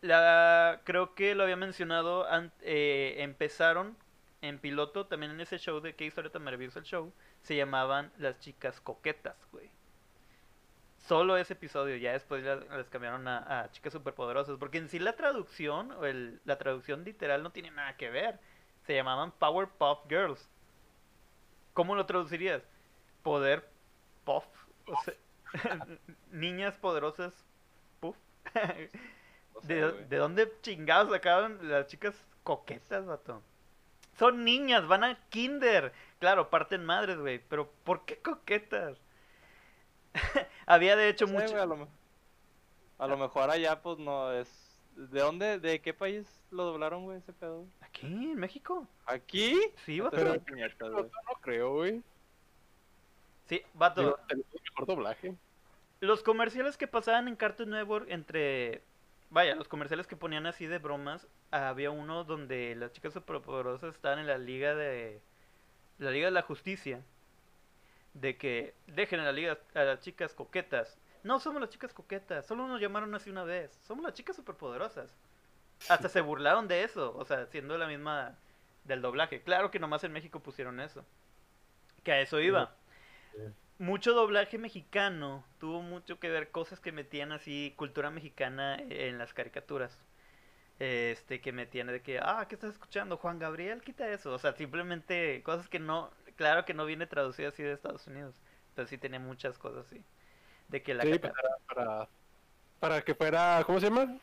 la, 0.00 0.82
creo 0.84 1.14
que 1.14 1.34
lo 1.34 1.42
había 1.44 1.56
mencionado, 1.56 2.26
an- 2.26 2.52
eh, 2.60 3.16
empezaron 3.18 3.96
en 4.40 4.58
piloto 4.58 5.06
también 5.06 5.32
en 5.32 5.40
ese 5.40 5.58
show 5.58 5.80
de 5.80 5.94
Qué 5.96 6.06
historia 6.06 6.30
tan 6.32 6.42
maravillosa 6.44 6.78
el 6.78 6.84
show, 6.86 7.12
se 7.42 7.56
llamaban 7.56 8.12
las 8.16 8.38
chicas 8.40 8.80
coquetas, 8.80 9.46
güey. 9.52 9.70
Solo 10.98 11.36
ese 11.36 11.54
episodio, 11.54 11.96
ya 11.96 12.12
después 12.12 12.44
la- 12.44 12.56
las 12.56 12.88
cambiaron 12.90 13.26
a, 13.26 13.62
a 13.62 13.70
chicas 13.70 13.92
superpoderosas, 13.92 14.58
porque 14.58 14.78
en 14.78 14.88
sí 14.88 14.98
la 14.98 15.16
traducción, 15.16 15.90
o 15.92 16.04
el, 16.04 16.40
la 16.44 16.58
traducción 16.58 17.04
literal 17.04 17.42
no 17.42 17.52
tiene 17.52 17.70
nada 17.70 17.96
que 17.96 18.10
ver. 18.10 18.40
Se 18.82 18.94
llamaban 18.94 19.32
Powerpuff 19.32 20.06
Girls. 20.08 20.50
¿Cómo 21.72 21.94
lo 21.94 22.06
traducirías? 22.06 22.62
Poder 23.22 23.68
Puff. 24.24 24.44
O 24.86 24.96
sea, 24.96 25.14
niñas 26.30 26.78
poderosas. 26.78 27.46
No 29.54 29.60
sé, 29.62 29.74
¿De, 29.74 29.92
de 30.06 30.16
dónde 30.16 30.52
chingados 30.62 31.10
sacaron 31.10 31.58
las 31.68 31.86
chicas 31.88 32.14
coquetas, 32.44 33.04
vato? 33.04 33.42
Son 34.18 34.44
niñas, 34.44 34.86
van 34.86 35.04
a 35.04 35.18
kinder. 35.28 35.92
Claro, 36.18 36.50
parten 36.50 36.84
madres, 36.84 37.18
güey. 37.18 37.38
Pero 37.40 37.70
¿por 37.84 38.04
qué 38.04 38.18
coquetas? 38.18 38.96
Había 40.66 40.96
de 40.96 41.08
hecho 41.08 41.26
No 41.26 41.38
sé, 41.40 41.46
mucho... 41.46 41.60
a, 41.62 41.66
lo, 41.66 41.76
me- 41.76 41.86
a 42.98 43.06
lo 43.06 43.16
mejor 43.16 43.50
allá, 43.50 43.80
pues 43.82 43.98
no 43.98 44.32
es. 44.32 44.48
¿De 44.96 45.20
dónde? 45.20 45.58
¿De 45.58 45.80
qué 45.80 45.94
país 45.94 46.26
lo 46.50 46.64
doblaron, 46.64 47.04
güey, 47.04 47.18
ese 47.18 47.32
pedo? 47.32 47.64
¿Aquí? 47.80 48.06
¿En 48.06 48.36
México? 48.36 48.86
¿Aquí? 49.06 49.60
Sí, 49.84 49.98
No 49.98 50.04
vato. 50.04 50.16
Pero- 50.16 50.34
No, 50.90 51.40
creo, 51.40 51.72
güey. 51.74 52.02
Sí, 53.46 53.62
vato. 53.74 54.00
Digo, 54.02 54.18
el 54.28 54.44
mejor 54.70 54.86
doblaje. 54.86 55.34
Los 56.00 56.22
comerciales 56.22 56.76
que 56.76 56.88
pasaban 56.88 57.28
en 57.28 57.36
Cartoon 57.36 57.70
Network 57.70 58.06
entre... 58.10 58.82
Vaya, 59.28 59.54
los 59.54 59.68
comerciales 59.68 60.06
que 60.06 60.16
ponían 60.16 60.46
así 60.46 60.66
de 60.66 60.78
bromas, 60.78 61.28
había 61.50 61.90
uno 61.90 62.24
donde 62.24 62.74
las 62.74 62.92
chicas 62.92 63.12
superpoderosas 63.12 63.94
estaban 63.94 64.18
en 64.18 64.26
la 64.26 64.38
liga 64.38 64.74
de... 64.74 65.20
La 65.98 66.10
liga 66.10 66.26
de 66.26 66.32
la 66.32 66.42
justicia. 66.42 67.04
De 68.14 68.36
que 68.36 68.74
dejen 68.86 69.20
a 69.20 69.24
la 69.24 69.32
liga 69.32 69.58
a 69.74 69.82
las 69.84 70.00
chicas 70.00 70.34
coquetas. 70.34 70.98
No 71.22 71.38
somos 71.38 71.60
las 71.60 71.70
chicas 71.70 71.92
coquetas, 71.92 72.46
solo 72.46 72.66
nos 72.66 72.80
llamaron 72.80 73.14
así 73.14 73.30
una 73.30 73.44
vez. 73.44 73.70
Somos 73.86 74.02
las 74.02 74.14
chicas 74.14 74.34
superpoderosas. 74.34 75.14
Hasta 75.88 76.08
se 76.08 76.22
burlaron 76.22 76.66
de 76.66 76.82
eso, 76.82 77.14
o 77.16 77.24
sea, 77.24 77.46
siendo 77.46 77.76
la 77.78 77.86
misma 77.86 78.36
del 78.84 79.02
doblaje. 79.02 79.42
Claro 79.42 79.70
que 79.70 79.78
nomás 79.78 80.02
en 80.04 80.12
México 80.12 80.40
pusieron 80.40 80.80
eso. 80.80 81.04
Que 82.02 82.12
a 82.12 82.20
eso 82.20 82.40
iba. 82.40 82.74
Mucho 83.80 84.12
doblaje 84.12 84.58
mexicano 84.58 85.42
tuvo 85.58 85.80
mucho 85.80 86.20
que 86.20 86.28
ver 86.28 86.50
cosas 86.50 86.80
que 86.80 86.92
metían 86.92 87.32
así 87.32 87.72
cultura 87.78 88.10
mexicana 88.10 88.76
en 88.76 89.16
las 89.16 89.32
caricaturas. 89.32 89.98
Este, 90.78 91.40
que 91.40 91.50
metían 91.50 91.86
de 91.86 92.02
que, 92.02 92.18
ah, 92.18 92.44
¿qué 92.46 92.56
estás 92.56 92.72
escuchando? 92.74 93.16
Juan 93.16 93.38
Gabriel, 93.38 93.80
quita 93.80 94.06
eso. 94.10 94.34
O 94.34 94.38
sea, 94.38 94.52
simplemente 94.52 95.42
cosas 95.44 95.66
que 95.70 95.78
no, 95.78 96.10
claro 96.36 96.66
que 96.66 96.74
no 96.74 96.84
viene 96.84 97.06
traducido 97.06 97.48
así 97.48 97.62
de 97.62 97.72
Estados 97.72 98.06
Unidos. 98.06 98.34
Pero 98.74 98.86
sí 98.86 98.98
tenía 98.98 99.18
muchas 99.18 99.56
cosas 99.56 99.86
así. 99.86 100.04
De 100.68 100.82
que 100.82 100.92
la 100.92 101.02
Sí, 101.02 101.18
para, 101.18 101.32
para, 101.66 102.08
para 102.80 103.02
que 103.02 103.14
fuera, 103.14 103.62
¿cómo 103.64 103.80
se 103.80 103.86
llama? 103.88 104.14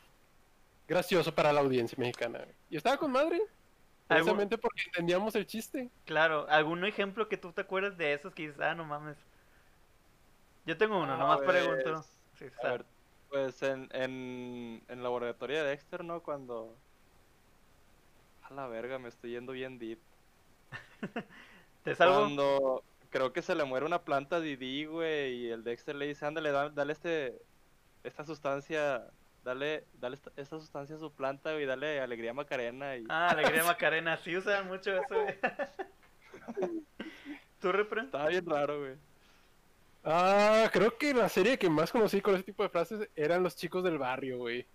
Gracioso 0.88 1.34
para 1.34 1.52
la 1.52 1.62
audiencia 1.62 1.98
mexicana. 1.98 2.46
Y 2.70 2.78
estaba 2.78 2.98
con 2.98 3.12
madre. 3.12 3.38
¿Algún- 4.08 4.38
Precisamente 4.38 4.60
porque 4.60 4.84
entendíamos 4.86 5.36
el 5.36 5.48
chiste. 5.48 5.90
Claro, 6.06 6.46
¿algún 6.48 6.86
ejemplo 6.86 7.28
que 7.28 7.38
tú 7.38 7.54
te 7.54 7.62
acuerdas 7.62 7.98
de 7.98 8.14
esos 8.14 8.36
que 8.36 8.44
dices, 8.44 8.60
ah, 8.62 8.76
no 8.76 8.86
mames? 8.86 9.18
Yo 10.68 10.78
tengo 10.78 11.00
uno, 11.02 11.14
Ah, 11.14 11.18
nomás 11.18 11.42
pues, 11.42 11.50
pregunto. 11.50 12.04
Sí, 12.38 12.46
A 12.62 12.68
ver, 12.72 12.86
pues 13.30 13.64
en, 13.64 13.90
en, 13.94 14.84
en 14.88 15.04
laboratorio 15.04 15.64
de 15.64 15.70
Dexter, 15.70 16.04
¿no? 16.04 16.22
Cuando... 16.22 16.78
A 18.42 18.54
la 18.54 18.68
verga, 18.68 19.00
me 19.00 19.10
estoy 19.10 19.32
yendo 19.32 19.54
bien 19.54 19.80
deep. 19.80 20.00
¿Te 21.84 21.96
salvo? 21.96 22.16
Cuando 22.20 22.84
creo 23.10 23.34
que 23.34 23.42
se 23.42 23.56
le 23.56 23.64
muere 23.64 23.86
una 23.86 24.04
planta 24.04 24.38
a 24.38 24.42
Didi, 24.42 24.86
güey, 24.86 25.36
y 25.46 25.50
el 25.50 25.64
Dexter 25.64 25.96
le 25.96 26.08
dice, 26.08 26.26
ándale, 26.26 26.52
da- 26.52 26.70
dale 26.70 26.94
este, 26.94 27.42
esta 28.04 28.26
sustancia, 28.26 29.12
dale, 29.44 29.88
dale 29.94 30.16
esta, 30.16 30.32
esta 30.36 30.60
sustancia 30.60 30.96
a 30.96 31.00
su 31.00 31.14
planta, 31.16 31.54
güey, 31.54 31.66
dale 31.66 32.02
alegría 32.02 32.32
a 32.32 32.34
Macarena 32.34 32.98
y 32.98 33.06
Ah, 33.10 33.30
Alegría 33.30 33.64
Macarena, 33.64 34.18
sí 34.18 34.36
usan 34.36 34.68
mucho 34.68 34.92
eso, 34.98 35.22
güey. 35.22 35.40
¿Tú, 37.60 37.72
Repre? 37.72 38.02
estaba 38.02 38.28
bien 38.30 38.46
raro, 38.46 38.80
güey. 38.80 38.98
Ah, 40.10 40.70
creo 40.72 40.98
que 40.98 41.14
la 41.14 41.28
serie 41.28 41.60
que 41.60 41.70
más 41.70 41.92
conocí 41.92 42.22
con 42.22 42.36
ese 42.36 42.44
tipo 42.44 42.64
de 42.64 42.70
frases 42.70 43.10
eran 43.14 43.44
los 43.44 43.58
chicos 43.58 43.84
del 43.84 43.98
barrio, 43.98 44.38
güey. 44.38 44.66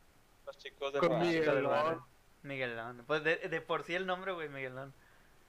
Los 0.45 0.59
chicos 0.59 0.93
de 0.93 0.99
Con 0.99 1.09
barrio. 1.09 1.27
Del 1.27 1.41
Miguelón. 1.41 1.71
barrio. 1.71 2.07
Miguelón. 2.43 3.05
Pues 3.07 3.25
de, 3.25 3.37
de 3.37 3.61
por 3.63 3.83
sí 3.83 3.95
el 3.95 4.05
nombre, 4.05 4.33
güey, 4.33 4.51
Miguelón. 4.51 4.93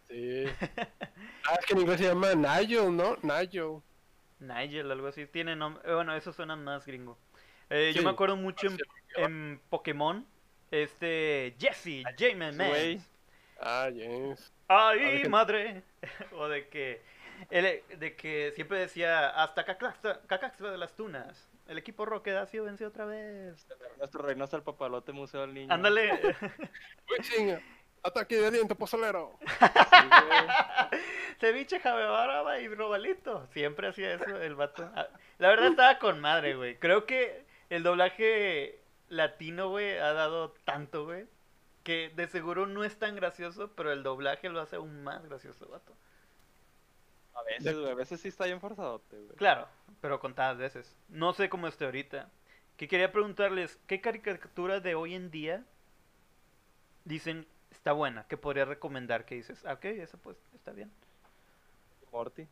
Sí. 0.07 0.45
ah, 1.49 1.55
es 1.59 1.65
que 1.65 1.73
en 1.73 1.81
inglés 1.81 1.99
se 1.99 2.05
llama 2.05 2.33
Nigel, 2.33 2.95
¿no? 2.95 3.17
Nigel. 3.23 3.81
Nigel, 4.39 4.89
algo 4.89 5.07
así. 5.07 5.25
Tiene 5.25 5.55
nombre. 5.57 5.93
Bueno, 5.93 6.15
eso 6.15 6.31
suena 6.31 6.55
más 6.55 6.85
gringo. 6.85 7.17
Eh, 7.69 7.91
Yo 7.93 8.03
me 8.03 8.11
acuerdo 8.11 8.37
mucho 8.37 8.67
en, 9.17 9.59
Pokémon. 9.69 10.25
Este. 10.71 11.57
Jesse, 11.59 12.03
James. 12.17 12.55
Man. 12.55 13.05
Ah, 13.59 13.89
James. 13.93 14.53
¡Ay, 14.69 14.99
Virgen. 14.99 15.31
madre! 15.31 15.83
o 16.37 16.47
de 16.47 16.69
que. 16.69 17.01
Él- 17.49 17.83
de 17.99 18.15
que 18.15 18.51
siempre 18.55 18.79
decía 18.79 19.29
hasta 19.29 19.63
Cacaxtla, 19.65 20.21
Cacaxtla 20.27 20.71
de 20.71 20.77
las 20.77 20.93
Tunas. 20.95 21.49
El 21.67 21.77
equipo 21.77 22.05
Rocket 22.05 22.35
ha 22.35 22.45
sido 22.45 22.65
vencido 22.65 22.89
otra 22.89 23.05
vez. 23.05 23.65
Nuestro 23.97 24.21
Reynoso 24.21 24.57
el 24.57 24.63
Papalote 24.63 25.13
Museo 25.13 25.41
del 25.41 25.53
Niño. 25.53 25.73
Ándale. 25.73 26.11
Ataque 28.05 28.35
de 28.35 28.47
aliento 28.47 28.75
pozolero. 28.75 29.37
Sí, 29.39 29.47
güey. 30.27 30.99
Ceviche, 31.39 31.79
jabebaraba 31.79 32.59
y 32.59 32.67
robalito. 32.67 33.47
Siempre 33.47 33.87
hacía 33.87 34.13
eso 34.15 34.41
el 34.41 34.55
vato. 34.55 34.91
Ah, 34.93 35.07
La 35.37 35.47
verdad 35.47 35.67
estaba 35.67 35.99
con 35.99 36.19
madre, 36.19 36.55
güey. 36.55 36.77
Creo 36.79 37.05
que 37.05 37.45
el 37.69 37.83
doblaje 37.83 38.81
latino, 39.07 39.69
güey, 39.69 39.97
ha 39.99 40.11
dado 40.11 40.51
tanto, 40.65 41.05
güey. 41.05 41.25
Que 41.83 42.11
de 42.13 42.27
seguro 42.27 42.65
no 42.67 42.83
es 42.83 42.99
tan 42.99 43.15
gracioso, 43.15 43.71
pero 43.75 43.93
el 43.93 44.03
doblaje 44.03 44.49
lo 44.49 44.59
hace 44.59 44.75
aún 44.75 45.03
más 45.05 45.23
gracioso, 45.25 45.67
vato. 45.69 45.93
A 47.35 47.43
veces, 47.43 47.77
güey, 47.77 47.91
a 47.91 47.95
veces 47.95 48.21
sí 48.21 48.27
está 48.27 48.45
bien 48.45 48.59
forzadote, 48.59 49.17
güey. 49.17 49.35
Claro, 49.35 49.67
pero 50.01 50.19
contadas 50.19 50.57
veces. 50.57 50.95
No 51.09 51.33
sé 51.33 51.49
cómo 51.49 51.67
esté 51.67 51.85
ahorita. 51.85 52.29
Que 52.77 52.87
quería 52.87 53.11
preguntarles, 53.11 53.79
¿qué 53.87 54.01
caricatura 54.01 54.79
de 54.79 54.95
hoy 54.95 55.13
en 55.13 55.31
día 55.31 55.63
dicen 57.05 57.47
está 57.71 57.91
buena? 57.91 58.27
Que 58.27 58.37
podría 58.37 58.65
recomendar 58.65 59.25
que 59.25 59.35
dices, 59.35 59.65
ah, 59.65 59.73
ok, 59.73 59.85
esa 59.85 60.17
pues 60.17 60.37
está 60.53 60.71
bien. 60.71 60.91
Morty. 62.11 62.47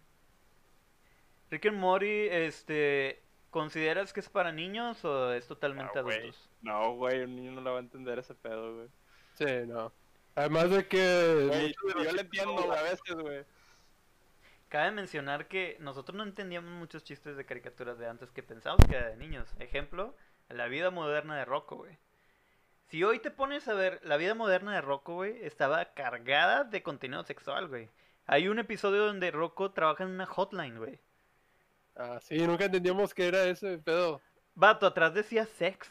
Rick 1.51 1.65
and 1.67 1.77
Morty, 1.77 2.27
este, 2.29 3.21
¿consideras 3.49 4.13
que 4.13 4.21
es 4.21 4.29
para 4.29 4.51
niños 4.51 5.03
o 5.05 5.33
es 5.33 5.47
totalmente 5.47 6.01
No, 6.01 6.09
adultos? 6.09 6.49
No, 6.61 6.95
güey, 6.95 7.23
un 7.23 7.35
niño 7.35 7.51
no 7.51 7.61
le 7.61 7.69
va 7.69 7.77
a 7.77 7.81
entender 7.81 8.17
ese 8.19 8.33
pedo, 8.33 8.75
güey. 8.75 8.87
Sí, 9.33 9.67
no. 9.67 9.91
Además 10.35 10.69
de 10.69 10.87
que. 10.87 11.49
Yo 11.49 11.53
le 11.53 11.67
chistes 11.67 12.21
entiendo, 12.21 12.71
a 12.71 12.81
veces, 12.81 13.15
güey. 13.15 13.43
Cabe 14.71 14.91
mencionar 14.91 15.49
que 15.49 15.75
nosotros 15.81 16.15
no 16.15 16.23
entendíamos 16.23 16.71
muchos 16.71 17.03
chistes 17.03 17.35
de 17.35 17.45
caricaturas 17.45 17.99
de 17.99 18.07
antes 18.07 18.31
que 18.31 18.41
pensábamos 18.41 18.87
que 18.87 18.95
era 18.95 19.09
de 19.09 19.17
niños. 19.17 19.53
Ejemplo, 19.59 20.15
la 20.47 20.67
vida 20.67 20.91
moderna 20.91 21.35
de 21.35 21.43
Rocco, 21.43 21.75
güey. 21.75 21.97
Si 22.87 23.03
hoy 23.03 23.19
te 23.19 23.31
pones 23.31 23.67
a 23.67 23.73
ver 23.73 23.99
la 24.05 24.15
vida 24.15 24.33
moderna 24.33 24.73
de 24.73 24.79
Rocco, 24.79 25.15
güey, 25.15 25.43
estaba 25.43 25.93
cargada 25.93 26.63
de 26.63 26.81
contenido 26.83 27.21
sexual, 27.25 27.67
güey. 27.67 27.89
Hay 28.27 28.47
un 28.47 28.59
episodio 28.59 29.05
donde 29.05 29.29
Rocco 29.29 29.71
trabaja 29.71 30.05
en 30.05 30.11
una 30.11 30.25
hotline, 30.25 30.77
güey. 30.77 31.01
Ah, 31.97 32.19
sí, 32.21 32.37
nunca 32.47 32.63
entendíamos 32.63 33.13
que 33.13 33.27
era 33.27 33.43
ese 33.43 33.77
pedo. 33.77 34.21
Vato, 34.55 34.85
atrás 34.85 35.13
decía 35.13 35.45
sex. 35.47 35.89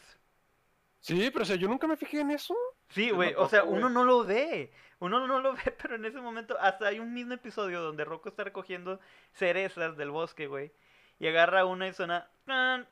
Sí, 1.01 1.29
pero 1.31 1.43
o 1.43 1.45
sea, 1.45 1.55
yo 1.55 1.67
nunca 1.67 1.85
me 1.85 1.97
fijé 1.97 2.21
en 2.21 2.31
eso. 2.31 2.55
Sí, 2.91 3.09
güey, 3.09 3.33
o 3.37 3.47
sea, 3.47 3.63
uno 3.63 3.89
no 3.89 4.03
lo 4.03 4.23
ve. 4.23 4.71
Uno 4.99 5.25
no 5.25 5.39
lo 5.39 5.53
ve, 5.55 5.75
pero 5.81 5.95
en 5.95 6.05
ese 6.05 6.21
momento, 6.21 6.57
hasta 6.59 6.87
hay 6.87 6.99
un 6.99 7.13
mismo 7.13 7.33
episodio 7.33 7.81
donde 7.81 8.05
Rocco 8.05 8.29
está 8.29 8.43
recogiendo 8.43 8.99
cerezas 9.33 9.97
del 9.97 10.11
bosque, 10.11 10.47
güey. 10.47 10.71
Y 11.19 11.27
agarra 11.27 11.65
una 11.65 11.87
y 11.87 11.93
suena. 11.93 12.29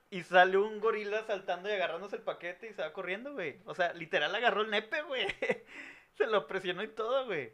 Y 0.09 0.23
sale 0.23 0.57
un 0.57 0.79
gorila 0.79 1.23
saltando 1.23 1.69
y 1.69 1.73
agarrándose 1.73 2.17
el 2.17 2.21
paquete 2.21 2.69
y 2.69 2.73
se 2.73 2.81
va 2.81 2.93
corriendo, 2.93 3.33
güey. 3.33 3.59
O 3.65 3.75
sea, 3.75 3.93
literal 3.93 4.33
agarró 4.33 4.61
el 4.61 4.69
nepe, 4.69 5.01
güey. 5.01 5.25
Se 6.17 6.27
lo 6.27 6.47
presionó 6.47 6.83
y 6.83 6.89
todo, 6.89 7.25
güey. 7.25 7.53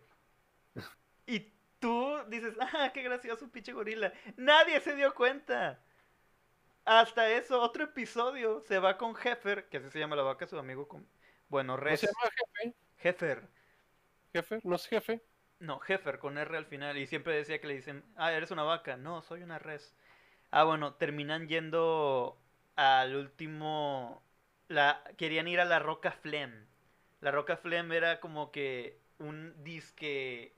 Y 1.28 1.52
tú 1.80 2.18
dices, 2.28 2.56
ah, 2.60 2.92
qué 2.94 3.04
gracioso, 3.04 3.50
pinche 3.50 3.74
gorila. 3.74 4.12
Nadie 4.38 4.80
se 4.82 4.96
dio 4.96 5.14
cuenta. 5.14 5.80
Hasta 6.86 7.30
eso, 7.32 7.62
otro 7.62 7.86
episodio 7.86 8.62
se 8.62 8.80
va 8.80 8.98
con 8.98 9.16
Heffer, 9.16 9.68
que 9.70 9.78
así 9.78 9.90
se 9.90 10.00
llama 10.00 10.16
la 10.16 10.24
vaca, 10.24 10.46
su 10.46 10.58
amigo 10.58 10.88
con. 10.88 11.08
Bueno, 11.56 11.78
¿No 11.78 11.78
Res. 11.78 12.02
se 12.02 12.08
llama 12.08 12.30
jefe? 12.36 12.76
Heffer. 12.98 13.50
¿Jefe? 14.34 14.62
¿No 14.64 14.76
es 14.76 14.88
jefe? 14.88 15.22
No, 15.60 15.80
Heffer, 15.88 16.20
con 16.20 16.38
R 16.38 16.58
al 16.58 16.66
final. 16.66 16.98
Y 16.98 17.08
siempre 17.08 17.34
decía 17.36 17.60
que 17.62 17.68
le 17.68 17.76
dicen, 17.76 18.04
ah, 18.18 18.34
eres 18.34 18.52
una 18.52 18.64
vaca. 18.64 18.98
No, 18.98 19.22
soy 19.22 19.42
una 19.44 19.60
res. 19.60 19.96
Ah, 20.52 20.64
bueno, 20.66 20.96
terminan 20.96 21.48
yendo 21.48 22.38
al 22.76 23.16
último... 23.16 24.24
La... 24.68 25.04
Querían 25.18 25.48
ir 25.48 25.60
a 25.62 25.66
la 25.66 25.80
Roca 25.80 26.12
Flem. 26.12 26.68
La 27.22 27.32
Roca 27.32 27.58
Flem 27.58 27.92
era 27.94 28.20
como 28.20 28.52
que 28.52 29.00
un 29.20 29.64
disque... 29.64 30.56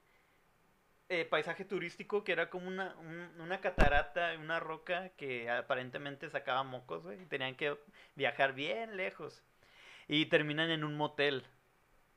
eh, 1.10 1.26
paisaje 1.26 1.66
turístico 1.66 2.24
que 2.24 2.32
era 2.34 2.50
como 2.50 2.68
una, 2.68 2.96
un- 2.98 3.40
una 3.42 3.62
catarata, 3.62 4.34
una 4.40 4.60
roca 4.60 5.10
que 5.18 5.50
aparentemente 5.50 6.30
sacaba 6.30 6.64
mocos, 6.64 7.04
güey. 7.04 7.22
y 7.22 7.26
Tenían 7.26 7.56
que 7.56 7.78
viajar 8.16 8.54
bien 8.54 8.98
lejos. 8.98 9.44
Y 10.08 10.28
terminan 10.28 10.70
en 10.70 10.84
un 10.84 10.96
motel. 10.96 11.46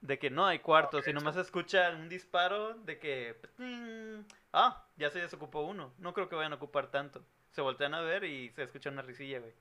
De 0.01 0.18
que 0.18 0.30
no 0.30 0.47
hay 0.47 0.61
cuartos 0.61 1.07
y 1.07 1.12
nomás 1.12 1.34
se 1.34 1.43
escucha 1.43 1.91
un 1.91 2.09
disparo 2.09 2.72
de 2.74 2.99
que... 2.99 3.36
Ah, 4.53 4.86
ya 4.97 5.11
se 5.11 5.20
desocupó 5.20 5.61
uno. 5.61 5.93
No 5.99 6.14
creo 6.14 6.28
que 6.28 6.36
vayan 6.36 6.53
a 6.53 6.57
ocupar 6.57 6.91
tanto. 6.91 7.22
Se 7.51 7.61
voltean 7.61 7.93
a 7.95 8.01
ver 8.01 8.24
y 8.24 8.51
se 8.51 8.62
escucha 8.62 8.88
una 8.88 9.03
risilla, 9.03 9.41
güey. 9.41 9.53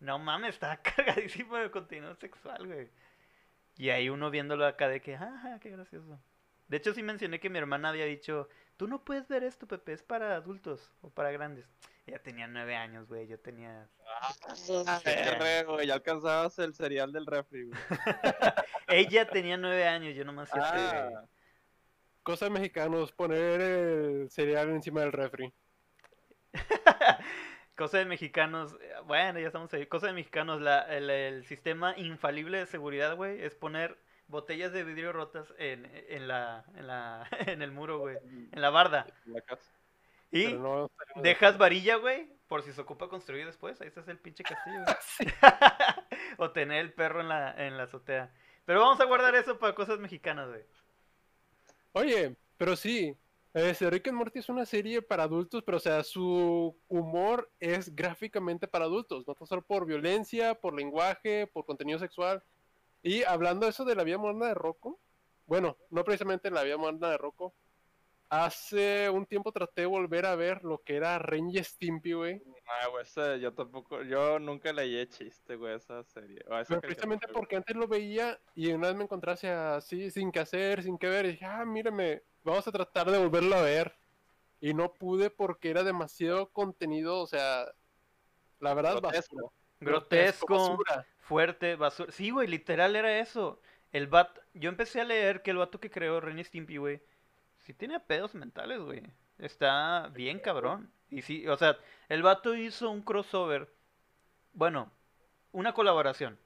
No 0.00 0.18
mames, 0.18 0.54
está 0.54 0.76
cargadísimo 0.82 1.56
de 1.56 1.70
contenido 1.70 2.14
sexual, 2.16 2.66
güey. 2.66 2.90
Y 3.76 3.90
ahí 3.90 4.08
uno 4.10 4.30
viéndolo 4.30 4.66
acá 4.66 4.88
de 4.88 5.00
que, 5.00 5.16
ah, 5.16 5.58
qué 5.60 5.70
gracioso. 5.70 6.20
De 6.68 6.76
hecho, 6.76 6.92
sí 6.92 7.02
mencioné 7.02 7.40
que 7.40 7.48
mi 7.48 7.58
hermana 7.58 7.88
había 7.88 8.04
dicho, 8.04 8.48
tú 8.78 8.86
no 8.86 9.04
puedes 9.04 9.28
ver 9.28 9.44
esto, 9.44 9.66
Pepe, 9.66 9.92
es 9.92 10.02
para 10.02 10.36
adultos 10.36 10.94
o 11.02 11.10
para 11.10 11.30
grandes. 11.32 11.66
Ella 12.06 12.22
tenía 12.22 12.46
nueve 12.46 12.74
años, 12.74 13.06
güey, 13.06 13.26
yo 13.26 13.38
tenía... 13.38 13.86
Güey, 15.66 15.86
ya 15.88 15.94
alcanzabas 15.94 16.58
el 16.60 16.72
cereal 16.74 17.12
del 17.12 17.26
refri, 17.26 17.64
güey. 17.64 17.78
Ella 18.88 19.28
tenía 19.28 19.58
nueve 19.58 19.86
años, 19.86 20.14
yo 20.14 20.24
nomás 20.24 20.48
siete, 20.50 20.68
güey. 20.70 21.14
Ah, 21.14 21.24
Cosa 22.22 22.46
de 22.46 22.52
mexicanos, 22.52 23.12
poner 23.12 23.60
el 23.60 24.30
cereal 24.30 24.70
encima 24.70 25.00
del 25.00 25.12
refri. 25.12 25.52
Cosa 27.76 27.98
de 27.98 28.04
mexicanos, 28.06 28.76
eh, 28.80 28.92
bueno, 29.04 29.40
ya 29.40 29.46
estamos 29.48 29.72
ahí. 29.74 29.86
Cosa 29.86 30.06
de 30.06 30.12
mexicanos, 30.12 30.60
la, 30.60 30.82
el, 30.96 31.10
el 31.10 31.44
sistema 31.44 31.96
infalible 31.98 32.58
de 32.58 32.66
seguridad, 32.66 33.16
güey, 33.16 33.42
es 33.42 33.54
poner 33.54 33.98
botellas 34.28 34.72
de 34.72 34.84
vidrio 34.84 35.12
rotas 35.12 35.52
en, 35.58 35.90
en 36.08 36.28
la, 36.28 36.64
en 36.76 36.86
la, 36.86 37.28
en 37.46 37.62
el 37.62 37.72
muro, 37.72 37.98
güey, 37.98 38.16
en 38.52 38.60
la 38.60 38.70
barda. 38.70 39.06
la 39.26 39.40
casa. 39.40 39.72
Y 40.30 40.52
no 40.52 40.90
dejas 41.16 41.56
varilla, 41.56 41.96
güey, 41.96 42.28
por 42.48 42.62
si 42.62 42.72
se 42.72 42.80
ocupa 42.80 43.08
construir 43.08 43.46
después. 43.46 43.80
Ahí 43.80 43.88
está 43.88 44.02
el 44.10 44.18
pinche 44.18 44.44
castillo. 44.44 44.84
o 46.36 46.50
tener 46.50 46.80
el 46.80 46.92
perro 46.92 47.20
en 47.20 47.28
la, 47.28 47.66
en 47.66 47.76
la 47.76 47.84
azotea. 47.84 48.30
Pero 48.66 48.80
vamos 48.80 49.00
a 49.00 49.06
guardar 49.06 49.34
eso 49.34 49.58
para 49.58 49.74
cosas 49.74 49.98
mexicanas, 49.98 50.48
güey. 50.48 50.62
Oye, 51.92 52.36
pero 52.58 52.76
sí, 52.76 53.16
este, 53.54 53.88
Rick 53.88 54.08
and 54.08 54.18
Morty 54.18 54.40
es 54.40 54.48
una 54.50 54.66
serie 54.66 55.00
para 55.00 55.22
adultos, 55.22 55.62
pero 55.64 55.78
o 55.78 55.80
sea, 55.80 56.04
su 56.04 56.76
humor 56.88 57.50
es 57.58 57.94
gráficamente 57.96 58.68
para 58.68 58.84
adultos, 58.84 59.26
no 59.26 59.46
solo 59.46 59.62
por 59.62 59.86
violencia, 59.86 60.54
por 60.54 60.74
lenguaje, 60.74 61.46
por 61.46 61.64
contenido 61.64 61.98
sexual. 61.98 62.42
Y 63.02 63.22
hablando 63.24 63.66
de 63.66 63.70
eso 63.70 63.84
de 63.84 63.94
la 63.94 64.04
vida 64.04 64.18
moderna 64.18 64.48
de 64.48 64.54
Rocco, 64.54 65.00
bueno, 65.46 65.76
no 65.90 66.04
precisamente 66.04 66.50
la 66.50 66.62
vida 66.62 66.76
moderna 66.76 67.10
de 67.10 67.18
Rocco, 67.18 67.54
hace 68.28 69.08
un 69.08 69.26
tiempo 69.26 69.52
traté 69.52 69.82
de 69.82 69.86
volver 69.86 70.26
a 70.26 70.36
ver 70.36 70.62
lo 70.64 70.82
que 70.82 70.96
era 70.96 71.18
Ren 71.18 71.48
y 71.50 71.62
Stimpy, 71.62 72.12
güey. 72.12 72.42
Ah, 72.66 72.88
güey, 72.88 73.02
ese 73.02 73.40
yo 73.40 73.54
tampoco, 73.54 74.02
yo 74.02 74.38
nunca 74.38 74.72
leí 74.72 75.06
chiste, 75.06 75.56
güey, 75.56 75.76
esa 75.76 76.02
serie. 76.04 76.44
o 76.48 76.56
esa 76.58 76.68
Pero 76.68 76.80
precisamente 76.82 77.28
porque 77.28 77.56
antes 77.56 77.74
lo 77.76 77.88
veía 77.88 78.38
y 78.54 78.70
una 78.72 78.88
vez 78.88 78.96
me 78.96 79.04
encontrase 79.04 79.48
así, 79.48 80.10
sin 80.10 80.30
que 80.30 80.40
hacer, 80.40 80.82
sin 80.82 80.98
que 80.98 81.08
ver, 81.08 81.26
y 81.26 81.30
dije, 81.30 81.46
ah, 81.46 81.64
mírame, 81.64 82.22
vamos 82.44 82.66
a 82.68 82.72
tratar 82.72 83.10
de 83.10 83.18
volverlo 83.18 83.56
a 83.56 83.62
ver. 83.62 83.96
Y 84.60 84.74
no 84.74 84.92
pude 84.92 85.30
porque 85.30 85.70
era 85.70 85.84
demasiado 85.84 86.50
contenido, 86.50 87.20
o 87.20 87.26
sea, 87.26 87.72
la 88.58 88.74
verdad, 88.74 89.00
Grotesco. 89.00 89.36
basura. 89.36 89.52
Grotesco. 89.80 90.54
basura. 90.54 91.06
Fuerte, 91.28 91.76
basura. 91.76 92.10
Sí, 92.10 92.30
güey, 92.30 92.48
literal 92.48 92.96
era 92.96 93.18
eso. 93.18 93.60
El 93.92 94.06
vato. 94.06 94.40
Yo 94.54 94.70
empecé 94.70 95.02
a 95.02 95.04
leer 95.04 95.42
que 95.42 95.50
el 95.50 95.58
vato 95.58 95.78
que 95.78 95.90
creó 95.90 96.22
Ren 96.22 96.38
y 96.38 96.44
Stimpy, 96.44 96.78
güey. 96.78 97.02
Sí 97.58 97.74
tenía 97.74 97.98
pedos 97.98 98.34
mentales, 98.34 98.80
güey. 98.80 99.02
Está 99.38 100.08
bien 100.14 100.40
cabrón. 100.40 100.90
Y 101.10 101.20
sí, 101.20 101.46
o 101.46 101.54
sea, 101.58 101.76
el 102.08 102.22
vato 102.22 102.54
hizo 102.54 102.90
un 102.90 103.02
crossover. 103.02 103.70
Bueno, 104.54 104.90
una 105.52 105.74
colaboración. 105.74 106.38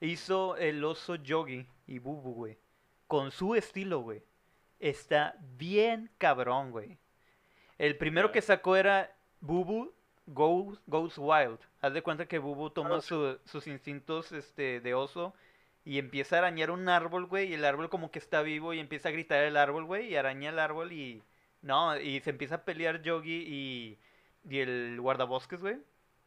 Hizo 0.00 0.56
el 0.56 0.82
oso 0.82 1.16
Yogi 1.16 1.66
y 1.86 1.98
Bubu, 1.98 2.32
güey. 2.32 2.58
Con 3.08 3.32
su 3.32 3.54
estilo, 3.54 4.00
güey. 4.00 4.22
Está 4.80 5.36
bien 5.58 6.10
cabrón, 6.16 6.70
güey. 6.70 6.96
El 7.76 7.98
primero 7.98 8.32
que 8.32 8.40
sacó 8.40 8.76
era 8.76 9.14
Bubu 9.40 9.92
Goes, 10.26 10.78
Goes 10.86 11.18
Wild. 11.18 11.58
Haz 11.80 11.92
de 11.94 12.02
cuenta 12.02 12.26
que 12.26 12.38
Bubu 12.38 12.70
toma 12.70 13.00
su- 13.00 13.38
sus 13.44 13.66
instintos 13.66 14.32
este, 14.32 14.80
de 14.80 14.94
oso 14.94 15.34
y 15.84 15.98
empieza 15.98 16.36
a 16.36 16.38
arañar 16.40 16.70
un 16.70 16.88
árbol, 16.88 17.26
güey. 17.26 17.50
Y 17.50 17.54
el 17.54 17.64
árbol 17.64 17.90
como 17.90 18.10
que 18.10 18.18
está 18.18 18.42
vivo 18.42 18.72
y 18.72 18.78
empieza 18.80 19.08
a 19.08 19.12
gritar 19.12 19.42
el 19.42 19.56
árbol, 19.56 19.84
güey. 19.84 20.08
Y 20.08 20.16
araña 20.16 20.50
el 20.50 20.58
árbol 20.58 20.92
y... 20.92 21.22
No, 21.60 21.96
y 21.98 22.20
se 22.20 22.30
empieza 22.30 22.56
a 22.56 22.64
pelear 22.64 23.02
Yogi 23.02 23.44
y, 23.46 23.98
y 24.48 24.58
el 24.60 25.00
guardabosques, 25.00 25.60
güey. 25.60 25.78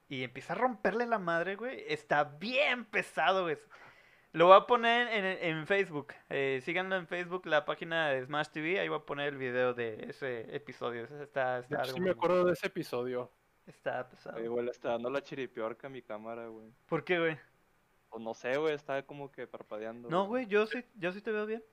Y 0.08 0.24
empieza 0.24 0.54
a 0.54 0.58
romperle 0.58 1.06
la 1.08 1.20
madre, 1.20 1.56
güey. 1.56 1.84
Está 1.88 2.24
bien 2.24 2.86
pesado, 2.86 3.44
güey. 3.44 3.58
Lo 4.34 4.48
voy 4.48 4.58
a 4.58 4.68
poner 4.68 5.08
en, 5.08 5.26
en 5.26 5.68
Facebook. 5.68 6.14
Eh, 6.30 6.60
síganlo 6.64 6.96
en 6.98 7.08
Facebook, 7.08 7.46
la 7.46 7.66
página 7.66 8.10
de 8.10 8.26
Smash 8.26 8.50
TV. 8.50 8.80
Ahí 8.80 8.88
voy 8.90 9.00
a 9.00 9.06
poner 9.06 9.30
el 9.30 9.38
video 9.38 9.74
de 9.74 10.06
ese 10.10 10.54
episodio. 10.56 11.06
Está, 11.22 11.56
De 11.56 11.62
está, 11.62 11.76
hecho, 11.76 11.82
algo 11.84 11.94
sí 11.96 12.02
me 12.02 12.12
acuerdo 12.12 12.46
de 12.46 12.54
ese 12.54 12.68
episodio. 12.68 13.32
Está 13.68 14.08
pesado. 14.10 14.38
Oye, 14.38 14.48
güey, 14.48 14.66
le 14.66 14.72
está 14.72 14.90
dando 14.90 15.10
la 15.10 15.22
chiripiorca 15.22 15.88
a 15.88 15.90
mi 15.90 16.02
cámara, 16.02 16.48
güey. 16.48 16.72
¿Por 16.88 17.04
qué, 17.04 17.20
güey? 17.20 17.38
Pues 18.10 18.24
no 18.24 18.34
sé, 18.34 18.58
güey, 18.58 18.74
está 18.76 19.04
como 19.04 19.32
que 19.32 19.48
parpadeando. 19.48 20.10
No, 20.10 20.26
güey, 20.28 20.48
yo 20.48 20.66
sí, 20.68 20.84
yo 20.96 21.12
sí 21.12 21.22
te 21.22 21.32
veo 21.32 21.46
bien. 21.46 21.64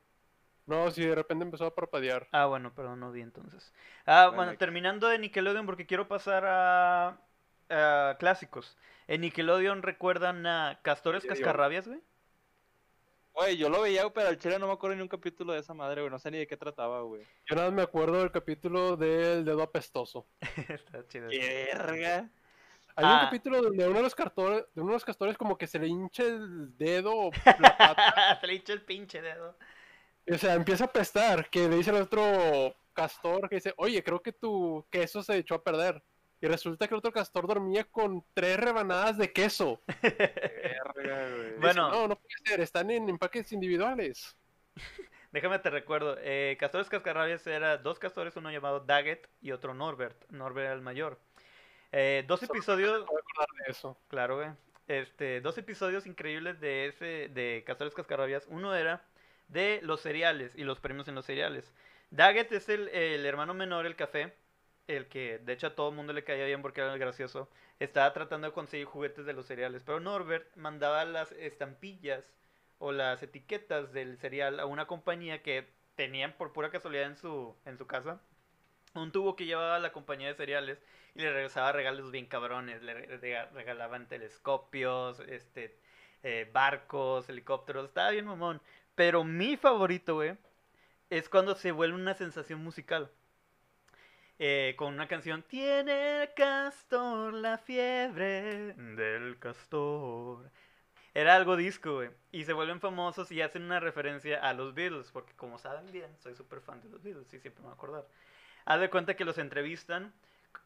No, 0.67 0.91
sí, 0.91 1.05
de 1.05 1.15
repente 1.15 1.45
empezó 1.45 1.67
a 1.67 1.75
parpadear. 1.75 2.29
Ah, 2.33 2.47
bueno, 2.47 2.73
perdón, 2.75 3.01
no 3.01 3.11
vi 3.13 3.21
entonces. 3.21 3.73
Ah, 4.07 4.27
Bueno, 4.27 4.37
bueno, 4.37 4.59
terminando 4.59 5.09
de 5.09 5.19
Nickelodeon 5.19 5.67
porque 5.67 5.87
quiero 5.87 6.09
pasar 6.09 6.45
a, 6.47 7.19
a 7.69 8.17
clásicos. 8.19 8.77
En 9.09 9.23
Nickelodeon 9.23 9.83
recuerdan 9.83 10.47
a 10.47 10.79
Castores. 10.83 11.25
Cascarrabias, 11.25 11.89
güey. 11.89 12.01
Güey, 13.35 13.57
yo 13.57 13.69
lo 13.71 13.81
veía, 13.83 14.09
pero 14.11 14.29
al 14.29 14.39
chile 14.39 14.59
no 14.59 14.67
me 14.67 14.75
acuerdo 14.75 14.97
ni 14.97 15.03
un 15.03 15.09
capítulo 15.09 15.53
de 15.55 15.61
esa 15.61 15.73
madre, 15.75 16.03
güey. 16.03 16.11
No 16.11 16.19
sé 16.19 16.31
ni 16.31 16.39
de 16.39 16.47
qué 16.47 16.57
trataba, 16.57 17.01
güey. 17.03 17.23
Yo 17.47 17.57
nada 17.57 17.69
más 17.69 17.77
me 17.77 17.83
acuerdo 17.83 18.19
del 18.19 18.31
capítulo 18.31 18.97
del 18.97 19.45
dedo 19.45 19.63
apestoso. 19.63 20.27
Está 20.69 21.07
chido. 21.09 21.29
¡Qué 21.31 21.71
verga! 21.73 22.31
Hay 22.95 23.05
Ah. 23.07 23.21
un 23.21 23.25
capítulo 23.27 23.63
donde 23.63 23.87
uno 23.89 23.97
de 23.97 24.03
los 24.03 24.15
castores, 24.15 24.67
de 24.75 24.81
uno 24.83 24.91
de 24.91 24.97
los 24.97 25.05
castores 25.05 25.39
como 25.39 25.57
que 25.57 25.67
se 25.67 25.79
le 25.79 25.87
hincha 25.89 26.25
el 26.25 26.77
dedo 26.77 27.11
o 27.17 27.31
la 27.59 27.77
pata, 27.79 28.39
Se 28.41 28.47
le 28.47 28.55
hincha 28.57 28.75
el 28.75 28.83
pinche 28.83 29.23
dedo. 29.23 29.57
o 30.31 30.37
sea, 30.39 30.53
empieza 30.55 30.85
a 30.85 30.87
apestar, 30.89 31.49
que 31.49 31.69
le 31.69 31.77
dice 31.77 31.89
al 31.91 32.03
otro 32.03 32.77
castor 32.93 33.49
que 33.49 33.55
dice, 33.55 33.73
oye, 33.79 34.03
creo 34.05 34.21
que 34.21 34.33
tu 34.35 34.87
queso 34.91 35.23
se 35.23 35.39
echó 35.39 35.55
a 35.55 35.65
perder. 35.65 36.03
Y 36.43 36.49
resulta 36.49 36.89
que 36.89 36.95
el 36.95 36.99
otro 36.99 37.13
castor 37.13 37.47
dormía 37.47 37.85
con 37.85 38.25
tres 38.35 38.59
rebanadas 38.59 39.17
de 39.17 39.33
queso. 39.33 39.81
Bueno. 41.61 41.89
no, 41.89 42.09
no 42.09 42.17
puede 42.17 42.35
ser, 42.45 42.61
están 42.61 42.91
en 42.91 43.09
empaques 43.09 43.53
individuales. 43.53 44.37
Déjame 45.31 45.61
te 45.61 45.71
recuerdo. 45.71 46.17
eh, 46.21 46.57
Castores 46.59 46.89
Cascarrabias 46.89 47.47
era 47.47 47.79
dos 47.79 47.99
castores, 48.01 48.37
uno 48.37 48.51
llamado 48.51 48.81
Daggett 48.81 49.29
y 49.41 49.53
otro 49.53 49.73
Norbert. 49.73 50.29
Norbert 50.31 50.67
era 50.67 50.75
el 50.75 50.83
mayor. 50.83 51.21
Eh, 51.93 52.25
dos 52.27 52.43
episodios, 52.43 53.07
de 53.07 53.71
eso. 53.71 53.97
claro, 54.09 54.37
güey. 54.37 54.49
Este, 54.89 55.41
dos 55.41 55.57
episodios 55.59 56.07
increíbles 56.07 56.59
de 56.61 56.87
ese, 56.87 57.29
de 57.29 57.63
Castores 57.65 57.95
Cascarrabias. 57.95 58.47
Uno 58.49 58.75
era 58.75 59.05
de 59.47 59.79
los 59.83 60.01
cereales 60.01 60.55
y 60.57 60.65
los 60.65 60.81
premios 60.81 61.07
en 61.07 61.15
los 61.15 61.25
cereales. 61.25 61.73
Daggett 62.11 62.51
es 62.53 62.69
el, 62.69 62.89
el 62.89 63.25
hermano 63.25 63.55
menor, 63.55 63.87
el 63.87 63.97
café, 63.97 64.35
el 64.87 65.09
que 65.09 65.39
de 65.39 65.53
hecho 65.55 65.69
a 65.69 65.75
todo 65.75 65.91
el 65.91 65.97
mundo 65.97 66.13
le 66.13 66.25
caía 66.25 66.45
bien 66.47 66.63
porque 66.63 66.81
era 66.81 66.93
el 66.93 66.99
gracioso. 66.99 67.49
Estaba 67.81 68.13
tratando 68.13 68.47
de 68.49 68.53
conseguir 68.55 68.87
juguetes 68.87 69.27
de 69.27 69.33
los 69.33 69.47
cereales, 69.47 69.83
pero 69.85 70.01
Norbert 70.01 70.55
mandaba 70.57 71.05
las 71.05 71.33
estampillas 71.33 72.33
o 72.79 72.93
las 72.93 73.23
etiquetas 73.23 73.93
del 73.93 74.19
cereal 74.19 74.61
a 74.61 74.67
una 74.67 74.87
compañía 74.87 75.43
que 75.43 75.69
tenían 75.97 76.33
por 76.35 76.53
pura 76.53 76.71
casualidad 76.71 77.07
en 77.07 77.17
su, 77.17 77.55
en 77.65 77.79
su 77.79 77.87
casa. 77.87 78.21
Un 78.95 79.13
tubo 79.13 79.37
que 79.37 79.47
llevaba 79.47 79.77
a 79.77 79.81
la 79.81 79.93
compañía 79.93 80.29
de 80.29 80.35
cereales 80.35 80.79
y 81.15 81.21
le 81.23 81.33
regresaba 81.33 81.73
regalos 81.73 82.11
bien 82.11 82.27
cabrones. 82.27 82.83
Le 82.83 82.95
re- 82.95 83.19
rega- 83.19 83.51
regalaban 83.53 84.09
telescopios, 84.09 85.21
este, 85.21 85.79
eh, 86.23 86.49
barcos, 86.53 87.29
helicópteros. 87.29 87.87
Estaba 87.89 88.11
bien 88.11 88.27
mamón. 88.27 88.61
Pero 88.95 89.25
mi 89.25 89.57
favorito, 89.57 90.15
güey, 90.17 90.37
es 91.11 91.29
cuando 91.29 91.55
se 91.57 91.73
vuelve 91.73 91.97
una 91.97 92.15
sensación 92.15 92.61
musical. 92.65 93.11
Eh, 94.45 94.75
con 94.77 94.93
una 94.93 95.07
canción 95.07 95.45
Tiene 95.45 96.23
el 96.23 96.35
castor 96.35 97.33
la 97.33 97.59
fiebre 97.59 98.75
del 98.75 99.39
castor. 99.39 100.51
Era 101.15 101.37
algo 101.37 101.57
disco, 101.57 101.95
güey. 101.95 102.11
Y 102.33 102.43
se 102.43 102.53
vuelven 102.53 102.81
famosos 102.81 103.31
y 103.31 103.41
hacen 103.41 103.63
una 103.63 103.79
referencia 103.79 104.41
a 104.41 104.53
los 104.53 104.75
Beatles. 104.75 105.13
Porque 105.13 105.33
como 105.35 105.61
saben 105.61 105.93
bien, 105.93 106.11
soy 106.19 106.35
súper 106.35 106.61
fan 106.61 106.83
de 106.83 106.89
los 106.89 107.01
Beatles 107.05 107.33
y 107.33 107.39
siempre 107.39 107.61
me 107.61 107.69
voy 107.69 107.71
a 107.71 107.75
acordar. 107.75 108.05
Haz 108.65 108.81
de 108.81 108.91
cuenta 108.91 109.15
que 109.15 109.25
los 109.25 109.39
entrevistan. 109.39 110.13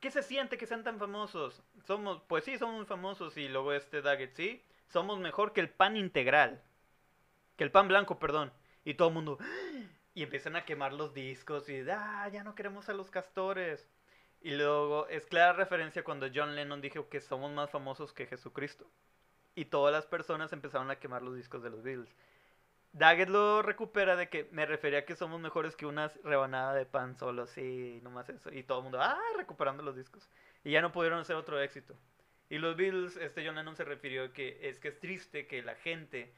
¿Qué 0.00 0.10
se 0.10 0.22
siente 0.22 0.56
que 0.56 0.66
sean 0.66 0.82
tan 0.82 0.98
famosos? 0.98 1.62
Somos, 1.86 2.22
pues 2.28 2.44
sí, 2.44 2.56
somos 2.56 2.76
muy 2.76 2.86
famosos. 2.86 3.36
Y 3.36 3.46
luego 3.46 3.74
este 3.74 4.00
Daggett, 4.00 4.34
sí, 4.36 4.64
somos 4.88 5.18
mejor 5.18 5.52
que 5.52 5.60
el 5.60 5.68
pan 5.68 5.98
integral. 5.98 6.62
Que 7.58 7.64
el 7.64 7.70
pan 7.70 7.88
blanco, 7.88 8.18
perdón. 8.18 8.54
Y 8.86 8.94
todo 8.94 9.08
el 9.08 9.14
mundo. 9.14 9.36
Y 10.16 10.22
empiezan 10.22 10.56
a 10.56 10.64
quemar 10.64 10.94
los 10.94 11.12
discos 11.12 11.68
y 11.68 11.84
ah, 11.90 12.26
ya 12.32 12.42
no 12.42 12.54
queremos 12.54 12.88
a 12.88 12.94
los 12.94 13.10
castores. 13.10 13.86
Y 14.40 14.52
luego 14.52 15.06
es 15.08 15.26
clara 15.26 15.52
referencia 15.52 16.04
cuando 16.04 16.28
John 16.34 16.56
Lennon 16.56 16.80
dijo 16.80 17.10
que 17.10 17.20
somos 17.20 17.52
más 17.52 17.68
famosos 17.68 18.14
que 18.14 18.24
Jesucristo. 18.24 18.86
Y 19.54 19.66
todas 19.66 19.92
las 19.92 20.06
personas 20.06 20.54
empezaron 20.54 20.90
a 20.90 20.96
quemar 20.98 21.20
los 21.20 21.36
discos 21.36 21.62
de 21.62 21.68
los 21.68 21.82
Beatles. 21.82 22.16
Daggett 22.94 23.28
lo 23.28 23.60
recupera 23.60 24.16
de 24.16 24.30
que 24.30 24.48
me 24.52 24.64
refería 24.64 25.00
a 25.00 25.04
que 25.04 25.16
somos 25.16 25.38
mejores 25.38 25.76
que 25.76 25.84
una 25.84 26.08
rebanada 26.24 26.72
de 26.72 26.86
pan 26.86 27.14
solo, 27.14 27.46
sí, 27.46 28.00
nomás 28.02 28.30
eso. 28.30 28.50
Y 28.50 28.62
todo 28.62 28.78
el 28.78 28.84
mundo, 28.84 28.98
ah, 29.02 29.20
recuperando 29.36 29.82
los 29.82 29.96
discos. 29.96 30.30
Y 30.64 30.70
ya 30.70 30.80
no 30.80 30.92
pudieron 30.92 31.18
hacer 31.18 31.36
otro 31.36 31.60
éxito. 31.60 31.94
Y 32.48 32.56
los 32.56 32.74
Beatles, 32.74 33.18
este 33.18 33.44
John 33.44 33.56
Lennon 33.56 33.76
se 33.76 33.84
refirió 33.84 34.32
que 34.32 34.60
es 34.62 34.78
que 34.78 34.88
es 34.88 34.98
triste 34.98 35.46
que 35.46 35.62
la 35.62 35.74
gente 35.74 36.32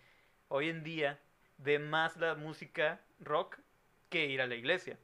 hoy 0.48 0.68
en 0.68 0.82
día 0.82 1.20
ve 1.58 1.78
más 1.78 2.16
la 2.16 2.34
música 2.34 3.00
rock 3.20 3.60
que 4.08 4.26
ir 4.26 4.40
a 4.40 4.46
la 4.46 4.54
iglesia. 4.54 4.98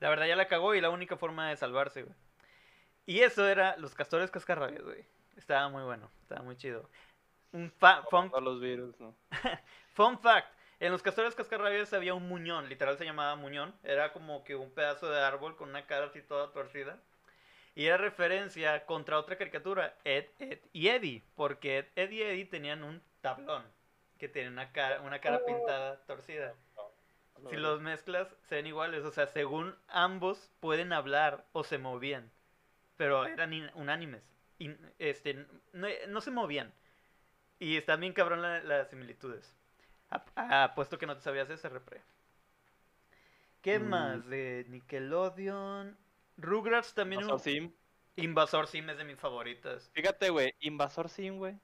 La 0.00 0.08
verdad 0.08 0.26
ya 0.26 0.36
la 0.36 0.48
cagó 0.48 0.74
y 0.74 0.80
la 0.80 0.90
única 0.90 1.16
forma 1.16 1.48
de 1.48 1.56
salvarse, 1.56 2.02
güey. 2.02 2.14
Y 3.06 3.20
eso 3.20 3.46
era 3.48 3.76
Los 3.76 3.94
Castores 3.94 4.30
Cascarrabias, 4.30 4.82
güey. 4.82 5.04
Estaba 5.36 5.68
muy 5.68 5.82
bueno, 5.82 6.10
estaba 6.22 6.42
muy 6.42 6.56
chido. 6.56 6.88
Un 7.52 7.70
fa- 7.70 8.02
fun, 8.10 8.30
A 8.34 8.40
los 8.40 8.60
virus, 8.60 8.98
¿no? 9.00 9.14
fun 9.94 10.18
fact, 10.18 10.48
en 10.80 10.90
Los 10.92 11.02
Castores 11.02 11.34
Cascarrabias 11.34 11.92
había 11.92 12.14
un 12.14 12.28
muñón, 12.28 12.68
literal 12.68 12.98
se 12.98 13.04
llamaba 13.04 13.36
muñón. 13.36 13.74
Era 13.82 14.12
como 14.12 14.44
que 14.44 14.56
un 14.56 14.70
pedazo 14.70 15.08
de 15.10 15.20
árbol 15.20 15.56
con 15.56 15.68
una 15.68 15.86
cara 15.86 16.06
así 16.06 16.22
toda 16.22 16.52
torcida. 16.52 16.98
Y 17.76 17.86
era 17.86 17.96
referencia 17.96 18.86
contra 18.86 19.18
otra 19.18 19.36
caricatura, 19.36 19.96
Ed, 20.04 20.26
Ed 20.38 20.60
y 20.72 20.88
Eddie. 20.88 21.22
Porque 21.34 21.78
Ed, 21.78 21.86
Ed 21.96 22.10
y 22.10 22.22
Eddie 22.22 22.44
tenían 22.46 22.84
un 22.84 23.02
tablón 23.20 23.64
que 24.18 24.28
tenía 24.28 24.48
una 24.50 24.72
cara, 24.72 25.00
una 25.00 25.20
cara 25.20 25.44
pintada 25.44 26.00
torcida. 26.06 26.54
Si 27.50 27.56
los 27.56 27.80
mezclas, 27.80 28.28
se 28.48 28.56
ven 28.56 28.66
iguales. 28.66 29.04
O 29.04 29.10
sea, 29.10 29.26
según 29.26 29.74
ambos 29.88 30.50
pueden 30.60 30.92
hablar 30.92 31.44
o 31.52 31.62
se 31.64 31.78
movían. 31.78 32.30
Pero 32.96 33.26
eran 33.26 33.52
in- 33.52 33.70
unánimes. 33.74 34.22
Y, 34.58 34.70
este, 34.98 35.46
no, 35.72 35.88
no 36.08 36.20
se 36.20 36.30
movían. 36.30 36.72
Y 37.58 37.76
están 37.76 38.00
bien 38.00 38.12
cabrón 38.12 38.40
la- 38.42 38.62
las 38.62 38.88
similitudes. 38.88 39.52
Ap- 40.10 40.28
ah, 40.36 40.64
Apuesto 40.64 40.98
que 40.98 41.06
no 41.06 41.16
te 41.16 41.22
sabías 41.22 41.50
ese 41.50 41.68
repre. 41.68 42.00
¿Qué 43.62 43.78
Mm. 43.78 43.88
más? 43.88 44.26
De 44.28 44.64
Nickelodeon. 44.68 45.96
Rugrats 46.36 46.94
también. 46.94 47.22
Invasor 47.22 47.34
un- 47.38 47.40
Sim. 47.40 47.72
Invasor 48.16 48.66
Sim 48.68 48.88
es 48.90 48.96
de 48.98 49.04
mis 49.04 49.18
favoritas. 49.18 49.90
Fíjate, 49.92 50.30
güey, 50.30 50.54
Invasor 50.60 51.08
Sim, 51.08 51.38
güey. 51.38 51.58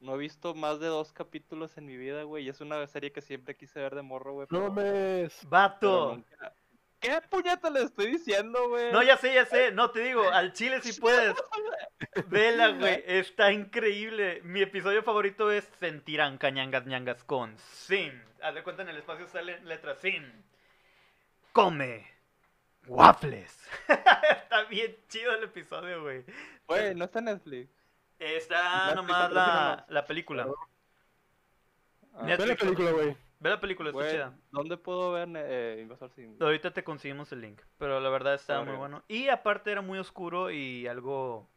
No 0.00 0.14
he 0.14 0.18
visto 0.18 0.54
más 0.54 0.80
de 0.80 0.86
dos 0.86 1.12
capítulos 1.12 1.76
en 1.76 1.86
mi 1.86 1.96
vida, 1.96 2.22
güey. 2.22 2.44
Y 2.44 2.48
es 2.48 2.60
una 2.60 2.86
serie 2.86 3.12
que 3.12 3.20
siempre 3.20 3.54
quise 3.56 3.80
ver 3.80 3.94
de 3.94 4.02
morro, 4.02 4.32
güey. 4.32 4.46
No 4.50 4.70
me... 4.72 5.28
¡Vato! 5.48 6.14
nunca- 6.16 6.54
¿Qué 7.00 7.18
puñeta 7.30 7.70
le 7.70 7.82
estoy 7.82 8.08
diciendo, 8.12 8.68
güey? 8.68 8.92
No, 8.92 9.02
ya 9.02 9.16
sé, 9.16 9.32
ya 9.32 9.46
sé. 9.46 9.72
No, 9.72 9.90
te 9.90 10.00
digo, 10.00 10.28
al 10.28 10.52
chile 10.52 10.82
si 10.82 11.00
puedes. 11.00 11.34
Vela, 12.28 12.68
güey. 12.72 13.02
Está 13.06 13.52
increíble. 13.52 14.42
Mi 14.44 14.60
episodio 14.60 15.02
favorito 15.02 15.50
es 15.50 15.64
Sentirán 15.78 16.36
Cañangas 16.36 16.84
Ñangas 16.86 17.24
con 17.24 17.56
Sin. 17.58 18.22
Haz 18.42 18.54
de 18.54 18.62
cuenta 18.62 18.82
en 18.82 18.90
el 18.90 18.98
espacio 18.98 19.26
sale 19.28 19.60
letra 19.64 19.94
Sin. 19.94 20.30
Come. 21.52 22.06
Waffles. 22.86 23.58
Está 23.88 24.64
bien 24.64 24.94
chido 25.08 25.34
el 25.34 25.44
episodio, 25.44 26.02
güey. 26.02 26.24
Güey, 26.66 26.94
no 26.94 27.04
está 27.06 27.18
en 27.20 27.26
Netflix. 27.26 27.70
Está 28.20 28.94
nomás 28.94 29.32
la, 29.32 29.86
la 29.88 30.04
película. 30.04 30.46
Ah, 32.14 32.22
Ve 32.24 32.46
la 32.46 32.56
película, 32.56 32.90
güey. 32.92 33.16
Ve 33.38 33.48
la 33.50 33.60
película, 33.60 33.88
está 33.88 33.98
Güey, 33.98 34.12
chida. 34.12 34.38
¿dónde 34.50 34.76
puedo 34.76 35.12
ver 35.12 35.26
eh, 35.34 35.78
Invasor 35.80 36.10
Sim? 36.10 36.36
Ahorita 36.38 36.72
te 36.72 36.84
conseguimos 36.84 37.32
el 37.32 37.40
link, 37.40 37.62
pero 37.78 37.98
la 37.98 38.10
verdad 38.10 38.34
estaba 38.34 38.62
muy 38.64 38.76
bueno. 38.76 39.02
Y 39.08 39.28
aparte 39.28 39.72
era 39.72 39.80
muy 39.80 39.98
oscuro 39.98 40.50
y 40.50 40.86
algo 40.86 41.48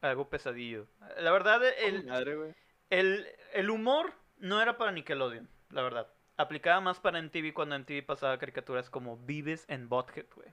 algo 0.00 0.28
pesadillo. 0.28 0.86
La 1.18 1.32
verdad 1.32 1.60
el, 1.78 2.06
Madre, 2.06 2.54
el, 2.90 3.26
el 3.52 3.70
humor 3.70 4.12
no 4.38 4.62
era 4.62 4.78
para 4.78 4.92
Nickelodeon, 4.92 5.48
la 5.70 5.82
verdad. 5.82 6.06
Aplicaba 6.36 6.80
más 6.80 7.00
para 7.00 7.18
MTV 7.20 7.52
cuando 7.52 7.76
MTV 7.76 8.06
pasaba 8.06 8.38
caricaturas 8.38 8.88
como 8.88 9.18
Beavis 9.26 9.66
and 9.68 9.88
Butthead, 9.88 10.26
güey. 10.34 10.48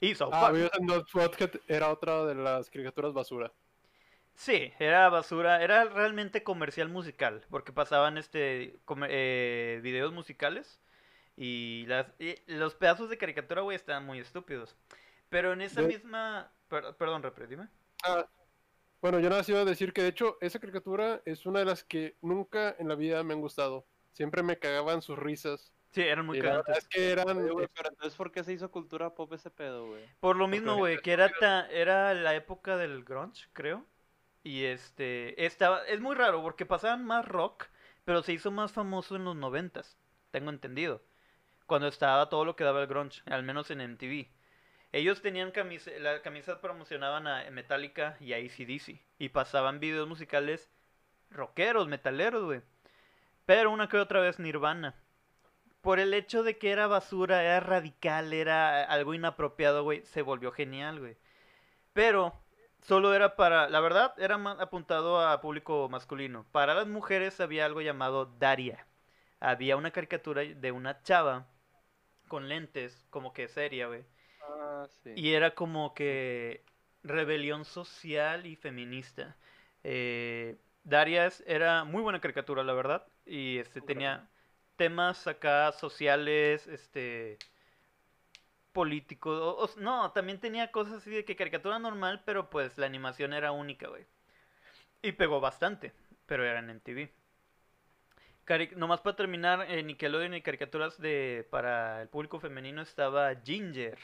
Y 0.00 0.14
South 0.16 0.32
Ah, 0.34 0.40
Park. 0.40 0.54
Beavis 0.54 0.72
and 0.74 0.90
Butthead 1.14 1.60
era 1.68 1.88
otra 1.88 2.24
de 2.24 2.34
las 2.34 2.68
caricaturas 2.68 3.12
basura. 3.12 3.52
Sí, 4.34 4.72
era 4.78 5.08
basura, 5.08 5.62
era 5.62 5.84
realmente 5.84 6.42
comercial 6.42 6.88
musical, 6.88 7.44
porque 7.50 7.72
pasaban 7.72 8.16
este 8.18 8.80
eh, 9.08 9.80
videos 9.82 10.12
musicales 10.12 10.80
y, 11.36 11.84
las, 11.86 12.06
y 12.18 12.36
los 12.46 12.74
pedazos 12.74 13.08
de 13.10 13.18
caricatura, 13.18 13.62
güey, 13.62 13.76
estaban 13.76 14.04
muy 14.06 14.18
estúpidos. 14.18 14.76
Pero 15.28 15.52
en 15.52 15.60
esa 15.62 15.82
De- 15.82 15.88
misma... 15.88 16.50
per- 16.68 16.94
perdón, 16.96 17.22
Repre, 17.22 17.46
dime. 17.46 17.68
Ah, 18.04 18.26
bueno, 19.00 19.18
yo 19.20 19.28
nada 19.28 19.40
más 19.40 19.48
iba 19.48 19.60
a 19.60 19.64
decir 19.64 19.92
que 19.92 20.02
de 20.02 20.08
hecho 20.08 20.38
esa 20.40 20.58
caricatura 20.58 21.22
es 21.24 21.46
una 21.46 21.60
de 21.60 21.64
las 21.66 21.84
que 21.84 22.16
nunca 22.20 22.74
en 22.78 22.88
la 22.88 22.94
vida 22.94 23.22
me 23.22 23.34
han 23.34 23.40
gustado. 23.40 23.86
Siempre 24.12 24.42
me 24.42 24.58
cagaban 24.58 25.02
sus 25.02 25.18
risas. 25.18 25.72
Sí, 25.90 26.02
eran 26.02 26.24
muy 26.26 26.40
cagantes. 26.40 26.78
es 26.78 26.88
que 26.88 27.10
eran... 27.12 27.26
Pero 27.26 27.88
entonces, 27.90 28.14
¿por 28.16 28.32
qué 28.32 28.42
se 28.44 28.52
hizo 28.54 28.70
cultura 28.70 29.14
pop 29.14 29.32
ese 29.34 29.50
pedo, 29.50 29.88
güey? 29.88 30.04
Por 30.20 30.36
lo 30.36 30.48
mismo, 30.48 30.76
güey, 30.76 30.98
que 31.00 31.12
era, 31.12 31.30
ta- 31.30 31.68
era 31.70 32.14
la 32.14 32.34
época 32.34 32.76
del 32.76 33.04
grunge, 33.04 33.46
creo. 33.52 33.86
Y 34.44 34.64
este, 34.64 35.44
estaba, 35.44 35.84
es 35.86 36.00
muy 36.00 36.16
raro 36.16 36.42
porque 36.42 36.66
pasaban 36.66 37.04
más 37.04 37.26
rock, 37.26 37.66
pero 38.04 38.22
se 38.22 38.32
hizo 38.32 38.50
más 38.50 38.72
famoso 38.72 39.16
en 39.16 39.24
los 39.24 39.36
noventas, 39.36 39.96
tengo 40.30 40.50
entendido. 40.50 41.02
Cuando 41.66 41.86
estaba 41.86 42.28
todo 42.28 42.44
lo 42.44 42.56
que 42.56 42.64
daba 42.64 42.80
el 42.82 42.88
grunge, 42.88 43.22
al 43.26 43.44
menos 43.44 43.70
en 43.70 43.80
MTV. 43.80 44.28
Ellos 44.92 45.22
tenían 45.22 45.52
camisa, 45.52 45.90
la 46.00 46.20
camisas 46.20 46.58
promocionaban 46.58 47.26
a 47.26 47.50
Metallica 47.50 48.16
y 48.20 48.34
a 48.34 48.36
AC/DC 48.36 49.00
y 49.18 49.28
pasaban 49.30 49.80
videos 49.80 50.06
musicales 50.06 50.70
rockeros, 51.30 51.88
metaleros, 51.88 52.44
güey. 52.44 52.60
Pero 53.46 53.70
una 53.70 53.88
que 53.88 53.98
otra 53.98 54.20
vez 54.20 54.38
Nirvana. 54.38 54.94
Por 55.80 55.98
el 55.98 56.14
hecho 56.14 56.42
de 56.42 56.58
que 56.58 56.70
era 56.70 56.86
basura, 56.86 57.42
era 57.42 57.60
radical, 57.60 58.32
era 58.32 58.84
algo 58.84 59.14
inapropiado, 59.14 59.82
güey, 59.82 60.02
se 60.04 60.22
volvió 60.22 60.52
genial, 60.52 61.00
güey. 61.00 61.16
Pero 61.92 62.41
solo 62.82 63.14
era 63.14 63.36
para, 63.36 63.68
la 63.68 63.80
verdad, 63.80 64.14
era 64.18 64.38
más 64.38 64.60
apuntado 64.60 65.20
a 65.20 65.40
público 65.40 65.88
masculino. 65.88 66.44
Para 66.52 66.74
las 66.74 66.86
mujeres 66.86 67.40
había 67.40 67.66
algo 67.66 67.80
llamado 67.80 68.26
Daria. 68.38 68.86
Había 69.40 69.76
una 69.76 69.90
caricatura 69.90 70.42
de 70.42 70.72
una 70.72 71.02
chava 71.02 71.46
con 72.28 72.48
lentes, 72.48 73.06
como 73.10 73.32
que 73.32 73.48
seria, 73.48 73.86
güey. 73.88 74.04
Ah, 74.42 74.86
sí. 75.02 75.12
Y 75.16 75.34
era 75.34 75.54
como 75.54 75.94
que 75.94 76.64
rebelión 77.02 77.64
social 77.64 78.46
y 78.46 78.56
feminista. 78.56 79.36
Eh, 79.84 80.56
Darius 80.84 81.42
era 81.46 81.84
muy 81.84 82.02
buena 82.02 82.20
caricatura, 82.20 82.62
la 82.62 82.72
verdad. 82.72 83.06
Y 83.24 83.58
este 83.58 83.80
tenía 83.80 84.28
temas 84.76 85.26
acá 85.26 85.72
sociales, 85.72 86.66
este 86.66 87.38
políticos. 88.72 89.38
o- 89.40 89.64
o- 89.64 89.80
no, 89.80 90.10
también 90.12 90.40
tenía 90.40 90.70
cosas 90.72 90.94
así 90.94 91.10
de 91.10 91.24
que 91.24 91.36
caricatura 91.36 91.78
normal, 91.78 92.22
pero 92.24 92.50
pues 92.50 92.76
la 92.78 92.86
animación 92.86 93.32
era 93.32 93.52
única, 93.52 93.88
güey. 93.88 94.06
Y 95.02 95.12
pegó 95.12 95.40
bastante, 95.40 95.92
pero 96.26 96.44
era 96.44 96.58
en 96.60 96.70
MTV. 96.70 97.10
Cari- 98.44 98.74
Nomás 98.76 99.00
para 99.00 99.16
terminar, 99.16 99.70
en 99.70 99.86
Nickelodeon 99.86 100.34
y 100.34 100.42
caricaturas 100.42 100.98
de 101.00 101.46
para 101.50 102.02
el 102.02 102.08
público 102.08 102.40
femenino 102.40 102.82
estaba 102.82 103.34
Ginger. 103.36 103.98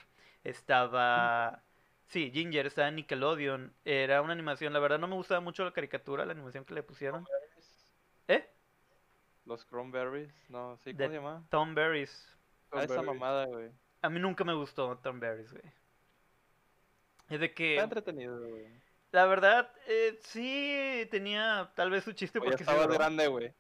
Estaba. 0.45 1.63
Sí, 2.07 2.31
Ginger 2.33 2.67
estaba 2.67 2.89
en 2.89 2.97
Nickelodeon. 2.97 3.75
Era 3.85 4.23
una 4.23 4.33
animación. 4.33 4.73
La 4.73 4.79
verdad 4.79 4.99
no 4.99 5.09
me 5.09 5.17
gustaba 5.17 5.41
mucho 5.41 5.65
la 5.65 5.73
caricatura, 5.73 6.25
la 6.25 6.33
animación 6.33 6.65
que 6.65 6.75
le 6.75 6.83
pusieron. 6.83 7.27
¿Eh? 8.29 8.49
Los 9.45 9.65
Cranberries, 9.65 10.31
no, 10.51 10.77
sí, 10.79 10.93
De- 10.93 11.05
¿cómo 11.05 11.09
se 11.09 11.15
llama? 11.17 11.47
Tom 11.51 11.75
Berries. 11.75 12.37
Ah, 12.71 12.85
esa 12.85 13.03
mamada, 13.03 13.47
güey. 13.47 13.71
A 14.03 14.09
mí 14.11 14.21
nunca 14.21 14.45
me 14.45 14.55
gustó 14.55 14.97
Tom 14.99 15.21
Berries, 15.21 15.53
güey. 15.53 15.65
Es 17.29 17.41
de 17.41 17.47
Está 17.47 17.55
que. 17.55 17.77
entretenido, 17.79 18.41
güey. 18.41 18.67
La 19.11 19.27
verdad, 19.27 19.71
eh, 19.87 20.19
sí 20.23 21.07
tenía 21.11 21.71
tal 21.75 21.91
vez 21.91 22.05
su 22.05 22.13
chiste 22.13 22.41
porque 22.41 22.59
sí 22.59 22.63
estabas 22.63 22.87
duró. 22.87 22.99
grande, 22.99 23.27
güey. 23.27 23.55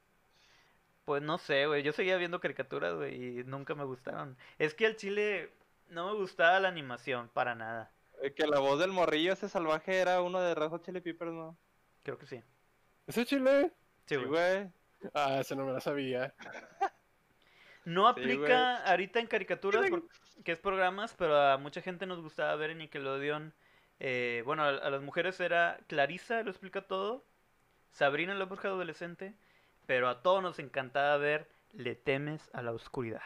Pues 1.04 1.22
no 1.22 1.38
sé, 1.38 1.66
güey. 1.66 1.82
Yo 1.82 1.92
seguía 1.92 2.16
viendo 2.18 2.40
caricaturas, 2.40 2.94
güey, 2.94 3.40
y 3.40 3.44
nunca 3.44 3.74
me 3.74 3.84
gustaron. 3.84 4.36
Es 4.58 4.74
que 4.74 4.86
al 4.86 4.96
chile 4.96 5.50
no 5.88 6.06
me 6.12 6.14
gustaba 6.18 6.60
la 6.60 6.68
animación, 6.68 7.28
para 7.30 7.54
nada. 7.54 7.90
Eh, 8.22 8.32
Que 8.34 8.46
la 8.46 8.58
voz 8.58 8.78
del 8.78 8.92
morrillo 8.92 9.32
ese 9.32 9.48
salvaje 9.48 9.98
era 9.98 10.20
uno 10.20 10.40
de 10.40 10.54
Hot 10.54 10.84
Chili 10.84 11.00
Peppers, 11.00 11.32
¿no? 11.32 11.56
Creo 12.02 12.18
que 12.18 12.26
sí. 12.26 12.42
¿Ese 13.06 13.24
chile? 13.24 13.72
Sí, 14.06 14.16
güey. 14.16 14.70
Ah, 15.14 15.38
ese 15.40 15.56
no 15.56 15.64
me 15.64 15.72
la 15.72 15.80
sabía. 15.80 16.34
No 17.88 18.02
Sí, 18.14 18.20
aplica 18.20 18.76
ahorita 18.84 19.18
en 19.18 19.26
caricaturas, 19.28 19.86
Sí, 19.86 20.42
que 20.44 20.52
es 20.52 20.58
programas, 20.58 21.14
pero 21.16 21.40
a 21.40 21.56
mucha 21.56 21.80
gente 21.80 22.04
nos 22.04 22.20
gustaba 22.20 22.54
ver 22.56 22.70
en 22.70 22.78
Nickelodeon. 22.78 23.54
eh, 24.00 24.42
bueno, 24.44 24.62
a, 24.62 24.68
a 24.68 24.90
las 24.90 25.00
mujeres 25.02 25.40
era 25.40 25.78
Clarisa, 25.86 26.42
lo 26.42 26.50
explica 26.50 26.82
todo. 26.82 27.24
Sabrina, 27.90 28.34
la 28.34 28.44
bruja 28.44 28.68
adolescente. 28.68 29.34
Pero 29.86 30.08
a 30.10 30.22
todos 30.22 30.42
nos 30.42 30.58
encantaba 30.58 31.16
ver 31.16 31.48
Le 31.72 31.94
temes 31.94 32.50
a 32.52 32.60
la 32.62 32.72
oscuridad. 32.72 33.22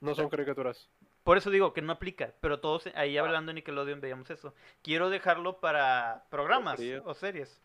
No 0.00 0.14
son 0.14 0.28
caricaturas. 0.28 0.88
Por 1.24 1.38
eso 1.38 1.48
digo 1.50 1.72
que 1.72 1.80
no 1.82 1.92
aplica, 1.92 2.32
pero 2.40 2.60
todos 2.60 2.86
ahí 2.94 3.16
Ah. 3.16 3.22
hablando 3.22 3.50
de 3.50 3.54
Nickelodeon 3.54 4.00
veíamos 4.00 4.30
eso. 4.30 4.54
Quiero 4.82 5.08
dejarlo 5.10 5.58
para 5.60 6.24
programas 6.30 6.78
o 7.04 7.14
series. 7.14 7.60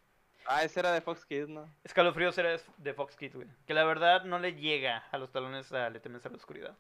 Ah, 0.48 0.64
ese 0.64 0.80
era 0.80 0.92
de 0.92 1.02
Fox 1.02 1.26
Kids, 1.26 1.50
¿no? 1.50 1.68
Escalofríos 1.84 2.38
era 2.38 2.56
de 2.78 2.94
Fox 2.94 3.16
Kids, 3.16 3.36
güey. 3.36 3.48
Que 3.66 3.74
la 3.74 3.84
verdad 3.84 4.24
no 4.26 4.38
le 4.40 4.54
llega 4.56 5.04
a 5.12 5.18
los 5.18 5.32
talones 5.32 5.72
a 5.74 5.90
Le 5.90 6.00
temes 6.00 6.26
a 6.26 6.30
la 6.30 6.36
oscuridad. 6.36 6.78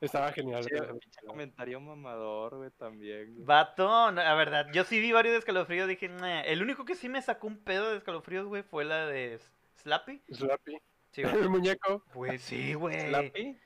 Estaba 0.00 0.30
genial. 0.32 0.64
Pinche 0.64 1.26
comentario 1.26 1.80
mamador, 1.80 2.56
güey, 2.56 2.70
también. 2.70 3.32
güey. 3.32 3.44
Vato, 3.44 4.12
la 4.12 4.34
verdad, 4.34 4.68
yo 4.72 4.84
sí 4.84 5.00
vi 5.00 5.10
varios 5.12 5.32
de 5.32 5.38
escalofríos, 5.40 5.88
dije, 5.88 6.08
"Nah". 6.08 6.42
el 6.42 6.62
único 6.62 6.84
que 6.84 6.94
sí 6.94 7.08
me 7.08 7.20
sacó 7.20 7.48
un 7.48 7.58
pedo 7.58 7.90
de 7.90 7.96
escalofríos, 7.98 8.46
güey, 8.46 8.62
fue 8.62 8.84
la 8.84 9.06
de 9.06 9.40
Slappy. 9.82 10.22
Slappy. 10.30 10.78
Sí, 11.10 11.22
El 11.22 11.32
güey. 11.32 11.48
muñeco. 11.48 12.04
Pues 12.12 12.42
sí, 12.42 12.74
güey. 12.74 13.00
¿Slappy? 13.08 13.58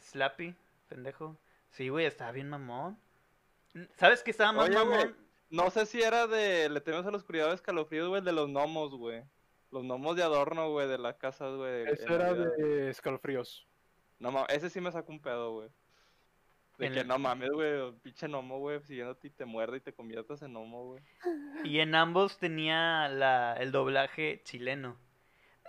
Slappy, 0.00 0.54
pendejo. 0.88 1.36
Sí, 1.70 1.88
güey, 1.90 2.06
estaba 2.06 2.32
bien 2.32 2.48
mamón. 2.48 2.98
¿Sabes 3.96 4.22
qué 4.22 4.30
estaba 4.30 4.52
más 4.52 4.68
Oye, 4.70 4.74
güey, 4.78 4.86
mamón? 4.86 5.16
No 5.54 5.70
sé 5.70 5.86
si 5.86 6.00
era 6.02 6.26
de 6.26 6.68
Le 6.68 6.80
temes 6.80 7.06
a 7.06 7.10
la 7.10 7.16
oscuridad 7.16 7.50
o 7.50 7.54
escalofríos, 7.54 8.08
güey, 8.08 8.22
de 8.22 8.32
los 8.32 8.48
gnomos, 8.48 8.92
güey. 8.94 9.22
Los 9.70 9.82
gnomos 9.84 10.16
de 10.16 10.22
adorno, 10.22 10.70
güey, 10.70 10.88
de 10.88 10.98
las 10.98 11.14
casas, 11.16 11.54
güey. 11.56 11.84
Ese 11.92 12.04
era 12.12 12.26
Navidad. 12.32 12.52
de 12.56 12.90
escalofríos. 12.90 13.66
No 14.18 14.30
mames, 14.32 14.48
ese 14.56 14.70
sí 14.70 14.80
me 14.80 14.90
sacó 14.92 15.12
un 15.12 15.20
pedo, 15.20 15.52
güey. 15.52 15.68
De 16.78 16.86
En 16.86 16.92
que 16.92 17.00
el- 17.00 17.06
no 17.08 17.18
mames, 17.18 17.50
güey, 17.50 17.92
pinche 18.02 18.26
gnomo, 18.26 18.58
güey, 18.58 18.80
siguiéndote 18.82 19.28
y 19.28 19.30
te 19.30 19.44
muerde 19.44 19.76
y 19.76 19.80
te 19.80 19.92
conviertas 19.92 20.42
en 20.42 20.52
gnomo, 20.52 20.86
güey. 20.86 21.02
Y 21.62 21.78
en 21.78 21.94
ambos 21.94 22.38
tenía 22.38 23.08
la, 23.08 23.54
el 23.54 23.70
doblaje 23.70 24.42
chileno. 24.44 24.96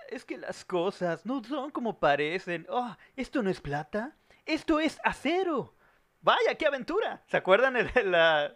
Es 0.09 0.25
que 0.25 0.37
las 0.37 0.65
cosas 0.65 1.25
no 1.25 1.43
son 1.43 1.69
como 1.71 1.99
parecen. 1.99 2.65
Oh, 2.69 2.95
esto 3.15 3.43
no 3.43 3.49
es 3.51 3.61
plata. 3.61 4.15
Esto 4.45 4.79
es 4.79 4.99
acero. 5.03 5.75
Vaya, 6.21 6.55
qué 6.57 6.65
aventura. 6.65 7.23
¿Se 7.27 7.37
acuerdan 7.37 7.75
el, 7.77 7.89
la- 8.11 8.55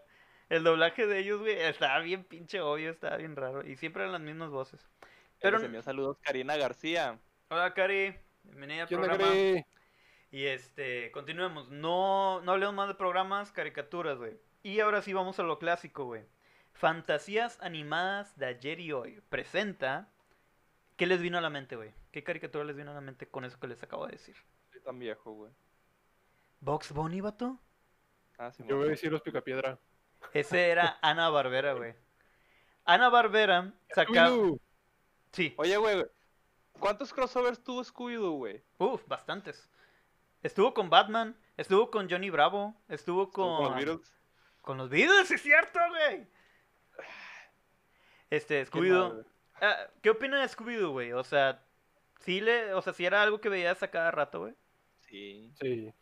el 0.49 0.63
doblaje 0.63 1.05
de 1.07 1.19
ellos, 1.19 1.39
güey? 1.39 1.53
Estaba 1.53 1.99
bien 1.99 2.23
pinche 2.23 2.59
obvio, 2.59 2.89
estaba 2.91 3.17
bien 3.17 3.35
raro. 3.35 3.65
Y 3.65 3.75
siempre 3.75 4.03
eran 4.03 4.13
las 4.13 4.21
mismas 4.21 4.49
voces. 4.49 4.87
Pero... 5.39 5.57
Pero... 5.57 5.65
envió 5.65 5.81
saludos 5.81 6.17
Karina 6.21 6.57
García. 6.57 7.19
Hola, 7.49 7.73
Cari. 7.73 8.15
Bienvenida 8.43 8.83
al 8.83 8.87
¿Qué 8.87 8.95
onda, 8.95 9.07
programa. 9.07 9.31
Gary? 9.33 9.65
Y 10.31 10.45
este, 10.45 11.11
continuemos. 11.11 11.69
No, 11.69 12.41
no 12.41 12.51
hablemos 12.51 12.75
más 12.75 12.87
de 12.87 12.95
programas, 12.95 13.51
caricaturas, 13.51 14.17
güey. 14.17 14.39
Y 14.63 14.79
ahora 14.79 15.01
sí 15.01 15.13
vamos 15.13 15.39
a 15.39 15.43
lo 15.43 15.59
clásico, 15.59 16.05
güey. 16.05 16.25
Fantasías 16.73 17.59
animadas 17.61 18.37
de 18.37 18.47
ayer 18.47 18.79
y 18.79 18.91
hoy. 18.91 19.21
Presenta. 19.29 20.11
¿Qué 20.97 21.07
les 21.07 21.21
vino 21.21 21.37
a 21.37 21.41
la 21.41 21.49
mente, 21.49 21.75
güey? 21.75 21.93
¿Qué 22.11 22.23
caricatura 22.23 22.65
les 22.65 22.75
vino 22.75 22.91
a 22.91 22.93
la 22.93 23.01
mente 23.01 23.27
con 23.27 23.45
eso 23.45 23.59
que 23.59 23.67
les 23.67 23.81
acabo 23.83 24.05
de 24.05 24.13
decir? 24.13 24.35
Soy 24.71 24.81
tan 24.81 24.99
viejo, 24.99 25.31
güey. 25.31 25.51
¿Box 26.59 26.91
Bunny, 26.91 27.21
vato? 27.21 27.57
Ah, 28.37 28.51
sí, 28.51 28.63
Yo 28.67 28.77
voy 28.77 28.87
a 28.87 28.89
decir 28.91 29.11
los 29.11 29.21
picapiedra. 29.21 29.79
Ese 30.33 30.69
era 30.69 30.97
Ana 31.01 31.29
Barbera, 31.29 31.73
güey. 31.73 31.95
Ana 32.85 33.09
Barbera 33.09 33.73
sacaba. 33.93 34.29
Scooby-Doo. 34.29 34.59
Sí, 35.31 35.53
Oye, 35.57 35.77
güey, 35.77 36.05
¿cuántos 36.79 37.13
crossovers 37.13 37.63
tuvo 37.63 37.83
Scooby-Doo, 37.83 38.37
güey? 38.37 38.63
uff, 38.77 39.07
bastantes. 39.07 39.69
Estuvo 40.41 40.73
con 40.73 40.89
Batman, 40.89 41.37
estuvo 41.57 41.91
con 41.91 42.09
Johnny 42.09 42.29
Bravo, 42.29 42.75
estuvo 42.87 43.31
con. 43.31 43.57
Con 43.57 43.65
los 43.65 43.75
Beatles. 43.75 44.13
Con 44.61 44.77
los 44.77 44.89
Beatles, 44.89 45.31
es 45.31 45.41
cierto, 45.41 45.79
güey. 45.89 46.27
Este, 48.29 48.65
Scooby-Doo. 48.65 49.25
Ah, 49.61 49.87
¿Qué 50.01 50.09
opina 50.09 50.41
de 50.41 50.47
Scooby-Doo, 50.47 50.91
güey? 50.91 51.11
O 51.13 51.23
sea, 51.23 51.61
Sí, 52.19 52.41
le, 52.41 52.73
o 52.73 52.81
sea, 52.81 52.93
sí 52.93 53.05
era 53.05 53.23
algo 53.23 53.39
que 53.39 53.49
veías 53.49 53.81
a 53.81 53.89
cada 53.89 54.11
rato, 54.11 54.41
güey. 54.41 54.53
Sí. 55.09 55.51
Sí. 55.59 55.93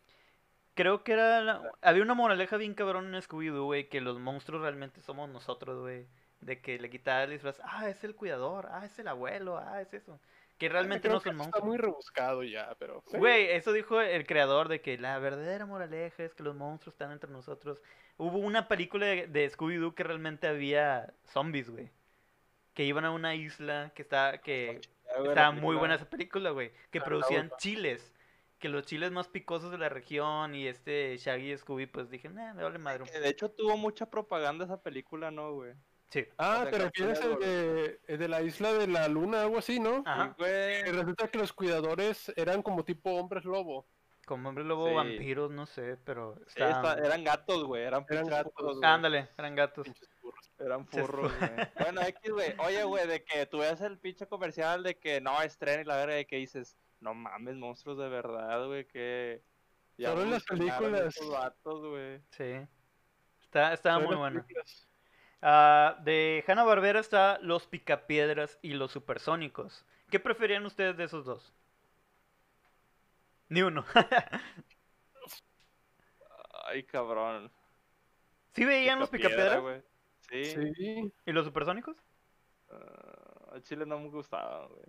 Creo 0.78 1.02
que 1.02 1.12
era. 1.12 1.40
la- 1.40 1.72
Había 1.82 2.04
una 2.04 2.14
moraleja 2.14 2.56
bien 2.56 2.74
cabrón 2.74 3.12
en 3.12 3.20
Scooby-Doo, 3.20 3.64
güey, 3.64 3.88
que 3.88 4.00
los 4.00 4.20
monstruos 4.20 4.62
realmente 4.62 5.00
somos 5.02 5.28
nosotros, 5.28 5.80
güey. 5.80 6.06
De 6.40 6.60
que 6.60 6.78
le 6.78 6.88
quitabas 6.88 7.24
el 7.24 7.30
disfraz. 7.30 7.60
Ah, 7.64 7.88
es 7.88 8.04
el 8.04 8.14
cuidador. 8.14 8.68
Ah, 8.70 8.84
es 8.86 8.96
el 9.00 9.08
abuelo. 9.08 9.58
Ah, 9.58 9.80
es 9.82 9.92
eso. 9.92 10.20
Que 10.56 10.68
realmente 10.68 11.08
Creo 11.08 11.14
no 11.14 11.20
son 11.20 11.34
monstruos. 11.36 11.56
Está 11.56 11.66
muy 11.66 11.76
rebuscado 11.78 12.42
ya, 12.44 12.76
pero. 12.78 13.02
sí. 13.08 13.16
Güey, 13.16 13.50
eso 13.50 13.72
dijo 13.72 14.00
el 14.00 14.24
creador 14.24 14.68
de 14.68 14.80
que 14.80 14.96
la 14.98 15.18
verdadera 15.18 15.66
moraleja 15.66 16.22
es 16.22 16.32
que 16.34 16.44
los 16.44 16.54
monstruos 16.54 16.94
están 16.94 17.10
entre 17.10 17.28
nosotros. 17.30 17.82
Hubo 18.16 18.38
una 18.38 18.68
película 18.68 19.06
de, 19.06 19.26
de 19.26 19.50
Scooby-Doo 19.50 19.96
que 19.96 20.04
realmente 20.04 20.46
había 20.46 21.12
zombies, 21.24 21.70
güey. 21.70 21.90
Que 22.74 22.84
iban 22.84 23.04
a 23.04 23.10
una 23.10 23.34
isla 23.34 23.90
que 23.96 24.02
está, 24.02 24.38
que 24.38 24.80
estaba 25.24 25.50
muy 25.50 25.74
buena 25.74 25.96
esa 25.96 26.08
película, 26.08 26.50
güey. 26.50 26.70
Que 26.92 27.00
Ah, 27.00 27.04
producían 27.04 27.50
chiles. 27.58 28.12
Que 28.58 28.68
los 28.68 28.84
chiles 28.86 29.12
más 29.12 29.28
picosos 29.28 29.70
de 29.70 29.78
la 29.78 29.88
región 29.88 30.54
y 30.54 30.66
este 30.66 31.16
Shaggy 31.16 31.52
y 31.52 31.58
Scooby, 31.58 31.86
pues 31.86 32.10
dije, 32.10 32.28
nah, 32.28 32.54
me 32.54 32.62
vale 32.64 32.78
madre. 32.78 33.04
Que 33.04 33.20
de 33.20 33.28
hecho 33.28 33.50
tuvo 33.50 33.76
mucha 33.76 34.06
propaganda 34.10 34.64
esa 34.64 34.82
película, 34.82 35.30
¿no, 35.30 35.52
güey? 35.54 35.74
Sí. 36.10 36.24
Ah, 36.38 36.64
o 36.66 36.70
sea, 36.70 36.78
refieres 36.86 37.20
al 37.20 37.30
Network. 37.38 37.44
de, 37.46 38.00
el 38.08 38.18
de 38.18 38.28
la 38.28 38.42
isla 38.42 38.72
de 38.72 38.86
la 38.88 39.06
luna, 39.08 39.42
algo 39.42 39.58
así, 39.58 39.78
¿no? 39.78 40.02
Ajá. 40.06 40.28
Sí, 40.28 40.34
güey. 40.38 40.82
Que 40.84 40.92
resulta 40.92 41.28
que 41.28 41.38
los 41.38 41.52
cuidadores 41.52 42.32
eran 42.36 42.62
como 42.62 42.84
tipo 42.84 43.10
hombres 43.12 43.44
lobo. 43.44 43.86
Como 44.26 44.48
hombre 44.48 44.64
lobo, 44.64 44.88
Sí. 44.88 44.94
vampiros, 44.94 45.50
no 45.50 45.64
sé, 45.66 45.96
pero 46.04 46.34
Sí, 46.48 46.60
estaban- 46.62 46.96
está- 46.98 47.06
eran 47.06 47.24
gatos, 47.24 47.64
güey. 47.64 47.82
Eran, 47.84 48.04
Eran 48.10 48.26
gatos. 48.26 48.78
Ándale, 48.82 49.28
eran 49.38 49.54
gatos. 49.54 49.86
Eran 50.58 50.86
furros, 50.86 51.32
güey. 51.38 51.50
Bueno, 51.78 52.02
X, 52.02 52.32
güey. 52.32 52.54
Oye, 52.58 52.82
güey, 52.84 53.06
de 53.06 53.22
que 53.22 53.46
tú 53.46 53.58
ves 53.58 53.80
el 53.80 53.98
pinche 53.98 54.26
comercial 54.26 54.82
de 54.82 54.98
que 54.98 55.20
no 55.20 55.40
estrena 55.42 55.82
y 55.82 55.84
la 55.84 55.96
verga 55.96 56.14
de 56.16 56.26
que 56.26 56.36
dices, 56.36 56.76
no 57.00 57.14
mames, 57.14 57.56
monstruos 57.56 57.98
de 57.98 58.08
verdad, 58.08 58.66
güey, 58.66 58.86
que. 58.86 59.42
ya 59.96 60.10
Solo 60.10 60.22
en 60.22 60.30
las 60.30 60.44
películas. 60.44 61.14
estos 61.14 61.30
vatos, 61.30 61.86
güey. 61.86 62.20
Sí. 62.30 62.66
Está, 63.40 63.72
estaba 63.72 64.02
Son 64.02 64.18
muy 64.18 64.30
películas. 64.30 64.88
Ah, 65.40 65.96
de 66.02 66.44
Hanna 66.46 66.64
Barbera 66.64 66.98
está 66.98 67.38
Los 67.40 67.66
Picapiedras 67.66 68.58
y 68.62 68.74
Los 68.74 68.90
Supersónicos. 68.92 69.84
¿Qué 70.10 70.18
preferían 70.18 70.66
ustedes 70.66 70.96
de 70.96 71.04
esos 71.04 71.24
dos? 71.24 71.54
Ni 73.48 73.62
uno. 73.62 73.84
Ay, 76.66 76.82
cabrón. 76.84 77.50
¿Sí 78.52 78.64
veían 78.64 78.98
Los 78.98 79.10
Picapiedra, 79.10 79.56
Picapiedras. 79.56 79.84
Sí. 80.28 80.44
Sí. 80.74 81.12
y 81.24 81.32
Los 81.32 81.46
Supersónicos? 81.46 82.02
Ah, 82.70 83.54
a 83.56 83.60
Chile 83.62 83.86
no 83.86 83.98
me 83.98 84.08
gustaba, 84.08 84.66
güey. 84.66 84.84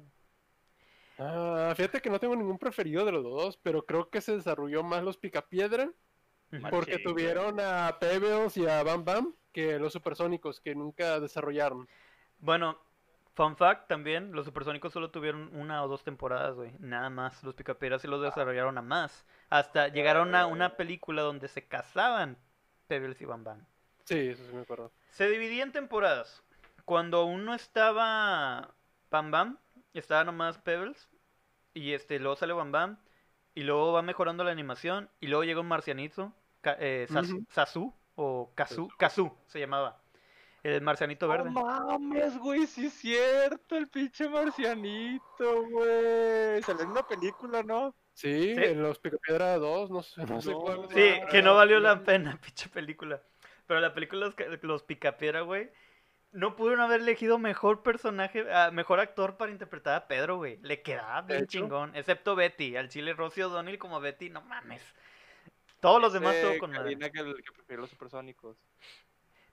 Ah, 1.19 1.73
fíjate 1.75 2.01
que 2.01 2.09
no 2.09 2.19
tengo 2.19 2.35
ningún 2.35 2.57
preferido 2.57 3.05
de 3.05 3.11
los 3.11 3.23
dos, 3.23 3.57
pero 3.57 3.85
creo 3.85 4.09
que 4.09 4.21
se 4.21 4.35
desarrolló 4.35 4.83
más 4.83 5.03
los 5.03 5.17
Picapiedra 5.17 5.91
porque 6.69 6.93
güey. 6.93 7.03
tuvieron 7.03 7.59
a 7.59 7.97
Pebbles 7.99 8.57
y 8.57 8.65
a 8.67 8.81
Bam 8.83 9.05
Bam 9.05 9.35
que 9.51 9.77
los 9.79 9.93
supersónicos 9.93 10.59
que 10.61 10.75
nunca 10.75 11.19
desarrollaron. 11.19 11.87
Bueno, 12.39 12.79
fun 13.33 13.55
fact 13.57 13.87
también, 13.87 14.31
Los 14.31 14.45
Supersónicos 14.45 14.93
solo 14.93 15.11
tuvieron 15.11 15.55
una 15.55 15.83
o 15.83 15.87
dos 15.87 16.03
temporadas, 16.03 16.55
güey. 16.55 16.71
Nada 16.79 17.09
más. 17.09 17.43
Los 17.43 17.55
Picapiedras 17.55 18.01
sí 18.01 18.07
los 18.07 18.21
desarrollaron 18.21 18.77
a 18.77 18.81
más. 18.81 19.25
Hasta 19.49 19.89
llegaron 19.89 20.35
a 20.35 20.45
una 20.45 20.77
película 20.77 21.21
donde 21.21 21.47
se 21.47 21.67
casaban 21.67 22.37
Pebbles 22.87 23.21
y 23.21 23.25
Bam 23.25 23.43
Bam. 23.43 23.65
Sí, 24.05 24.29
eso 24.29 24.43
sí 24.45 24.53
me 24.53 24.61
acuerdo. 24.61 24.91
Se 25.11 25.29
dividía 25.29 25.63
en 25.63 25.71
temporadas. 25.71 26.43
Cuando 26.85 27.19
aún 27.19 27.45
no 27.45 27.53
estaba 27.53 28.73
Bam 29.11 29.31
Bam, 29.31 29.57
estaba 29.97 30.23
nomás 30.23 30.57
Pebbles. 30.59 31.09
Y 31.73 31.93
este, 31.93 32.19
luego 32.19 32.35
sale 32.35 32.53
Bam 32.53 32.71
Bam. 32.71 32.99
Y 33.55 33.63
luego 33.63 33.93
va 33.93 34.01
mejorando 34.01 34.43
la 34.43 34.51
animación. 34.51 35.09
Y 35.19 35.27
luego 35.27 35.43
llega 35.43 35.61
un 35.61 35.67
marcianito. 35.67 36.33
Ca- 36.61 36.77
eh, 36.79 37.07
Sasu, 37.49 37.93
o 38.15 38.51
Kazu. 38.55 38.89
Kazu 38.97 39.31
se 39.47 39.59
llamaba. 39.59 40.01
El 40.61 40.81
marcianito 40.81 41.27
verde. 41.27 41.51
No 41.51 41.61
mames, 41.63 42.37
güey, 42.37 42.67
sí 42.67 42.87
es 42.87 42.93
cierto, 42.93 43.77
el 43.77 43.87
pinche 43.87 44.27
marcianito, 44.27 45.63
güey. 45.69 46.61
Salió 46.63 46.81
en 46.83 46.89
una 46.89 47.07
película, 47.07 47.63
¿no? 47.63 47.95
Sí, 48.13 48.53
Sí. 48.55 48.63
en 48.63 48.83
los 48.83 48.99
Picapiedra 48.99 49.57
2, 49.57 49.89
no 49.89 50.03
sé, 50.03 50.25
no 50.25 50.41
sé 50.41 50.51
cuál. 50.51 50.89
Sí, 50.89 51.13
que 51.31 51.41
no 51.41 51.55
valió 51.55 51.79
la 51.79 52.03
pena, 52.03 52.37
pinche 52.43 52.67
película. 52.67 53.21
Pero 53.67 53.79
la 53.79 53.93
película 53.93 54.25
Los, 54.25 54.35
los 54.63 54.83
Picapiedra, 54.83 55.41
güey. 55.41 55.71
No 56.31 56.55
pudieron 56.55 56.81
haber 56.81 57.01
elegido 57.01 57.39
mejor 57.39 57.81
personaje, 57.81 58.45
ah, 58.53 58.69
mejor 58.71 58.99
actor 58.99 59.37
para 59.37 59.51
interpretar 59.51 59.95
a 59.95 60.07
Pedro, 60.07 60.37
güey. 60.37 60.59
Le 60.61 60.81
quedaba 60.81 61.21
bien 61.21 61.47
chingón. 61.47 61.95
Excepto 61.95 62.35
Betty. 62.35 62.75
Al 62.75 62.89
chile 62.89 63.13
Rocío 63.13 63.47
O'Donnell 63.47 63.79
como 63.79 63.99
Betty, 63.99 64.29
no 64.29 64.41
mames. 64.41 64.83
Todos 65.79 66.01
los 66.01 66.13
demás 66.13 66.35
todo 66.41 66.57
con. 66.59 66.71
Karina 66.71 67.09
que, 67.09 67.19
el- 67.19 67.43
que 67.43 67.51
prefiere 67.51 67.81
los 67.81 67.89
supersónicos. 67.89 68.57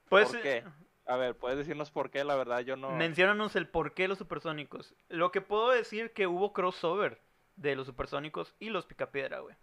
Pues, 0.09 0.29
¿Por 0.29 0.43
qué? 0.43 0.65
A 1.07 1.17
ver, 1.17 1.37
¿puedes 1.37 1.57
decirnos 1.59 1.91
por 1.91 2.11
qué? 2.11 2.25
La 2.25 2.35
verdad, 2.35 2.61
yo 2.61 2.77
no... 2.77 2.91
menciónanos 2.91 3.55
el 3.55 3.69
por 3.69 3.95
qué 3.95 4.09
los 4.09 4.19
supersónicos. 4.19 4.95
Lo 5.09 5.31
que 5.31 5.41
puedo 5.41 5.71
decir 5.71 6.13
que 6.13 6.27
hubo 6.27 6.53
crossover 6.53 7.21
de 7.55 7.77
los 7.77 7.87
supersónicos 7.87 8.55
y 8.59 8.71
los 8.71 8.87
Picapiedra, 8.87 9.39
güey. 9.39 9.55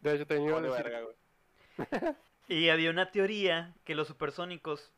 De 0.00 0.14
hecho, 0.14 0.26
tenía 0.26 0.52
Vale, 0.52 0.68
verga, 0.68 1.00
güey. 1.02 1.16
Y 2.48 2.68
había 2.70 2.90
una 2.90 3.12
teoría 3.12 3.76
que 3.84 3.94
los 3.94 4.08
supersónicos, 4.08 4.92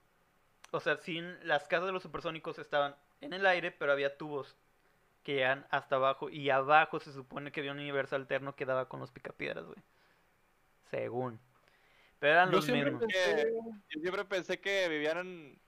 o 0.72 0.80
sea, 0.80 0.96
sin 0.98 1.46
las 1.46 1.68
casas 1.68 1.86
de 1.86 1.92
los 1.92 2.02
supersónicos 2.02 2.58
estaban 2.58 2.96
en 3.20 3.32
el 3.32 3.46
aire, 3.46 3.70
pero 3.70 3.92
había 3.92 4.16
tubos 4.18 4.56
que 5.24 5.34
llegan 5.34 5.66
hasta 5.70 5.96
abajo 5.96 6.30
y 6.30 6.50
abajo 6.50 7.00
se 7.00 7.12
supone 7.12 7.52
que 7.52 7.60
había 7.60 7.72
un 7.72 7.78
universo 7.78 8.16
alterno 8.16 8.56
que 8.56 8.66
daba 8.66 8.88
con 8.88 9.00
los 9.00 9.12
picapiedras, 9.12 9.66
güey. 9.66 9.78
Según. 10.90 11.40
Pero 12.18 12.32
eran 12.34 12.50
Yo 12.50 12.56
los 12.56 12.64
siempre 12.64 12.90
mismos. 12.90 13.12
pensé, 13.12 13.52
Yo 13.90 14.00
siempre 14.00 14.24
pensé 14.24 14.60
que 14.60 14.88
vivían 14.88 15.18
en, 15.18 15.60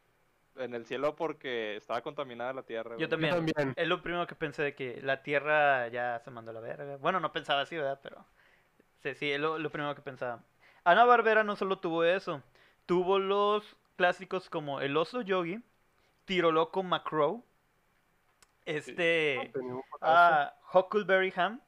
en 0.57 0.75
el 0.75 0.87
cielo 0.87 1.17
porque 1.17 1.77
estaba 1.77 2.03
contaminada 2.03 2.53
la 2.53 2.63
tierra, 2.63 2.91
güey. 2.91 3.01
Yo 3.01 3.09
también. 3.09 3.35
también. 3.35 3.75
Es 3.77 3.89
lo 3.89 4.03
primero 4.03 4.27
que 4.27 4.35
pensé 4.35 4.63
de 4.63 4.75
que 4.75 5.01
la 5.03 5.23
Tierra 5.23 5.89
ya 5.89 6.21
se 6.21 6.31
mandó 6.31 6.51
a 6.51 6.55
la 6.55 6.61
verga. 6.61 6.97
Bueno, 6.97 7.21
no 7.21 7.33
pensaba 7.33 7.63
así, 7.63 7.77
¿verdad? 7.77 8.01
Pero 8.03 8.25
sí, 9.03 9.15
sí, 9.15 9.33
es 9.33 9.41
lo, 9.41 9.59
lo 9.59 9.71
primero 9.71 9.95
que 9.95 10.03
pensaba. 10.03 10.45
Ana 10.85 11.05
Barbera 11.05 11.45
no 11.45 11.57
solo 11.57 11.79
tuvo 11.79 12.05
eso, 12.05 12.43
tuvo 12.87 13.19
los 13.19 13.77
clásicos 13.97 14.51
como 14.51 14.81
El 14.81 14.97
Oso 14.97 15.23
Yogi, 15.23 15.63
Tiro 16.25 16.53
Loco 16.53 16.83
McCrow, 16.83 17.45
este, 18.65 19.53
ah, 20.01 20.55
Huckleberry 20.73 21.33
Ham. 21.37 21.61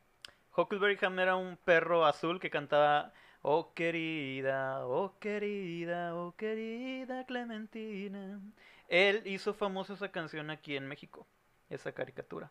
Huckleberry 0.57 0.99
Ham 1.03 1.19
era 1.19 1.37
un 1.37 1.59
perro 1.59 2.07
azul 2.07 2.41
que 2.41 2.51
cantaba 2.51 3.13
Oh 3.43 3.75
querida, 3.75 4.85
oh 4.87 5.15
querida, 5.21 6.17
oh 6.17 6.35
querida 6.37 7.25
Clementina. 7.27 8.41
Él 8.89 9.23
hizo 9.25 9.55
famosa 9.55 9.95
esa 9.95 10.11
canción 10.11 10.51
aquí 10.51 10.77
en 10.77 10.89
México, 10.89 11.29
esa 11.71 11.93
caricatura. 11.93 12.51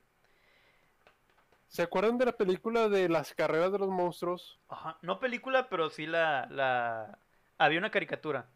¿Se 1.67 1.81
acuerdan 1.81 2.17
de 2.17 2.25
la 2.25 2.37
película 2.37 2.87
de 2.87 3.09
las 3.09 3.33
carreras 3.33 3.73
de 3.73 3.79
los 3.79 3.89
monstruos? 3.89 4.57
Ajá, 4.69 4.97
no 5.01 5.19
película, 5.19 5.67
pero 5.67 5.89
sí 5.89 6.05
la, 6.05 6.47
la... 6.49 7.17
Había 7.57 7.79
una 7.79 7.91
caricatura. 7.91 8.47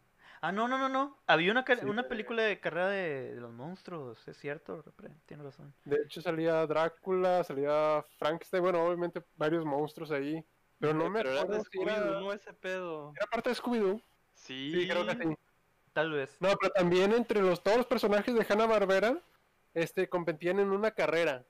Ah, 0.41 0.51
no, 0.51 0.67
no, 0.67 0.77
no, 0.77 0.87
no. 0.87 1.17
Había 1.27 1.51
una, 1.51 1.65
Sí. 1.65 1.85
una 1.85 2.07
película 2.07 2.43
de 2.43 2.59
carrera 2.59 2.87
de, 2.89 3.35
de 3.35 3.41
los 3.41 3.51
monstruos, 3.51 4.25
es 4.27 4.37
cierto, 4.37 4.83
tienes 5.25 5.45
razón. 5.45 5.73
De 5.85 5.97
hecho, 5.97 6.21
salía 6.21 6.65
Drácula, 6.65 7.43
salía 7.43 8.03
Frankenstein, 8.17 8.63
bueno, 8.63 8.85
obviamente 8.85 9.21
varios 9.35 9.65
monstruos 9.65 10.11
ahí. 10.11 10.43
Pero 10.79 10.93
no 10.93 11.09
me 11.09 11.19
Pero 11.19 11.31
era 11.31 11.39
de 11.39 11.43
acuerdo 11.57 11.63
si 11.69 11.81
era, 11.81 11.97
Scooby-Doo, 11.97 12.19
no 12.21 12.33
ese 12.33 12.53
pedo. 12.53 13.13
era 13.17 13.25
parte 13.27 13.49
de 13.49 13.55
Scooby-Doo. 13.55 14.01
Sí, 14.33 14.71
Sí, 14.73 14.87
creo 14.87 15.05
que 15.05 15.15
sí. 15.15 15.35
Tal 15.91 16.11
vez. 16.13 16.37
No, 16.39 16.49
pero 16.55 16.71
también 16.71 17.11
entre 17.11 17.41
los 17.41 17.61
todos 17.61 17.75
los 17.77 17.85
personajes 17.87 18.33
de 18.33 18.45
Hanna-Barbera, 18.47 19.17
este, 19.73 20.07
competían 20.07 20.59
en 20.59 20.69
una 20.71 20.91
carrera. 20.91 21.43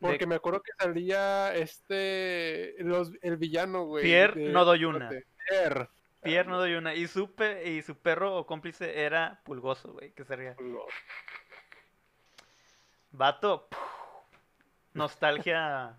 Porque 0.00 0.20
De- 0.20 0.26
me 0.26 0.34
acuerdo 0.36 0.62
que 0.62 0.72
salía 0.78 1.54
este, 1.54 2.76
los, 2.78 3.12
el 3.20 3.36
villano, 3.36 3.84
güey. 3.84 4.04
Pierre 4.04 4.40
de- 4.46 4.52
no 4.52 4.64
doy 4.64 4.84
una. 4.86 5.10
Pierre. 5.48 5.88
Pierre 6.22 6.48
no 6.48 6.58
doy 6.58 6.74
una. 6.74 6.94
Y 6.94 7.06
su, 7.08 7.34
pe- 7.34 7.68
y 7.70 7.82
su 7.82 7.96
perro 7.98 8.36
o 8.36 8.46
cómplice 8.46 9.04
era 9.04 9.40
Pulgoso, 9.44 9.92
güey, 9.92 10.12
que 10.12 10.24
sería. 10.24 10.56
Vato. 13.12 13.68
puf, 13.68 13.78
nostalgia. 14.94 15.98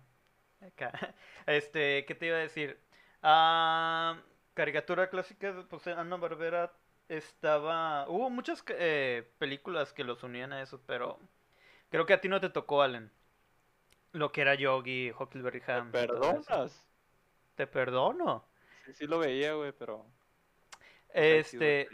acá. 0.60 0.92
Este, 1.46 2.06
¿qué 2.06 2.14
te 2.14 2.26
iba 2.26 2.36
a 2.36 2.40
decir? 2.40 2.78
Ah, 3.22 4.18
caricatura 4.54 5.10
clásica, 5.10 5.66
pues 5.68 5.86
Ana 5.88 6.16
Barbera 6.16 6.72
estaba. 7.08 8.08
Hubo 8.08 8.30
muchas 8.30 8.64
eh, 8.68 9.30
películas 9.38 9.92
que 9.92 10.04
los 10.04 10.22
unían 10.22 10.52
a 10.54 10.62
eso, 10.62 10.80
pero 10.86 11.18
creo 11.90 12.06
que 12.06 12.14
a 12.14 12.20
ti 12.20 12.28
no 12.28 12.40
te 12.40 12.50
tocó, 12.50 12.82
Allen. 12.82 13.12
Lo 14.12 14.32
que 14.32 14.40
era 14.40 14.54
Yogi, 14.54 15.10
Huckleberry 15.18 15.62
¿Me 15.66 15.72
Ham. 15.74 15.92
eso. 15.94 16.06
perdonas? 16.06 16.88
Te 17.56 17.66
perdono. 17.66 18.44
Sí, 18.92 19.06
lo 19.06 19.18
veía, 19.18 19.54
güey, 19.54 19.72
pero... 19.72 20.06
Este, 21.12 21.88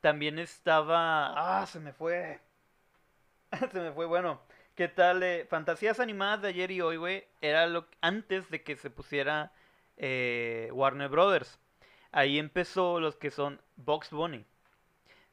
también 0.00 0.38
estaba. 0.38 1.60
Ah, 1.60 1.66
se 1.66 1.78
me 1.80 1.92
fue. 1.92 2.40
se 3.72 3.80
me 3.80 3.92
fue. 3.92 4.06
Bueno, 4.06 4.40
¿Qué 4.74 4.88
tal? 4.88 5.22
eh, 5.22 5.46
Fantasías 5.50 6.00
animadas 6.00 6.42
de 6.42 6.48
ayer 6.48 6.70
y 6.70 6.80
hoy, 6.80 6.96
güey, 6.96 7.24
era 7.42 7.66
lo 7.66 7.86
antes 8.00 8.48
de 8.50 8.62
que 8.62 8.76
se 8.76 8.88
pusiera 8.90 9.52
eh, 9.98 10.70
Warner 10.72 11.08
Brothers. 11.10 11.58
Ahí 12.12 12.38
empezó 12.38 13.00
los 13.00 13.16
que 13.16 13.30
son 13.30 13.60
Box 13.76 14.10
Bunny. 14.10 14.44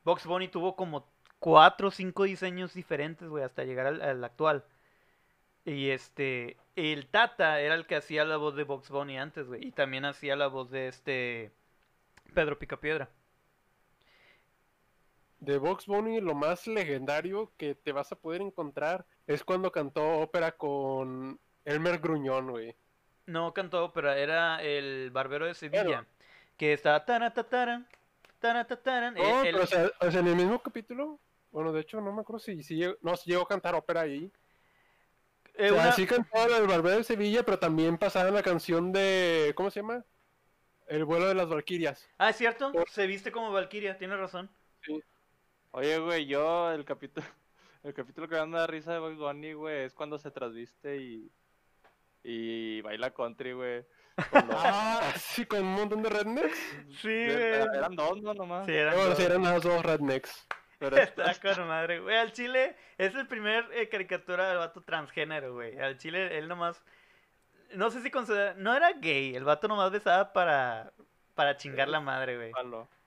Box 0.03 0.25
Bunny 0.25 0.47
tuvo 0.49 0.75
como 0.75 1.07
cuatro 1.39 1.89
o 1.89 1.91
cinco 1.91 2.23
diseños 2.23 2.73
diferentes, 2.73 3.27
güey, 3.29 3.43
hasta 3.43 3.63
llegar 3.63 3.87
al, 3.87 4.01
al 4.01 4.23
actual. 4.23 4.65
Y 5.69 5.91
este, 5.91 6.57
el 6.75 7.05
Tata 7.05 7.61
era 7.61 7.75
el 7.75 7.85
que 7.85 7.95
hacía 7.95 8.25
la 8.25 8.37
voz 8.37 8.55
de 8.55 8.63
Box 8.63 8.89
Bunny 8.89 9.19
antes, 9.19 9.47
güey, 9.47 9.67
y 9.67 9.71
también 9.71 10.03
hacía 10.03 10.35
la 10.35 10.47
voz 10.47 10.71
de 10.71 10.87
este 10.87 11.51
Pedro 12.33 12.57
Picapiedra. 12.57 13.07
De 15.39 15.59
Box 15.59 15.85
Bunny, 15.85 16.21
lo 16.21 16.33
más 16.33 16.65
legendario 16.65 17.51
que 17.55 17.75
te 17.75 17.91
vas 17.91 18.11
a 18.11 18.15
poder 18.15 18.41
encontrar 18.41 19.05
es 19.27 19.43
cuando 19.43 19.71
cantó 19.71 20.19
ópera 20.19 20.53
con 20.53 21.39
Elmer 21.65 21.99
Gruñón, 21.99 22.49
güey. 22.49 22.75
No 23.27 23.53
cantó 23.53 23.85
ópera, 23.85 24.17
era 24.17 24.63
el 24.63 25.11
Barbero 25.11 25.45
de 25.45 25.53
Sevilla, 25.53 26.03
que 26.57 26.73
estaba 26.73 27.05
taratataran, 27.05 27.87
taratataran, 28.39 29.13
No, 29.13 29.21
el- 29.43 29.51
pero, 29.53 29.63
o, 29.63 29.67
sea, 29.67 29.91
o 30.01 30.09
sea, 30.09 30.19
en 30.19 30.27
el 30.29 30.35
mismo 30.35 30.57
capítulo, 30.63 31.19
bueno, 31.51 31.71
de 31.71 31.81
hecho, 31.81 32.01
no 32.01 32.11
me 32.11 32.21
acuerdo 32.21 32.39
si, 32.39 32.63
si 32.63 32.81
no, 33.03 33.15
si 33.15 33.29
llegó 33.29 33.43
a 33.43 33.47
cantar 33.47 33.75
ópera 33.75 34.01
ahí. 34.01 34.31
Eh, 35.59 35.71
o 35.71 35.75
sea, 35.75 35.83
una- 35.83 35.91
sí 35.91 36.05
cantó 36.07 36.47
la 36.47 36.59
del 36.59 36.67
Barbero 36.67 36.97
de 36.97 37.03
Sevilla, 37.03 37.43
pero 37.43 37.59
también 37.59 37.97
pasaba 37.97 38.31
la 38.31 38.41
canción 38.43 38.91
de, 38.91 39.53
¿cómo 39.55 39.69
se 39.69 39.81
llama? 39.81 40.03
El 40.87 41.05
vuelo 41.05 41.27
de 41.27 41.35
las 41.35 41.47
Valquirias. 41.49 42.09
Ah, 42.17 42.29
es 42.31 42.37
cierto, 42.37 42.71
se 42.89 43.05
viste 43.05 43.31
como 43.31 43.51
Valkyria, 43.51 43.97
tienes 43.97 44.17
razón. 44.17 44.49
Oye, 45.71 45.99
güey, 45.99 46.25
yo 46.25 46.71
el 46.71 46.83
capítulo, 46.85 47.25
el 47.83 47.93
capítulo 47.93 48.27
que 48.27 48.43
me 48.45 48.57
da 48.57 48.65
risa 48.67 48.93
de 48.93 48.99
Bugs 48.99 49.17
Bunny, 49.17 49.53
güey, 49.53 49.83
es 49.85 49.93
cuando 49.93 50.17
se 50.17 50.31
trasviste 50.31 50.97
y, 50.97 51.31
y 52.23 52.81
baila 52.81 53.11
country, 53.13 53.53
güey. 53.53 53.77
los- 53.77 53.85
Ah, 54.51 55.13
sí, 55.17 55.45
con 55.45 55.59
un 55.59 55.73
montón 55.75 56.01
de 56.01 56.09
rednecks. 56.09 56.57
Sí, 57.01 57.07
güey. 57.07 57.67
eran 57.75 57.95
dos, 57.95 58.21
¿no? 58.21 58.33
Nomás. 58.33 58.65
Sí, 58.65 58.73
eran 58.73 58.93
Bueno, 58.95 59.09
dos. 59.09 59.17
sí, 59.17 59.23
eran 59.23 59.43
dos 59.43 59.83
rednecks. 59.85 60.47
Pero 60.79 60.97
Está 60.97 61.35
con 61.35 61.67
madre, 61.67 61.99
güey. 61.99 62.17
Al 62.17 62.31
chile 62.31 62.75
es 62.97 63.13
el 63.13 63.27
primer 63.27 63.69
eh, 63.73 63.89
caricatura 63.89 64.49
del 64.49 64.57
vato 64.57 64.81
transgénero, 64.81 65.53
güey. 65.53 65.77
Al 65.79 65.97
chile 65.97 66.37
él 66.37 66.47
nomás. 66.47 66.81
No 67.73 67.91
sé 67.91 68.01
si 68.01 68.09
considera. 68.09 68.55
No 68.55 68.75
era 68.75 68.93
gay, 68.93 69.35
el 69.35 69.43
vato 69.43 69.67
nomás 69.67 69.91
besaba 69.91 70.33
para. 70.33 70.91
Para 71.35 71.55
chingar 71.55 71.87
la 71.87 72.01
madre, 72.01 72.35
güey. 72.35 72.51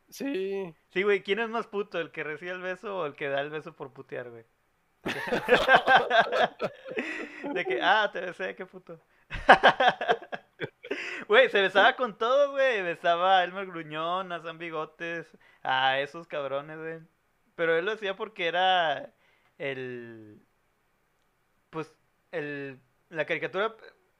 Sí. 0.09 0.73
Sí, 0.91 1.03
güey, 1.03 1.23
¿quién 1.23 1.41
es 1.41 1.49
más 1.49 1.66
puto? 1.66 1.99
¿El 1.99 2.12
que 2.12 2.23
recibe 2.23 2.53
el 2.53 2.62
beso 2.62 2.99
o 2.99 3.07
el 3.07 3.14
que 3.14 3.29
da 3.29 3.41
el 3.41 3.51
beso 3.51 3.75
por 3.75 3.93
putear, 3.93 4.31
güey? 4.31 4.45
De 7.55 7.64
que, 7.66 7.81
ah, 7.83 8.09
te 8.12 8.20
besé, 8.20 8.55
qué 8.55 8.66
puto. 8.66 9.01
Güey, 11.29 11.49
se 11.49 11.62
besaba 11.62 11.97
con 11.97 12.18
todo, 12.18 12.51
güey. 12.51 12.83
Besaba 12.83 13.39
a 13.39 13.45
Elmer 13.45 13.66
Gruñón, 13.66 14.33
a 14.33 14.43
San 14.43 14.59
Bigotes, 14.59 15.27
a 15.62 15.99
esos 16.01 16.27
cabrones, 16.27 16.79
güey. 16.79 17.01
Pero 17.55 17.77
él 17.77 17.85
lo 17.85 17.93
hacía 17.93 18.17
porque 18.17 18.47
era 18.47 19.13
el. 19.59 20.41
Pues, 21.71 21.95
el. 22.31 22.81
La 23.09 23.27
caricatura. 23.27 23.75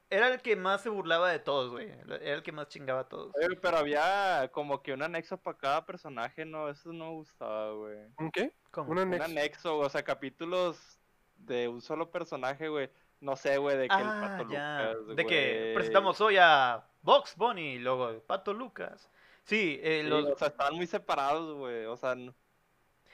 Era 0.09 0.27
el 0.31 0.41
que 0.43 0.55
más 0.55 0.83
se 0.83 0.89
burlaba 0.89 1.31
de 1.31 1.39
todos, 1.39 1.71
güey. 1.71 1.89
Era 1.89 2.35
el 2.35 2.43
que 2.43 2.51
más 2.51 2.67
chingaba 2.67 2.99
a 3.01 3.09
todos. 3.09 3.33
Oye, 3.35 3.55
pero 3.55 3.77
había 3.77 4.47
como 4.51 4.83
que 4.83 4.93
un 4.93 5.01
anexo 5.01 5.37
para 5.41 5.57
cada 5.57 5.85
personaje, 5.87 6.45
¿no? 6.45 6.69
Eso 6.69 6.93
no 6.93 7.05
me 7.05 7.11
gustaba, 7.13 7.71
güey. 7.71 7.97
¿Un 8.19 8.29
qué? 8.29 8.53
¿Cómo? 8.69 8.91
Un 8.91 8.99
Un 8.99 9.03
anexo. 9.05 9.25
anexo, 9.25 9.77
o 9.79 9.89
sea, 9.89 10.03
capítulos 10.03 10.99
de 11.35 11.67
un 11.67 11.81
solo 11.81 12.11
personaje, 12.11 12.67
güey. 12.69 12.91
No 13.21 13.35
sé, 13.35 13.57
güey, 13.57 13.75
de 13.75 13.87
que 13.87 13.95
el 13.95 14.07
Ah, 14.07 14.35
Pato 14.37 14.51
ya. 14.51 14.93
Lucas, 14.93 15.15
De 15.15 15.25
que 15.25 15.71
presentamos 15.73 16.21
hoy 16.21 16.37
a 16.39 16.85
Box 17.01 17.35
Bunny 17.35 17.73
y 17.75 17.79
luego 17.79 18.09
el 18.09 18.21
Pato 18.21 18.53
Lucas. 18.53 19.09
Sí, 19.45 19.79
eh, 19.81 20.01
Sí, 20.03 20.09
los 20.09 20.25
O 20.25 20.37
sea, 20.37 20.49
estaban 20.49 20.75
muy 20.75 20.85
separados, 20.85 21.57
güey. 21.57 21.85
O 21.85 21.97
sea, 21.97 22.13
no, 22.13 22.35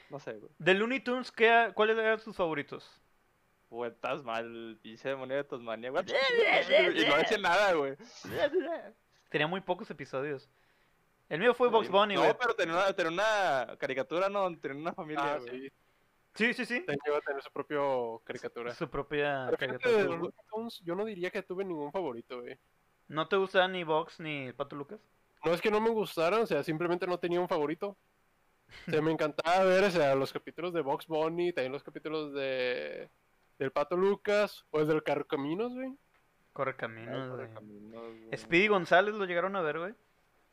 no 0.10 0.20
sé, 0.20 0.34
güey. 0.34 0.52
de 0.58 0.74
Looney 0.74 1.00
Tunes, 1.02 1.32
¿qué, 1.32 1.72
¿cuáles 1.76 1.98
eran 1.98 2.20
sus 2.20 2.36
favoritos? 2.36 3.02
Güey, 3.70 3.92
Tasman, 4.00 4.46
el 4.46 4.80
pinche 4.82 5.10
demonio 5.10 5.36
de 5.38 5.44
Tasmania, 5.44 5.92
güey. 5.92 6.04
y 6.96 7.06
no 7.08 7.18
decía 7.18 7.38
nada, 7.38 7.74
güey. 7.74 7.96
Tenía 9.30 9.48
muy 9.48 9.62
pocos 9.62 9.90
episodios. 9.92 10.50
El 11.30 11.40
mío 11.40 11.54
fue 11.54 11.70
Box 11.70 11.90
Bunny, 11.90 12.16
güey. 12.16 12.28
No, 12.30 12.38
pero 12.38 12.56
tenía 12.56 12.74
una, 12.74 12.92
tenía 12.94 13.12
una 13.12 13.78
caricatura, 13.78 14.30
¿no? 14.30 14.58
Tenía 14.60 14.78
una 14.82 14.94
familia, 14.94 15.36
Ah, 15.36 15.38
güey. 15.38 15.62
sí. 15.62 15.72
Sí, 16.34 16.54
sí, 16.54 16.66
sí. 16.66 16.82
Tenía 16.82 16.98
que 17.04 17.22
tener 17.26 17.44
su 17.44 17.52
propio 17.52 18.22
caricatura. 18.24 18.74
Su 18.74 18.90
propia 18.90 19.46
de 19.48 19.58
caricatura. 19.58 20.04
los 20.04 20.18
Looney 20.18 20.32
Tunes, 20.50 20.80
yo 20.84 20.96
no 20.96 21.06
diría 21.06 21.30
que 21.30 21.44
tuve 21.44 21.64
ningún 21.66 21.92
favorito, 21.92 22.42
güey. 22.42 22.58
¿No 23.08 23.28
te 23.28 23.36
gustaba 23.36 23.68
ni 23.68 23.84
Box 23.84 24.20
ni 24.20 24.48
el 24.48 24.56
Pato 24.56 24.76
Lucas? 24.76 25.00
No 25.46 25.54
es 25.54 25.62
que 25.62 25.70
no 25.72 25.80
me 25.80 25.90
gustaran, 25.90 26.42
o 26.42 26.46
sea, 26.48 26.64
simplemente 26.64 27.06
no 27.08 27.20
tenía 27.20 27.40
un 27.40 27.48
favorito. 27.48 27.98
O 28.88 28.92
sea, 28.92 29.02
me 29.02 29.12
encantaba 29.12 29.64
ver, 29.64 29.84
o 29.86 29.92
sea, 29.92 30.16
los 30.16 30.32
capítulos 30.34 30.74
de 30.74 30.82
Box 30.82 31.08
Bunny, 31.08 31.54
también 31.54 31.72
los 31.72 31.84
capítulos 31.84 32.34
de 32.34 33.10
del 33.58 33.72
Pato 33.72 33.98
Lucas, 33.98 34.66
o 34.72 34.80
el 34.80 34.88
del 34.88 35.04
Carcaminos, 35.04 35.74
güey. 35.74 35.94
Corre 36.54 36.76
Ah, 36.80 37.20
güey. 37.62 38.38
Speedy 38.38 38.68
González 38.68 39.16
lo 39.16 39.26
llegaron 39.26 39.56
a 39.56 39.62
ver, 39.62 39.80
güey. 39.80 39.94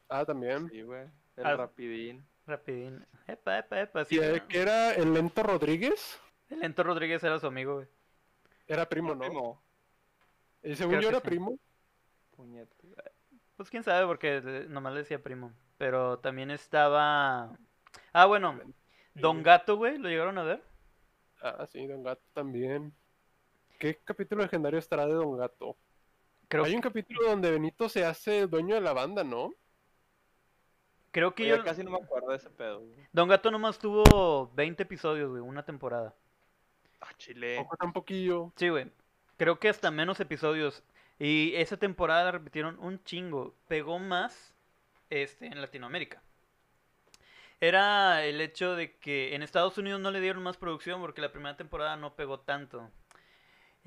Ah, 0.09 0.25
también. 0.25 0.69
Sí, 0.71 0.83
güey. 0.83 1.07
El 1.37 1.47
Ah. 1.47 1.57
rapidín. 1.57 2.25
Rapidín. 2.47 3.05
Epa, 3.27 3.59
epa, 3.59 3.81
epa. 3.81 4.05
Sí, 4.05 4.17
Y 4.17 4.19
el 4.19 4.47
que 4.47 4.61
era 4.61 4.93
el 4.93 5.13
Lento 5.15 5.43
Rodríguez, 5.43 6.21
el 6.49 6.61
Lento 6.61 6.83
Rodríguez 6.83 7.23
era 7.25 7.39
su 7.39 7.47
amigo, 7.47 7.75
güey. 7.77 7.89
era 8.69 8.89
primo, 8.89 9.15
¿no? 9.15 9.25
Primo. 9.25 9.63
Y 10.63 10.75
según 10.77 11.01
yo 11.01 11.09
era 11.09 11.21
sí. 11.21 11.27
primo. 11.27 11.59
Puñeta. 12.37 12.75
Pues 13.57 13.71
quién 13.71 13.83
sabe, 13.83 14.07
porque 14.07 14.67
nomás 14.69 14.93
le 14.93 15.01
decía 15.01 15.23
primo. 15.23 15.53
Pero 15.79 16.19
también 16.19 16.51
estaba. 16.51 17.57
Ah, 18.13 18.27
bueno. 18.27 18.59
Don 19.15 19.43
Gato, 19.43 19.77
güey, 19.77 19.99
¿lo 19.99 20.09
llegaron 20.09 20.39
a 20.39 20.43
ver? 20.43 20.63
Ah, 21.43 21.67
sí, 21.67 21.87
Don 21.87 22.03
Gato 22.03 22.23
también. 22.33 22.93
¿Qué 23.79 23.99
capítulo 24.05 24.43
legendario 24.43 24.79
estará 24.79 25.07
de 25.07 25.15
Don 25.15 25.37
Gato? 25.37 25.77
Creo, 26.49 26.65
Hay 26.65 26.75
un 26.75 26.81
capítulo 26.81 27.29
donde 27.29 27.51
Benito 27.51 27.89
se 27.89 28.05
hace 28.05 28.47
dueño 28.47 28.75
de 28.75 28.81
la 28.81 28.93
banda, 28.93 29.25
¿no? 29.25 29.53
creo 31.17 31.35
que 31.35 31.45
Oye, 31.45 31.57
yo. 31.57 31.65
casi 31.65 31.83
no 31.83 31.93
me 31.93 31.97
acuerdo 31.97 32.29
de 32.29 32.37
ese 32.37 32.51
pedo, 32.51 32.81
güey. 32.81 32.95
Don 33.11 33.27
Gato 33.27 33.51
nomás 33.51 33.79
tuvo 33.79 34.51
20 34.55 34.83
episodios, 34.83 35.31
güey, 35.31 35.41
una 35.41 35.65
temporada. 35.65 36.15
Ah, 37.01 37.09
chile. 37.17 37.57
Poco 37.57 37.77
tan 37.79 37.95
poquillo. 37.95 38.53
Sí, 38.57 38.69
güey. 38.69 38.91
Creo 39.39 39.59
que 39.59 39.71
hasta 39.71 39.91
menos 39.91 40.21
episodios. 40.21 40.83
Y 41.19 41.55
esa 41.55 41.79
temporada 41.79 42.25
la 42.25 42.33
repitieron 42.33 42.79
un 42.81 43.03
chingo. 43.05 43.55
Pegó 43.67 43.99
más 43.99 44.55
este, 45.09 45.47
en 45.47 45.59
Latinoamérica. 45.63 46.23
Era 47.61 48.25
el 48.25 48.41
hecho 48.41 48.77
de 48.77 48.97
que 48.99 49.35
en 49.35 49.43
Estados 49.43 49.79
Unidos 49.79 50.01
no 50.01 50.11
le 50.11 50.21
dieron 50.21 50.43
más 50.43 50.57
producción 50.57 51.01
porque 51.01 51.21
la 51.21 51.33
primera 51.33 51.57
temporada 51.57 51.97
no 51.97 52.15
pegó 52.15 52.41
tanto. 52.41 52.91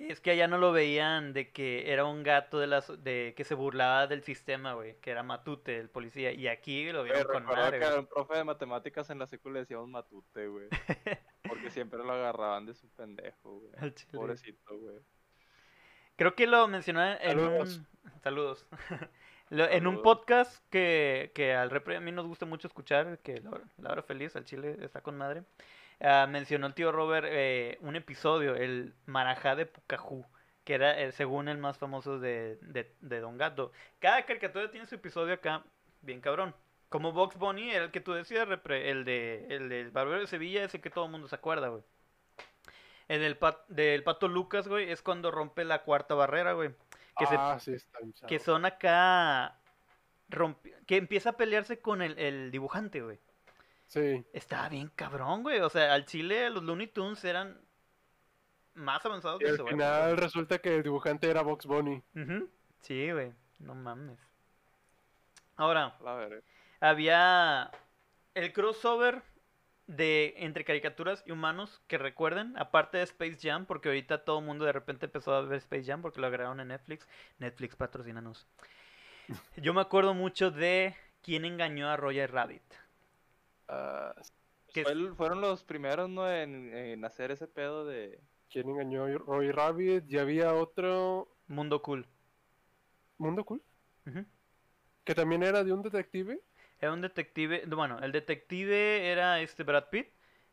Es 0.08 0.22
que 0.22 0.32
allá 0.32 0.48
no 0.48 0.58
lo 0.58 0.72
veían 0.72 1.34
de 1.34 1.52
que 1.52 1.92
era 1.92 2.06
un 2.06 2.24
gato 2.24 2.58
de 2.60 2.68
las 2.68 3.04
de 3.04 3.34
que 3.36 3.44
se 3.44 3.54
burlaba 3.54 4.08
del 4.08 4.24
sistema, 4.24 4.74
güey, 4.74 4.98
que 5.02 5.12
era 5.12 5.24
Matute, 5.24 5.78
el 5.78 5.90
policía, 5.90 6.32
y 6.32 6.48
aquí 6.48 6.90
lo 6.92 7.04
vieron 7.04 7.24
con 7.24 7.44
madre, 7.44 7.80
que 7.80 8.00
un 8.00 8.08
profe 8.08 8.38
de 8.38 8.44
matemáticas 8.46 9.10
en 9.10 9.20
la 9.20 9.28
secu 9.28 9.50
le 9.50 9.60
decíamos 9.60 9.90
matute, 9.90 10.48
güey. 10.48 10.70
Porque 11.44 11.70
siempre 11.70 12.00
lo 12.00 12.14
agarraban 12.14 12.66
de 12.66 12.76
su 12.76 12.90
pendejo, 12.90 13.60
güey. 13.60 13.94
Pobrecito, 14.12 14.78
güey. 14.78 15.00
Creo 16.16 16.36
que 16.36 16.48
lo 16.48 16.68
mencioné 16.68 17.18
en 17.22 17.40
Saludos. 17.40 17.78
un... 17.78 18.22
Saludos. 18.22 18.68
Lo- 19.50 19.68
En 19.70 19.88
un 19.88 19.96
podcast 20.04 20.64
que, 20.70 21.32
que 21.34 21.54
al 21.56 21.70
repre 21.70 21.96
a 21.96 22.00
mí 22.00 22.12
nos 22.12 22.28
gusta 22.28 22.46
mucho 22.46 22.68
escuchar, 22.68 23.18
que 23.20 23.42
la 23.42 23.92
hora, 23.92 24.04
feliz, 24.04 24.36
al 24.36 24.46
chile 24.46 24.78
está 24.82 25.02
con 25.02 25.18
madre, 25.18 25.44
ah, 26.02 26.28
mencionó 26.30 26.68
el 26.68 26.74
tío 26.76 26.92
Robert 26.92 27.26
eh, 27.30 27.78
un 27.82 27.96
episodio, 27.96 28.56
el 28.56 28.94
Marajá 29.06 29.56
de 29.56 29.66
Pucajú, 29.66 30.26
que 30.64 30.76
era 30.76 31.00
eh, 31.02 31.12
según 31.12 31.48
el 31.48 31.58
más 31.58 31.78
famoso 31.80 32.20
de, 32.20 32.58
de, 32.62 32.94
de 33.02 33.20
Don 33.20 33.38
Gato. 33.38 33.72
Cada 34.00 34.24
caricatura 34.26 34.70
tiene 34.70 34.86
su 34.86 34.96
episodio 34.96 35.34
acá, 35.34 35.64
bien 36.02 36.22
cabrón. 36.22 36.54
Como 36.90 37.12
Box 37.12 37.36
Bunny 37.38 37.70
era 37.72 37.86
el 37.86 37.92
que 37.92 38.02
tú 38.02 38.14
decías, 38.14 38.48
repre, 38.48 38.90
el 38.92 39.04
de 39.06 39.46
el 39.50 39.70
del 39.70 39.92
Barbero 39.92 40.22
de 40.22 40.28
Sevilla, 40.28 40.64
ese 40.64 40.82
que 40.82 40.90
todo 40.90 41.06
el 41.06 41.12
mundo 41.12 41.28
se 41.28 41.36
acuerda, 41.36 41.68
güey. 41.70 41.84
El 43.08 43.22
del, 43.22 43.38
pat- 43.38 43.68
del 43.68 44.04
Pato 44.04 44.28
Lucas, 44.28 44.68
güey, 44.68 44.92
es 44.92 45.02
cuando 45.02 45.32
rompe 45.32 45.66
la 45.66 45.82
cuarta 45.84 46.14
barrera, 46.14 46.54
güey. 46.54 46.70
Que, 47.20 47.26
se- 47.28 47.36
ah, 47.38 47.60
sí, 47.60 47.74
está 47.74 48.00
que 48.28 48.40
son 48.40 48.66
acá. 48.66 49.56
rompi- 50.30 50.74
que 50.86 50.98
empieza 50.98 51.32
a 51.32 51.38
pelearse 51.38 51.80
con 51.80 52.02
el, 52.02 52.18
el 52.18 52.52
dibujante, 52.52 53.02
güey. 53.02 53.20
Sí. 53.88 54.24
Estaba 54.34 54.70
bien 54.70 54.92
cabrón, 54.96 55.44
güey. 55.44 55.60
O 55.62 55.70
sea, 55.70 55.94
al 55.94 56.06
chile 56.06 56.50
los 56.50 56.64
Looney 56.64 56.88
Tunes 56.88 57.24
eran 57.26 57.60
más 58.76 59.04
avanzados 59.06 59.42
Y 59.42 59.46
de 59.46 59.50
al 59.52 59.58
su 59.58 59.66
final 59.68 60.10
época, 60.12 60.22
resulta 60.22 60.58
que 60.60 60.76
el 60.78 60.84
dibujante 60.84 61.30
era 61.30 61.42
Box 61.42 61.66
Bunny. 61.66 62.02
Sí, 62.82 63.12
güey. 63.12 63.34
No 63.60 63.76
mames. 63.76 64.20
Ahora, 65.56 65.98
La 66.02 66.30
había 66.80 67.72
el 68.36 68.54
crossover 68.54 69.22
de 69.90 70.36
entre 70.38 70.64
caricaturas 70.66 71.24
y 71.26 71.32
humanos 71.32 71.82
que 71.88 71.98
recuerden, 71.98 72.56
aparte 72.58 72.98
de 72.98 73.04
Space 73.04 73.38
Jam, 73.42 73.66
porque 73.66 73.90
ahorita 73.90 74.24
todo 74.24 74.38
el 74.40 74.46
mundo 74.46 74.64
de 74.66 74.72
repente 74.72 75.08
empezó 75.08 75.34
a 75.34 75.42
ver 75.42 75.58
Space 75.58 75.84
Jam 75.86 76.02
porque 76.04 76.22
lo 76.22 76.28
agregaron 76.28 76.60
en 76.60 76.68
Netflix. 76.68 77.08
Netflix 77.40 77.76
patrocínanos. 77.76 78.46
Yo 79.58 79.74
me 79.74 79.82
acuerdo 79.82 80.14
mucho 80.14 80.52
de 80.52 80.96
quién 81.24 81.44
engañó 81.44 81.90
a 81.90 81.98
Roger 81.98 82.32
Rabbit. 82.32 82.62
Ah, 83.68 84.14
que 84.74 84.84
Fue 84.84 84.92
el- 84.92 85.16
fueron 85.16 85.42
los 85.42 85.64
primeros, 85.64 86.08
¿no? 86.08 86.32
En, 86.32 86.72
en 86.76 87.04
hacer 87.04 87.32
ese 87.32 87.48
pedo 87.48 87.86
de. 87.86 88.20
¿Quién 88.52 88.70
engañó 88.70 89.06
a 89.06 89.10
Roy 89.18 89.52
Rabbit? 89.52 90.06
Ya 90.08 90.22
había 90.22 90.54
otro. 90.54 91.36
Mundo 91.48 91.82
Cool. 91.82 92.06
Mundo 93.18 93.44
Cool. 93.44 93.62
Que 95.04 95.16
también 95.16 95.42
era 95.44 95.64
de 95.64 95.74
un 95.74 95.82
detective. 95.82 96.40
Era 96.80 96.94
un 96.94 97.02
detective, 97.02 97.66
bueno, 97.68 98.00
el 98.00 98.12
detective 98.12 99.12
era 99.12 99.40
este 99.42 99.64
Brad 99.64 99.90
Pitt 99.90 100.10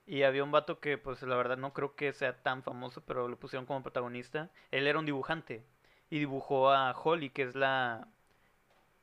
y 0.07 0.23
había 0.23 0.45
un 0.45 0.53
vato 0.53 0.81
que 0.81 0.99
pues 0.99 1.23
la 1.23 1.37
verdad 1.37 1.57
no 1.57 1.73
creo 1.73 1.95
que 1.97 2.13
sea 2.13 2.43
tan 2.43 2.63
famoso, 2.63 3.05
pero 3.05 3.29
lo 3.29 3.39
pusieron 3.39 3.67
como 3.67 3.83
protagonista. 3.83 4.51
Él 4.71 4.87
era 4.87 4.99
un 4.99 5.07
dibujante 5.07 5.65
y 6.11 6.19
dibujó 6.19 6.71
a 6.71 6.93
Holly, 6.93 7.31
que 7.31 7.43
es 7.43 7.55
la 7.55 8.09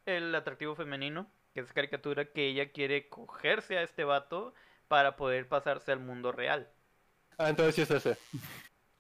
el 0.06 0.34
atractivo 0.36 0.76
femenino, 0.76 1.30
que 1.54 1.60
es 1.62 1.74
caricatura 1.74 2.32
que 2.32 2.48
ella 2.48 2.72
quiere 2.72 3.10
cogerse 3.10 3.78
a 3.78 3.84
este 3.84 4.04
vato 4.06 4.54
para 4.88 5.16
poder 5.18 5.48
pasarse 5.50 5.92
al 5.92 6.00
mundo 6.00 6.32
real. 6.32 6.70
Ah, 7.38 7.50
entonces 7.50 7.76
sí 7.76 7.82
es 7.82 7.92
ese. 7.92 8.18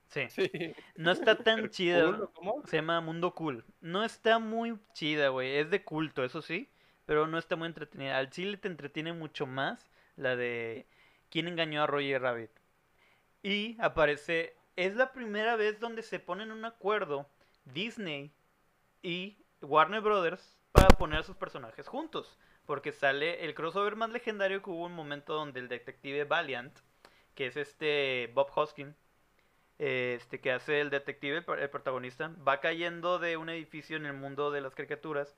Sí. 0.09 0.27
Sí. 0.29 0.49
No 0.95 1.11
está 1.11 1.43
tan 1.43 1.69
chida. 1.71 2.03
Cool, 2.05 2.21
¿o 2.21 2.31
¿Cómo? 2.33 2.63
Se 2.65 2.77
llama 2.77 3.01
Mundo 3.01 3.33
Cool. 3.35 3.65
No 3.81 4.03
está 4.03 4.39
muy 4.39 4.79
chida, 4.93 5.29
güey. 5.29 5.55
Es 5.57 5.69
de 5.71 5.83
culto, 5.83 6.23
eso 6.23 6.41
sí. 6.41 6.72
Pero 7.05 7.27
no 7.27 7.37
está 7.37 7.55
muy 7.55 7.67
entretenida. 7.67 8.17
Al 8.17 8.29
chile 8.29 8.57
te 8.57 8.67
entretiene 8.67 9.13
mucho 9.13 9.45
más 9.45 9.89
la 10.15 10.35
de 10.35 10.87
¿Quién 11.33 11.47
engañó 11.47 11.81
a 11.81 11.87
Roger 11.87 12.21
Rabbit? 12.21 12.51
Y 13.41 13.75
aparece... 13.81 14.55
Es 14.75 14.95
la 14.95 15.13
primera 15.13 15.55
vez 15.55 15.79
donde 15.79 16.01
se 16.03 16.19
ponen 16.19 16.51
un 16.51 16.65
acuerdo 16.65 17.27
Disney 17.65 18.31
y 19.01 19.37
Warner 19.61 20.01
Brothers 20.01 20.57
para 20.71 20.89
poner 20.89 21.19
a 21.19 21.23
sus 21.23 21.35
personajes 21.35 21.87
juntos. 21.87 22.37
Porque 22.65 22.91
sale 22.91 23.43
el 23.45 23.55
crossover 23.55 23.95
más 23.95 24.11
legendario 24.11 24.61
que 24.61 24.69
hubo 24.69 24.85
un 24.85 24.93
momento 24.93 25.33
donde 25.33 25.59
el 25.59 25.69
detective 25.69 26.23
Valiant, 26.23 26.77
que 27.33 27.47
es 27.47 27.57
este 27.57 28.31
Bob 28.33 28.51
Hoskin, 28.53 28.95
este 29.79 30.39
que 30.39 30.51
hace 30.51 30.81
el 30.81 30.89
detective, 30.89 31.43
el 31.59 31.69
protagonista, 31.69 32.31
va 32.47 32.59
cayendo 32.59 33.19
de 33.19 33.37
un 33.37 33.49
edificio 33.49 33.97
en 33.97 34.05
el 34.05 34.13
mundo 34.13 34.51
de 34.51 34.61
las 34.61 34.75
caricaturas 34.75 35.35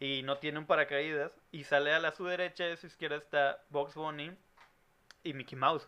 y 0.00 0.22
no 0.22 0.38
tiene 0.38 0.58
un 0.58 0.66
paracaídas 0.66 1.32
y 1.52 1.64
sale 1.64 1.92
a 1.92 1.98
la 1.98 2.12
su 2.12 2.24
derecha 2.24 2.68
y 2.68 2.72
a 2.72 2.76
su 2.76 2.86
izquierda 2.86 3.16
está 3.16 3.64
Box 3.70 3.94
Bunny 3.94 4.36
y 5.22 5.34
Mickey 5.34 5.58
Mouse. 5.58 5.86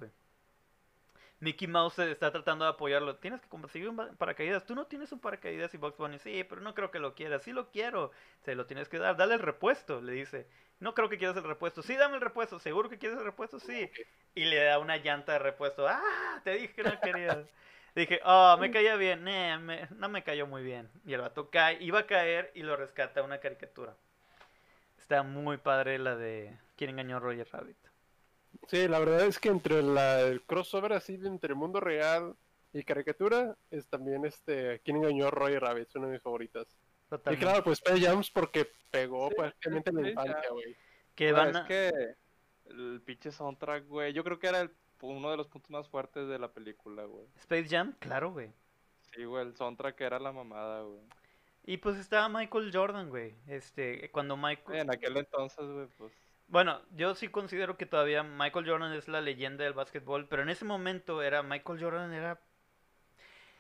Mickey 1.39 1.69
Mouse 1.69 1.99
está 1.99 2.33
tratando 2.33 2.65
de 2.65 2.71
apoyarlo. 2.71 3.17
Tienes 3.17 3.41
que 3.43 3.49
conseguir 3.49 3.89
un 3.91 4.17
paracaídas. 4.17 4.65
Tú 4.65 4.75
no 4.75 4.87
tienes 4.87 5.13
un 5.13 5.21
paracaídas 5.21 5.75
y 5.75 5.77
Box 5.77 5.99
Bunny, 5.99 6.19
sí, 6.19 6.45
pero 6.45 6.63
no 6.63 6.75
creo 6.75 6.91
que 6.91 6.99
lo 6.99 7.15
quieras. 7.15 7.43
Sí 7.43 7.53
lo 7.53 7.71
quiero. 7.71 8.11
Se 8.45 8.55
lo 8.55 8.67
tienes 8.67 8.89
que 8.89 8.99
dar. 8.99 9.17
Dale 9.17 9.35
el 9.35 9.41
repuesto, 9.41 10.01
le 10.01 10.13
dice. 10.13 10.47
No 10.81 10.95
creo 10.95 11.09
que 11.09 11.19
quieras 11.19 11.37
el 11.37 11.45
repuesto. 11.45 11.83
Sí, 11.83 11.97
dame 11.97 12.15
el 12.15 12.23
repuesto. 12.23 12.59
¿Seguro 12.59 12.89
que 12.89 12.99
quieres 12.99 13.19
el 13.19 13.25
repuesto? 13.25 13.61
Sí. 13.61 13.91
Y 14.35 14.45
le 14.47 14.65
da 14.65 14.79
una 14.79 14.97
llanta 14.97 15.33
de 15.33 15.39
repuesto. 15.41 15.87
¡Ah! 15.87 16.41
Te 16.45 16.53
dije 16.53 16.75
que 16.75 16.83
no 16.85 17.01
querías. 17.01 17.39
Dije, 17.97 18.21
oh, 18.25 18.57
me 18.61 18.71
caía 18.71 18.95
bien. 18.97 19.25
Nah, 19.25 19.59
me- 19.59 19.89
no 19.97 20.09
me 20.09 20.23
cayó 20.23 20.47
muy 20.47 20.63
bien. 20.63 20.89
Y 21.05 21.15
el 21.15 21.23
vato 21.23 21.51
cae, 21.51 21.83
iba 21.83 22.01
a 22.01 22.07
caer 22.07 22.53
y 22.55 22.63
lo 22.63 22.77
rescata 22.77 23.23
una 23.23 23.39
caricatura. 23.39 23.97
Está 24.99 25.23
muy 25.23 25.57
padre 25.57 25.99
la 25.99 26.15
de 26.17 26.57
¿Quién 26.77 26.91
engañó 26.91 27.17
a 27.17 27.21
Roger 27.21 27.49
Rabbit? 27.51 27.77
Sí, 28.69 28.87
la 28.89 28.99
verdad 28.99 29.23
es 29.27 29.39
que 29.39 29.49
entre 29.49 29.83
la, 29.83 30.21
el 30.21 30.43
crossover 30.43 30.93
así 30.93 31.17
de 31.17 31.29
entre 31.29 31.55
mundo 31.55 31.81
real 31.81 32.35
y 32.73 32.83
caricatura 32.85 33.57
es 33.71 33.87
también 33.87 34.25
este 34.27 34.81
¿Quién 34.85 34.99
engañó 34.99 35.29
a 35.29 35.31
Roy 35.31 35.59
Rabbit? 35.59 35.89
Es 35.89 35.95
una 35.97 36.07
de 36.09 36.13
mis 36.15 36.23
favoritas. 36.23 36.67
Y 36.69 37.09
Totalmente. 37.11 37.47
claro, 37.47 37.65
pues 37.65 37.79
Space 37.79 38.01
Jams 38.05 38.31
porque 38.31 38.69
pegó 38.91 39.29
Sí, 39.31 39.35
prácticamente 39.37 39.91
en 39.91 39.97
la 39.97 40.03
sí, 40.03 40.09
infancia, 40.11 40.51
güey. 40.51 40.77
que 41.15 41.33
van 41.33 41.49
es 41.51 41.57
a- 41.57 41.67
que 41.67 41.93
el 42.67 43.01
pinche 43.05 43.31
soundtrack, 43.31 43.87
güey. 43.87 44.13
Yo 44.13 44.25
creo 44.25 44.39
que 44.39 44.49
era 44.49 44.61
el- 44.63 44.71
uno 45.01 45.31
de 45.31 45.37
los 45.37 45.49
puntos 45.49 45.71
más 45.71 45.89
fuertes 45.89 46.29
de 46.29 46.39
la 46.39 46.49
película, 46.49 47.05
güey. 47.05 47.27
Space 47.37 47.69
Jam, 47.69 47.95
claro, 47.99 48.33
güey. 48.33 48.53
Sí, 49.15 49.25
güey, 49.25 49.47
el 49.47 49.57
soundtrack 49.57 50.01
era 50.01 50.19
la 50.19 50.33
mamada, 50.33 50.83
güey. 50.83 51.01
Y 51.65 51.79
pues 51.79 51.97
estaba 51.97 52.29
Michael 52.29 52.71
Jordan, 52.73 53.09
güey. 53.09 53.35
Este, 53.47 54.11
cuando 54.11 54.37
Michael... 54.37 54.81
En 54.81 54.91
aquel 54.91 55.17
entonces, 55.17 55.67
güey, 55.67 55.87
pues. 55.99 56.13
Bueno, 56.49 56.81
yo 56.95 57.15
sí 57.17 57.29
considero 57.29 57.77
que 57.77 57.87
todavía 57.87 58.23
Michael 58.23 58.69
Jordan 58.69 58.93
es 58.93 59.09
la 59.09 59.21
leyenda 59.21 59.65
del 59.65 59.73
básquetbol, 59.73 60.29
pero 60.29 60.43
en 60.43 60.49
ese 60.49 60.65
momento 60.65 61.23
era 61.23 61.43
Michael 61.43 61.83
Jordan 61.83 62.13
era 62.13 62.41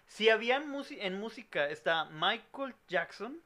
si 0.07 0.31
había 0.31 0.57
en 0.57 1.19
música 1.21 1.69
está 1.69 2.07
Michael 2.07 2.75
Jackson 2.89 3.41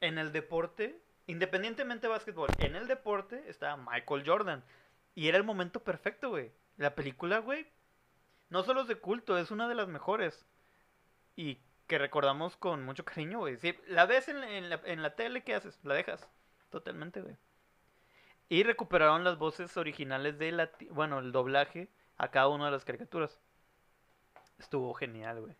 en 0.00 0.18
el 0.18 0.32
deporte, 0.32 1.00
independientemente 1.26 2.06
de 2.06 2.12
básquetbol, 2.12 2.48
en 2.58 2.74
el 2.74 2.88
deporte 2.88 3.44
está 3.48 3.76
Michael 3.76 4.24
Jordan 4.26 4.64
y 5.14 5.28
era 5.28 5.38
el 5.38 5.44
momento 5.44 5.80
perfecto, 5.80 6.30
güey. 6.30 6.50
La 6.80 6.94
película, 6.94 7.40
güey, 7.40 7.66
no 8.48 8.62
solo 8.62 8.80
es 8.80 8.88
de 8.88 8.94
culto, 8.94 9.36
es 9.36 9.50
una 9.50 9.68
de 9.68 9.74
las 9.74 9.86
mejores 9.86 10.46
y 11.36 11.58
que 11.86 11.98
recordamos 11.98 12.56
con 12.56 12.86
mucho 12.86 13.04
cariño, 13.04 13.40
güey. 13.40 13.58
Si 13.58 13.76
la 13.88 14.06
ves 14.06 14.28
en, 14.28 14.70
la, 14.70 14.80
en 14.86 15.02
la 15.02 15.14
tele, 15.14 15.44
¿qué 15.44 15.54
haces? 15.54 15.78
La 15.84 15.92
dejas. 15.92 16.26
Totalmente, 16.70 17.20
güey. 17.20 17.36
Y 18.48 18.62
recuperaron 18.62 19.24
las 19.24 19.36
voces 19.36 19.76
originales 19.76 20.38
de 20.38 20.52
la, 20.52 20.70
bueno, 20.92 21.18
el 21.18 21.32
doblaje 21.32 21.90
a 22.16 22.30
cada 22.30 22.48
una 22.48 22.64
de 22.64 22.70
las 22.70 22.86
caricaturas. 22.86 23.38
Estuvo 24.58 24.94
genial, 24.94 25.42
güey. 25.42 25.56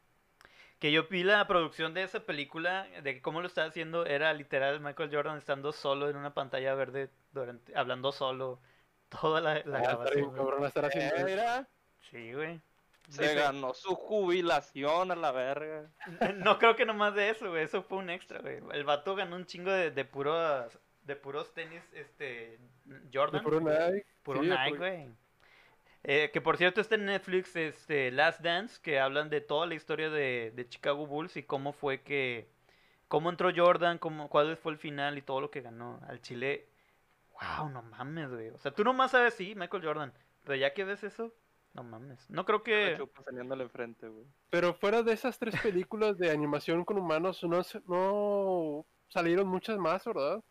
Que 0.79 0.91
yo 0.91 1.07
vi 1.07 1.23
la 1.23 1.47
producción 1.47 1.93
de 1.93 2.03
esa 2.03 2.21
película, 2.21 2.85
de 3.03 3.21
cómo 3.21 3.43
lo 3.43 3.47
estaba 3.47 3.69
haciendo, 3.69 4.07
era 4.07 4.33
literal 4.33 4.81
Michael 4.81 5.15
Jordan 5.15 5.37
estando 5.37 5.73
solo 5.73 6.09
en 6.09 6.17
una 6.17 6.33
pantalla 6.33 6.75
verde, 6.75 7.11
durante, 7.33 7.77
hablando 7.77 8.11
solo, 8.11 8.59
toda 9.11 9.41
la, 9.41 9.55
la 9.65 9.79
Ah, 9.79 9.83
grabación. 9.83 10.35
cabrón, 10.35 10.65
estar 10.65 10.85
haciendo. 10.87 11.27
Era, 11.27 11.67
Sí, 12.11 12.33
güey. 12.33 12.61
se 13.09 13.23
Dice- 13.23 13.35
ganó 13.35 13.75
su 13.75 13.95
jubilación 13.95 15.11
a 15.11 15.17
la 15.17 15.33
verga. 15.33 15.91
No 16.37 16.59
creo 16.59 16.77
que 16.77 16.87
nomás 16.87 17.15
de 17.15 17.31
eso, 17.31 17.49
güey. 17.51 17.65
Eso 17.65 17.83
fue 17.83 17.99
un 17.99 18.11
extra, 18.11 18.41
güey. 18.41 18.59
El 18.73 18.85
vato 18.85 19.15
ganó 19.15 19.37
un 19.37 19.47
chingo 19.47 19.71
de, 19.73 19.91
de 19.91 20.05
puros 20.05 20.79
de 21.03 21.17
puros 21.17 21.53
tenis, 21.55 21.83
este, 21.95 22.59
De 22.85 23.01
Jordan. 23.13 23.43
puro 23.43 23.61
Nike. 23.61 24.07
Puro 24.23 24.41
sí, 24.43 24.49
de 24.49 24.57
Nike, 24.59 24.79
güey. 24.79 25.09
Eh, 26.05 26.31
que 26.33 26.41
por 26.41 26.57
cierto 26.57 26.81
está 26.81 26.95
en 26.95 27.07
Netflix, 27.07 27.55
este, 27.57 28.11
Last 28.11 28.41
Dance, 28.41 28.81
que 28.81 29.01
hablan 29.01 29.29
de 29.29 29.41
toda 29.41 29.67
la 29.67 29.75
historia 29.75 30.09
de, 30.09 30.51
de 30.55 30.69
Chicago 30.69 31.07
Bulls 31.07 31.37
y 31.37 31.43
cómo 31.43 31.73
fue 31.73 32.01
que, 32.03 32.49
cómo 33.09 33.29
entró 33.29 33.51
Jordan, 33.55 33.99
cómo, 33.99 34.29
cuál 34.29 34.57
fue 34.57 34.73
el 34.73 34.79
final 34.79 35.19
y 35.19 35.23
todo 35.23 35.41
lo 35.41 35.51
que 35.51 35.61
ganó 35.63 36.01
al 36.09 36.23
Chile. 36.23 36.67
Wow, 37.41 37.71
no 37.71 37.83
mames, 37.83 38.31
güey. 38.31 38.49
O 38.51 38.59
sea, 38.59 38.73
tú 38.73 38.85
nomás 38.85 39.13
sabes, 39.13 39.35
sí, 39.35 39.55
Michael 39.55 39.85
Jordan, 39.85 40.13
pero 40.45 40.57
ya 40.57 40.75
que 40.75 40.85
ves 40.85 41.03
eso, 41.05 41.33
no 41.73 41.83
mames. 41.83 42.29
No 42.29 42.45
creo 42.45 42.63
que... 42.63 42.95
chupa 42.99 43.23
teniéndole 43.23 43.65
enfrente, 43.65 44.09
güey. 44.09 44.27
Pero 44.51 44.75
fuera 44.75 45.03
de 45.03 45.13
esas 45.13 45.39
tres 45.39 45.59
películas 45.61 46.19
de 46.19 46.31
animación 46.31 46.85
con 46.85 46.99
humanos, 46.99 47.43
no, 47.45 47.63
se- 47.63 47.83
no 47.87 48.85
salieron 49.09 49.49
muchas 49.49 49.79
más, 49.79 50.05
¿verdad? 50.05 50.43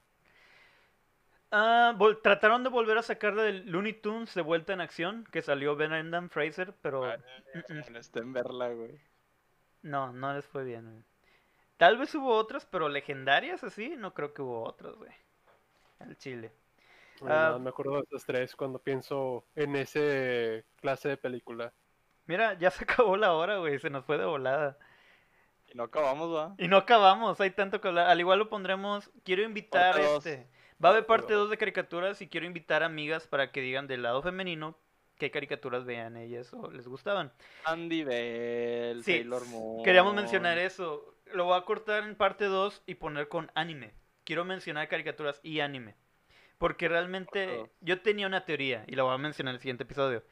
Ah, 1.52 1.96
vol- 1.98 2.22
trataron 2.22 2.64
de 2.64 2.70
volver 2.70 2.98
a 2.98 3.02
sacar 3.04 3.36
del 3.36 3.66
Looney 3.72 3.94
Tunes 3.94 4.34
de 4.36 4.42
vuelta 4.42 4.74
en 4.74 4.82
acción, 4.82 5.28
que 5.32 5.42
salió 5.42 5.76
Brendan 5.76 6.30
Fraser, 6.30 6.74
pero 6.82 7.06
Ah, 7.06 7.18
mm, 7.56 7.74
mm, 7.92 7.96
Está 7.96 8.20
en 8.20 8.34
verla, 8.34 8.70
güey. 8.70 9.00
no, 9.82 10.12
no 10.14 10.34
les 10.34 10.46
fue 10.46 10.64
bien. 10.64 10.86
güey. 10.92 11.04
Tal 11.78 11.98
vez 11.98 12.14
hubo 12.14 12.36
otras, 12.36 12.66
pero 12.66 12.90
legendarias 12.90 13.64
así, 13.64 13.96
no 13.98 14.14
creo 14.14 14.34
que 14.34 14.42
hubo 14.42 14.64
otras, 14.64 14.94
güey. 14.96 15.12
Al 16.00 16.16
Chile. 16.18 16.52
Ah. 17.28 17.28
nada, 17.30 17.59
me 17.59 17.70
acuerdo 17.70 17.97
de 17.97 18.01
esas 18.09 18.26
tres 18.26 18.55
cuando 18.55 18.80
pienso 18.80 19.45
en 19.55 19.76
ese 19.76 20.65
clase 20.78 21.09
de 21.09 21.17
película. 21.17 21.74
Mira, 22.26 22.53
ya 22.59 22.72
se 22.72 22.84
acabó 22.86 23.17
la 23.17 23.34
hora, 23.34 23.57
güey, 23.57 23.80
se 23.80 23.89
nos 23.89 24.05
fue 24.05 24.17
de 24.17 24.26
volada. 24.26 24.78
Y 25.72 25.76
no 25.78 25.84
acabamos, 25.84 26.34
va. 26.36 26.55
Y 26.57 26.67
no 26.67 26.78
acabamos, 26.78 27.39
hay 27.41 27.51
tanto 27.51 27.80
que 27.82 27.88
hablar. 27.88 28.07
Al 28.07 28.20
igual 28.20 28.39
lo 28.39 28.49
pondremos, 28.49 29.11
quiero 29.24 29.43
invitar 29.43 29.93
Parte 29.93 30.07
dos. 30.07 30.26
este. 30.26 30.47
Va 30.84 30.89
a 30.89 30.91
haber 30.93 31.05
Parte 31.05 31.22
parte 31.24 31.34
dos. 31.34 31.41
2 31.43 31.49
de 31.51 31.57
caricaturas 31.57 32.22
y 32.22 32.30
quiero 32.30 32.45
invitar 32.47 32.84
amigas 32.84 33.28
para 33.28 33.51
que 33.51 33.61
digan 33.61 33.86
del 33.88 34.01
lado 34.01 34.22
femenino 34.22 34.78
qué 35.17 35.30
caricaturas 35.30 35.84
vean 35.84 36.15
ellas 36.15 36.53
o 36.53 36.72
les 36.72 36.88
gustaban. 36.88 37.34
Andy 37.65 38.03
Bell, 38.05 39.03
Sí, 39.03 39.17
Sailor 39.17 39.45
Moon. 39.47 39.84
Queríamos 39.84 40.15
mencionar 40.15 40.57
eso. 40.57 41.13
Lo 41.34 41.43
voy 41.43 41.57
a 41.59 41.65
cortar 41.65 42.03
en 42.03 42.15
parte 42.15 42.45
2 42.45 42.84
y 42.86 42.95
poner 42.95 43.28
con 43.28 43.51
anime. 43.53 43.91
Quiero 44.24 44.45
mencionar 44.45 44.88
caricaturas 44.88 45.41
y 45.43 45.59
anime. 45.59 45.95
Porque 46.60 46.88
realmente 46.88 47.72
yo 47.82 48.01
tenía 48.01 48.28
una 48.28 48.45
teoría 48.45 48.84
y 48.88 48.95
la 48.95 49.03
voy 49.03 49.16
a 49.16 49.18
mencionar 49.18 49.53
en 49.53 49.55
el 49.55 49.62
siguiente 49.62 49.84
episodio. 49.86 50.24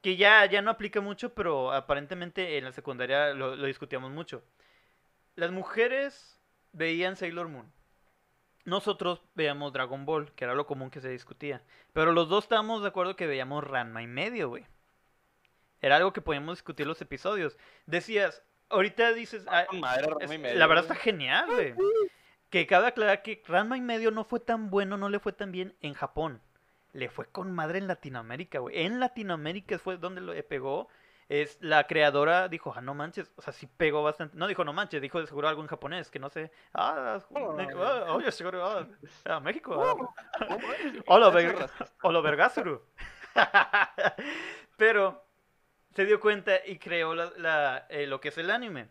Que 0.00 0.16
ya, 0.16 0.46
ya 0.46 0.62
no 0.62 0.70
aplica 0.70 1.00
mucho, 1.02 1.34
pero 1.34 1.72
aparentemente 1.72 2.56
en 2.58 2.64
la 2.64 2.72
secundaria 2.72 3.34
lo, 3.34 3.54
lo 3.56 3.66
discutíamos 3.66 4.10
mucho. 4.10 4.42
Las 5.36 5.50
mujeres 5.52 6.40
veían 6.72 7.16
Sailor 7.16 7.48
Moon. 7.48 7.70
nosotros 8.64 9.22
veíamos 9.34 9.72
Dragon 9.72 10.04
Ball, 10.06 10.32
que 10.34 10.44
era 10.44 10.54
lo 10.54 10.66
común 10.66 10.90
que 10.90 11.00
se 11.00 11.08
discutía. 11.08 11.62
Pero 11.92 12.12
los 12.12 12.28
dos 12.28 12.44
estábamos 12.44 12.82
de 12.82 12.88
acuerdo 12.88 13.16
que 13.16 13.26
veíamos 13.26 13.64
Ranma 13.64 14.02
y 14.02 14.06
medio, 14.06 14.48
güey. 14.48 14.64
Era 15.80 15.96
algo 15.96 16.12
que 16.12 16.20
podíamos 16.20 16.58
discutir 16.58 16.86
los 16.86 17.00
episodios. 17.02 17.58
Decías, 17.86 18.42
ahorita 18.68 19.12
dices, 19.14 19.44
ah, 19.48 19.66
madre, 19.72 20.06
Ranma 20.06 20.34
y 20.34 20.38
medio, 20.38 20.58
la 20.58 20.66
verdad 20.68 20.84
está 20.84 20.94
genial, 20.94 21.46
güey. 21.50 21.74
Que 22.52 22.66
cabe 22.66 22.86
aclarar 22.88 23.22
que 23.22 23.42
Ranma 23.48 23.76
y 23.78 23.80
medio 23.80 24.10
no 24.10 24.24
fue 24.24 24.38
tan 24.38 24.68
bueno, 24.68 24.96
no 24.98 25.08
le 25.08 25.18
fue 25.18 25.32
tan 25.32 25.50
bien 25.52 25.74
en 25.80 25.94
Japón. 25.94 26.40
Le 26.92 27.08
fue 27.08 27.24
con 27.26 27.50
madre 27.50 27.78
en 27.78 27.88
Latinoamérica, 27.88 28.58
güey. 28.58 28.84
En 28.84 29.00
Latinoamérica 29.00 29.78
fue 29.78 29.96
donde 29.96 30.20
lo 30.20 30.34
pegó. 30.46 30.88
Es 31.30 31.56
la 31.62 31.86
creadora 31.86 32.48
dijo, 32.48 32.74
ah, 32.76 32.82
no 32.82 32.92
manches, 32.92 33.32
o 33.36 33.40
sea, 33.42 33.54
sí 33.54 33.66
pegó 33.66 34.02
bastante. 34.02 34.36
No 34.36 34.46
dijo 34.46 34.64
no 34.64 34.74
manches, 34.74 35.00
dijo 35.00 35.18
de 35.18 35.26
seguro 35.26 35.48
algo 35.48 35.62
en 35.62 35.68
japonés, 35.68 36.10
que 36.10 36.18
no 36.18 36.28
sé. 36.28 36.52
Ah, 36.74 37.18
Oh. 37.30 37.56
ah, 37.58 38.12
oye, 38.12 38.30
seguro, 38.30 38.62
ah, 38.66 38.86
ah, 39.24 39.40
México. 39.40 39.82
ah. 39.82 39.94
Hola, 41.06 41.28
Eso 41.28 41.38
es 41.38 41.44
ver- 41.46 41.56
racista. 41.58 41.86
o 42.02 42.12
lo 42.12 42.20
vergásuru. 42.20 42.82
Pero 44.76 45.24
se 45.94 46.04
dio 46.04 46.20
cuenta 46.20 46.52
y 46.66 46.78
creó 46.78 47.14
la- 47.14 47.32
la- 47.38 47.86
eh, 47.88 48.06
lo 48.06 48.20
que 48.20 48.28
es 48.28 48.36
el 48.38 48.50
anime. 48.50 48.88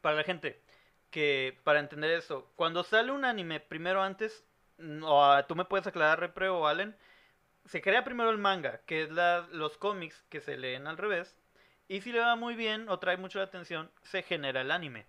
Para 0.00 0.16
la 0.16 0.22
gente 0.24 0.62
que, 1.10 1.58
para 1.64 1.80
entender 1.80 2.10
eso, 2.10 2.50
cuando 2.56 2.82
sale 2.84 3.12
un 3.12 3.24
anime, 3.24 3.60
primero 3.60 4.02
antes, 4.02 4.44
mm, 4.78 5.02
o 5.04 5.44
tú 5.46 5.56
me 5.56 5.64
puedes 5.64 5.86
aclarar, 5.86 6.20
Repre 6.20 6.48
o 6.48 6.66
Allen, 6.66 6.96
se 7.66 7.82
crea 7.82 8.04
primero 8.04 8.30
el 8.30 8.38
manga, 8.38 8.80
que 8.86 9.02
es 9.02 9.10
la- 9.10 9.46
los 9.52 9.76
cómics 9.76 10.22
que 10.28 10.40
se 10.40 10.56
leen 10.56 10.86
al 10.86 10.96
revés. 10.98 11.36
Y 11.88 12.00
si 12.00 12.12
le 12.12 12.20
va 12.20 12.36
muy 12.36 12.54
bien 12.54 12.88
o 12.88 12.98
trae 12.98 13.16
mucho 13.16 13.38
la 13.38 13.44
atención, 13.46 13.90
se 14.02 14.22
genera 14.22 14.60
el 14.60 14.70
anime. 14.70 15.06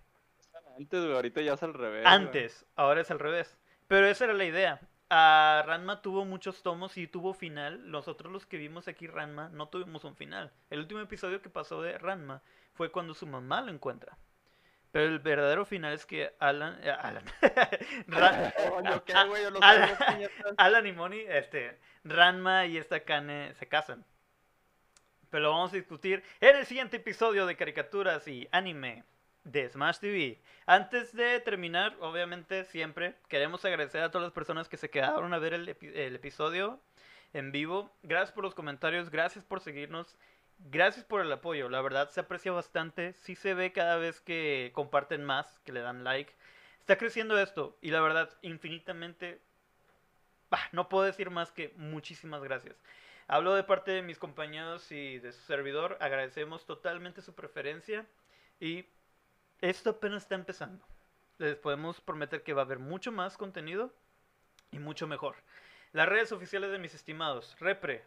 Antes, 0.76 1.04
ahorita 1.04 1.40
ya 1.42 1.54
es 1.54 1.62
al 1.62 1.74
revés. 1.74 2.02
güey. 2.02 2.14
Antes, 2.14 2.66
ahora 2.76 3.00
es 3.02 3.10
al 3.10 3.18
revés. 3.18 3.56
Pero 3.88 4.06
esa 4.06 4.24
era 4.24 4.32
la 4.34 4.44
idea. 4.44 4.80
A 5.10 5.62
Ranma 5.66 6.00
tuvo 6.00 6.24
muchos 6.24 6.62
tomos 6.62 6.96
y 6.96 7.06
tuvo 7.06 7.34
final. 7.34 7.90
Nosotros 7.90 8.32
los 8.32 8.46
que 8.46 8.56
vimos 8.56 8.88
aquí 8.88 9.06
Ranma 9.06 9.50
no 9.50 9.68
tuvimos 9.68 10.04
un 10.04 10.16
final. 10.16 10.50
El 10.70 10.80
último 10.80 11.00
episodio 11.00 11.42
que 11.42 11.50
pasó 11.50 11.82
de 11.82 11.98
Ranma 11.98 12.42
fue 12.72 12.90
cuando 12.90 13.12
su 13.12 13.26
mamá 13.26 13.60
lo 13.60 13.70
encuentra. 13.70 14.16
Pero 14.92 15.06
el 15.06 15.18
verdadero 15.20 15.64
final 15.64 15.94
es 15.94 16.04
que 16.04 16.34
Alan... 16.38 16.78
eh, 16.82 16.90
Alan. 16.90 17.24
Alan 20.58 20.86
y 20.86 20.92
Moni, 20.92 21.20
este, 21.20 21.78
Ranma 22.04 22.66
y 22.66 22.76
esta 22.76 23.00
Kane 23.00 23.54
se 23.54 23.66
casan. 23.66 24.04
Pero 25.30 25.44
lo 25.44 25.50
vamos 25.52 25.72
a 25.72 25.76
discutir 25.76 26.22
en 26.40 26.56
el 26.56 26.66
siguiente 26.66 26.98
episodio 26.98 27.46
de 27.46 27.56
caricaturas 27.56 28.28
y 28.28 28.46
anime 28.52 29.04
de 29.44 29.66
Smash 29.66 29.98
TV. 29.98 30.42
Antes 30.66 31.16
de 31.16 31.40
terminar, 31.40 31.96
obviamente, 32.00 32.66
siempre 32.66 33.14
queremos 33.28 33.64
agradecer 33.64 34.02
a 34.02 34.10
todas 34.10 34.26
las 34.26 34.34
personas 34.34 34.68
que 34.68 34.76
se 34.76 34.90
quedaron 34.90 35.32
a 35.32 35.38
ver 35.38 35.54
el, 35.54 35.74
el 35.80 36.14
episodio 36.14 36.78
en 37.32 37.50
vivo. 37.50 37.90
Gracias 38.02 38.32
por 38.32 38.44
los 38.44 38.54
comentarios, 38.54 39.10
gracias 39.10 39.42
por 39.42 39.60
seguirnos, 39.60 40.18
gracias 40.70 41.04
por 41.04 41.20
el 41.20 41.32
apoyo. 41.32 41.68
La 41.68 41.80
verdad 41.80 42.10
se 42.10 42.20
aprecia 42.20 42.52
bastante. 42.52 43.12
Sí 43.14 43.34
se 43.34 43.54
ve 43.54 43.72
cada 43.72 43.96
vez 43.96 44.20
que 44.20 44.70
comparten 44.74 45.24
más, 45.24 45.58
que 45.64 45.72
le 45.72 45.80
dan 45.80 46.04
like. 46.04 46.32
Está 46.80 46.96
creciendo 46.96 47.38
esto 47.38 47.76
y 47.80 47.90
la 47.90 48.00
verdad, 48.00 48.30
infinitamente 48.42 49.40
no 50.72 50.88
puedo 50.88 51.04
decir 51.04 51.30
más 51.30 51.52
que 51.52 51.72
muchísimas 51.76 52.42
gracias. 52.42 52.76
Hablo 53.28 53.54
de 53.54 53.64
parte 53.64 53.92
de 53.92 54.02
mis 54.02 54.18
compañeros 54.18 54.90
y 54.92 55.18
de 55.18 55.32
su 55.32 55.40
servidor. 55.42 55.96
Agradecemos 56.00 56.66
totalmente 56.66 57.22
su 57.22 57.34
preferencia. 57.34 58.04
Y 58.60 58.84
esto 59.60 59.90
apenas 59.90 60.24
está 60.24 60.34
empezando. 60.34 60.84
Les 61.38 61.56
podemos 61.56 62.00
prometer 62.00 62.42
que 62.42 62.52
va 62.52 62.62
a 62.62 62.64
haber 62.64 62.78
mucho 62.78 63.10
más 63.10 63.36
contenido 63.36 63.92
y 64.70 64.78
mucho 64.78 65.06
mejor. 65.06 65.36
Las 65.92 66.08
redes 66.08 66.32
oficiales 66.32 66.70
de 66.72 66.78
mis 66.78 66.94
estimados. 66.94 67.56
Repre, 67.58 68.04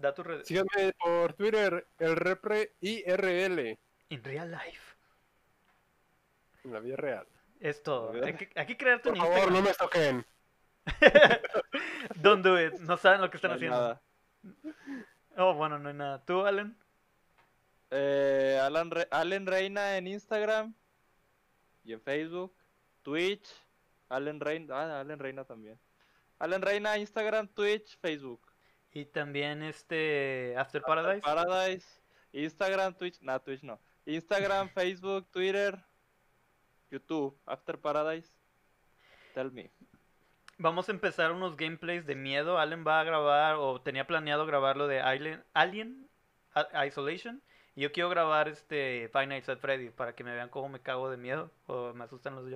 da. 0.00 0.14
Síganme 0.44 0.92
por 0.98 1.32
Twitter, 1.34 1.86
el 1.98 2.16
repre 2.16 2.74
IRL, 2.80 3.78
In 4.08 4.22
real 4.24 4.50
life. 4.50 4.96
en 6.64 6.72
la 6.72 6.80
vida 6.80 6.96
real. 6.96 7.26
Es 7.60 7.82
todo. 7.82 8.12
Hay 8.24 8.34
que, 8.34 8.50
hay 8.54 8.66
que 8.66 8.76
crearte 8.76 9.08
Por 9.10 9.12
un 9.18 9.18
favor, 9.18 9.36
Instagram. 9.38 9.54
no 9.54 9.68
me 9.68 9.74
toquen. 9.74 10.26
Don't 12.22 12.44
do 12.44 12.60
it. 12.60 12.74
No 12.80 12.96
saben 12.96 13.20
lo 13.20 13.30
que 13.30 13.36
están 13.38 13.50
No 13.52 13.56
haciendo. 13.56 13.76
nada. 13.80 14.02
Oh, 15.38 15.54
bueno, 15.54 15.78
no 15.78 15.88
hay 15.88 15.94
nada. 15.94 16.24
¿Tú, 16.24 16.44
Allen? 16.46 16.76
Eh, 17.90 18.58
Alan, 18.62 18.90
Re- 18.90 19.08
Allen 19.10 19.46
Reina 19.46 19.96
en 19.96 20.06
Instagram 20.06 20.74
y 21.84 21.92
en 21.92 22.00
Facebook, 22.00 22.54
Twitch, 23.02 23.48
Allen 24.08 24.40
Reina, 24.40 24.74
ah, 24.76 25.00
Allen 25.00 25.18
Reina 25.18 25.44
también. 25.44 25.78
Allen 26.38 26.62
Reina, 26.62 26.98
Instagram, 26.98 27.48
Twitch, 27.48 27.96
Facebook. 28.00 28.40
Y 28.96 29.04
también 29.04 29.62
este 29.62 30.54
After 30.56 30.80
Paradise. 30.80 31.20
Paradise, 31.20 31.86
Instagram, 32.32 32.94
Twitch, 32.94 33.20
nah, 33.20 33.38
Twitch 33.38 33.62
no. 33.62 33.78
Instagram, 34.06 34.70
Facebook, 34.74 35.30
Twitter, 35.30 35.78
YouTube, 36.90 37.38
After 37.44 37.78
Paradise. 37.78 38.32
Tell 39.34 39.52
me. 39.52 39.70
Vamos 40.56 40.88
a 40.88 40.92
empezar 40.92 41.30
unos 41.32 41.58
gameplays 41.58 42.06
de 42.06 42.14
miedo. 42.14 42.58
Allen 42.58 42.86
va 42.86 43.00
a 43.00 43.04
grabar, 43.04 43.56
o 43.56 43.82
tenía 43.82 44.06
planeado 44.06 44.46
grabarlo 44.46 44.86
de 44.86 45.02
Alien, 45.02 45.44
Alien 45.52 46.08
A- 46.54 46.86
Isolation. 46.86 47.42
Y 47.74 47.82
yo 47.82 47.92
quiero 47.92 48.08
grabar 48.08 48.48
este 48.48 49.10
Five 49.12 49.26
Nights 49.26 49.50
at 49.50 49.58
Freddy 49.58 49.90
para 49.90 50.14
que 50.14 50.24
me 50.24 50.32
vean 50.34 50.48
cómo 50.48 50.70
me 50.70 50.80
cago 50.80 51.10
de 51.10 51.18
miedo 51.18 51.52
o 51.66 51.92
me 51.92 52.04
asustan 52.04 52.34
los 52.34 52.46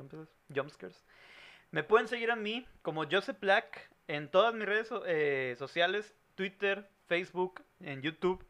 jumpscares. 0.54 1.04
Me 1.70 1.84
pueden 1.84 2.08
seguir 2.08 2.30
a 2.30 2.36
mí 2.36 2.66
como 2.80 3.04
Joseph 3.04 3.38
Black 3.40 3.90
en 4.08 4.30
todas 4.30 4.54
mis 4.54 4.64
redes 4.64 4.88
eh, 5.06 5.54
sociales, 5.58 6.14
Twitter, 6.40 6.88
Facebook, 7.06 7.62
en 7.80 8.00
YouTube. 8.00 8.42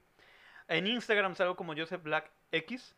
En 0.68 0.86
Instagram 0.86 1.34
salgo 1.34 1.57
como 1.57 1.74
Joseph 1.74 2.05
Black 2.05 2.30
X. 2.53 2.95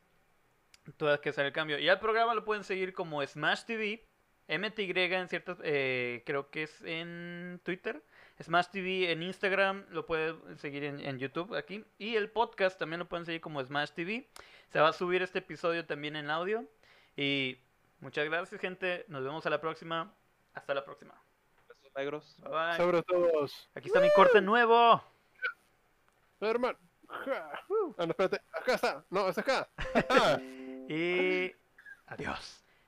Todo 0.99 1.19
que 1.23 1.33
sale 1.33 1.47
el 1.49 1.55
cambio. 1.55 1.79
Y 1.79 1.89
al 1.89 1.99
programa 1.99 2.35
lo 2.35 2.45
pueden 2.45 2.63
seguir 2.63 2.93
como 2.93 3.27
Smash 3.27 3.65
TV. 3.65 4.07
MTY 4.49 4.93
en 5.15 5.29
ciertas, 5.31 5.57
eh, 5.65 6.23
creo 6.27 6.51
que 6.51 6.65
es 6.65 6.83
en 6.83 7.59
Twitter. 7.65 8.03
Smash 8.43 8.67
TV 8.67 9.13
en 9.13 9.23
Instagram, 9.23 9.87
lo 9.89 10.05
pueden 10.05 10.59
seguir 10.59 10.85
en, 10.85 11.01
en 11.01 11.19
YouTube 11.19 11.55
aquí. 11.55 11.87
Y 11.97 12.17
el 12.17 12.29
podcast 12.29 12.79
también 12.79 12.99
lo 12.99 13.09
pueden 13.09 13.25
seguir 13.25 13.41
como 13.41 13.65
Smash 13.65 13.93
TV. 13.93 14.29
Se 14.69 14.79
va 14.79 14.89
a 14.89 14.93
subir 14.93 15.23
este 15.23 15.39
episodio 15.39 15.87
también 15.87 16.17
en 16.17 16.29
audio. 16.29 16.69
Y 17.17 17.57
muchas 18.01 18.27
gracias 18.27 18.61
gente, 18.61 19.07
nos 19.09 19.25
vemos 19.25 19.47
a 19.47 19.49
la 19.49 19.59
próxima. 19.59 20.13
Hasta 20.53 20.75
la 20.75 20.85
próxima. 20.85 21.32
Negros. 21.97 22.37
Bye 22.41 22.51
bye. 22.51 22.77
Sobre 22.77 23.03
todos. 23.03 23.71
Aquí 23.75 23.89
está 23.89 24.01
mi 24.01 24.11
corte 24.15 24.41
nuevo. 24.41 25.03
Hermano. 26.41 26.79
Ah, 27.09 27.61
no, 27.99 28.11
espérate. 28.11 28.41
Acá 28.53 28.75
está. 28.75 29.05
No, 29.11 29.29
es 29.29 29.39
acá. 29.39 29.69
Ajá. 30.09 30.41
Y 30.89 31.53
adiós. 32.07 32.62